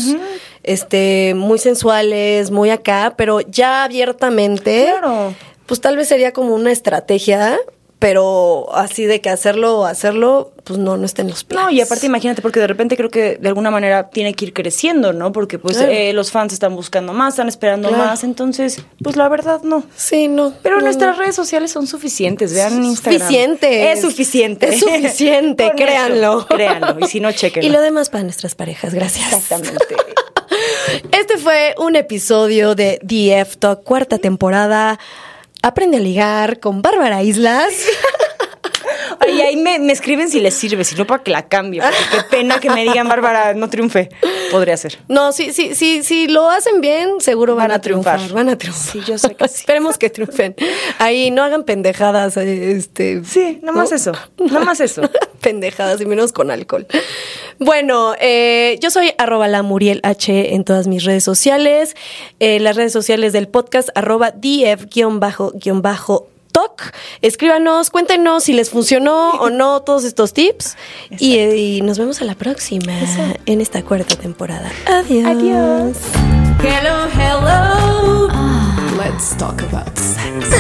este, 0.64 1.34
muy 1.36 1.60
sensuales, 1.60 2.52
muy 2.52 2.70
acá, 2.70 3.14
pero 3.18 3.42
ya 3.42 3.84
abiertamente. 3.84 4.88
Claro. 4.92 5.34
Pues 5.66 5.82
tal 5.82 5.98
vez 5.98 6.08
sería 6.08 6.34
como 6.34 6.56
una 6.56 6.72
estrategia, 6.72 7.58
pero 8.00 8.74
así 8.74 9.06
de 9.06 9.20
que 9.22 9.30
hacerlo, 9.30 9.86
hacerlo, 9.86 10.54
pues 10.64 10.80
no, 10.80 10.96
no 10.96 11.06
está 11.06 11.22
en 11.22 11.28
los 11.28 11.44
planes. 11.44 11.66
No, 11.66 11.70
y 11.72 11.82
aparte 11.82 12.06
imagínate, 12.06 12.42
porque 12.42 12.60
de 12.62 12.68
repente 12.68 12.96
creo 12.96 13.10
que 13.10 13.36
de 13.36 13.48
alguna 13.50 13.70
manera 13.72 14.10
tiene 14.10 14.34
que 14.34 14.46
ir 14.46 14.54
creciendo, 14.54 15.12
¿no? 15.12 15.32
Porque 15.34 15.60
pues 15.60 15.76
Claro. 15.78 15.92
eh, 15.92 16.14
los 16.14 16.32
fans 16.32 16.54
están 16.54 16.76
buscando 16.76 17.12
más, 17.14 17.34
están 17.34 17.50
esperando 17.50 17.90
Claro. 17.90 18.06
más, 18.06 18.24
entonces, 18.24 18.82
pues 19.04 19.18
la 19.18 19.28
verdad 19.28 19.62
no. 19.64 19.84
Sí, 19.98 20.28
no. 20.30 20.54
Pero 20.64 20.78
no, 20.78 20.84
nuestras 20.86 21.18
no. 21.18 21.22
redes 21.24 21.36
sociales 21.36 21.72
son 21.72 21.88
suficientes, 21.88 22.54
vean 22.54 22.84
Instagram. 22.84 23.20
Suficiente. 23.22 23.92
Es 23.92 24.02
suficiente. 24.02 24.70
Es 24.70 24.80
suficiente, 24.80 25.66
eso, 25.68 25.76
créanlo. 25.76 26.46
Créanlo, 26.48 26.98
y 27.02 27.08
si 27.08 27.20
no, 27.20 27.32
chequenlo. 27.34 27.68
Y 27.70 27.72
lo 27.72 27.82
demás 27.82 28.10
para 28.10 28.24
nuestras 28.24 28.56
parejas, 28.56 28.94
gracias. 28.94 29.28
Exactamente. 29.34 29.96
Este 31.12 31.38
fue 31.38 31.76
un 31.78 31.96
episodio 31.96 32.76
de 32.76 33.00
DF 33.04 33.58
Talk, 33.58 33.84
cuarta 33.84 34.18
temporada. 34.18 35.00
Aprende 35.62 35.98
a 35.98 36.00
ligar 36.00 36.60
con 36.60 36.82
Bárbara 36.82 37.24
Islas. 37.24 37.74
Ay, 39.20 39.42
ahí 39.42 39.56
me, 39.56 39.80
me 39.80 39.94
escriben 39.94 40.30
si 40.30 40.40
les 40.40 40.54
sirve, 40.54 40.84
si 40.84 40.96
no 40.96 41.06
para 41.06 41.24
que 41.24 41.32
la 41.32 41.48
cambie. 41.48 41.82
Porque 41.82 41.98
qué 42.12 42.38
pena 42.38 42.60
que 42.60 42.70
me 42.70 42.84
digan, 42.84 43.08
Bárbara, 43.08 43.54
no 43.54 43.70
triunfe. 43.70 44.10
Podría 44.52 44.78
ser. 44.78 45.00
No, 45.08 45.32
sí, 45.32 45.52
sí, 45.54 45.76
sí, 45.76 46.04
sí, 46.04 46.28
lo 46.28 46.50
hacen 46.50 46.82
bien, 46.82 47.20
seguro 47.20 47.56
van, 47.56 47.72
a 47.72 47.82
triunfar. 47.82 48.20
Van 48.32 48.50
a 48.50 48.58
triunfar. 48.58 48.92
Sí, 48.92 49.02
yo 49.06 49.18
sé 49.18 49.36
que 49.36 49.48
sí. 49.48 49.56
Esperemos 49.60 49.98
que 49.98 50.10
triunfen. 50.10 50.56
Ahí 50.98 51.32
no 51.32 51.44
hagan 51.44 51.64
pendejadas, 51.64 52.38
eh, 52.38 52.72
este. 52.72 53.24
Sí, 53.24 53.60
nada 53.62 53.78
más 53.78 53.92
¿no? 53.92 53.96
eso. 53.96 54.12
Nada 54.38 54.66
más 54.66 54.80
eso. 54.80 55.02
pendejadas 55.42 56.02
y 56.02 56.06
menos 56.06 56.32
con 56.32 56.52
alcohol. 56.52 56.86
Bueno, 57.60 58.14
eh, 58.20 58.78
yo 58.82 58.90
soy 58.90 59.12
arroba 59.18 59.48
la 59.48 59.64
Muriel 59.64 60.00
H 60.04 60.54
en 60.56 60.64
todas 60.64 60.88
mis 60.88 61.04
redes 61.04 61.24
sociales. 61.24 61.96
Eh, 62.40 62.60
las 62.60 62.76
redes 62.76 62.94
sociales 62.94 63.34
del 63.34 63.48
podcast 63.48 63.90
arroba 63.96 64.34
df-talk. 66.52 66.94
Escríbanos, 67.22 67.90
cuéntenos 67.90 68.44
si 68.44 68.54
les 68.54 68.70
funcionó 68.70 69.32
o 69.32 69.50
no 69.50 69.82
todos 69.82 70.04
estos 70.04 70.34
tips. 70.34 70.76
Y, 71.18 71.38
eh, 71.38 71.58
y 71.58 71.82
nos 71.82 71.98
vemos 71.98 72.22
a 72.22 72.26
la 72.26 72.36
próxima 72.36 72.94
en 73.46 73.62
esta 73.62 73.82
cuarta 73.84 74.16
temporada. 74.16 74.70
Adiós. 74.86 75.26
Adiós. 75.26 75.98
Hello, 76.62 77.08
hello. 77.14 78.28
Let's 78.98 79.34
talk 79.38 79.62
about 79.62 79.98
sex. 79.98 80.50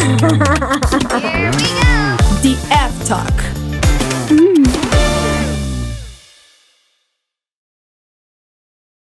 The 2.42 2.56
F 2.72 3.06
Talk. 3.06 3.59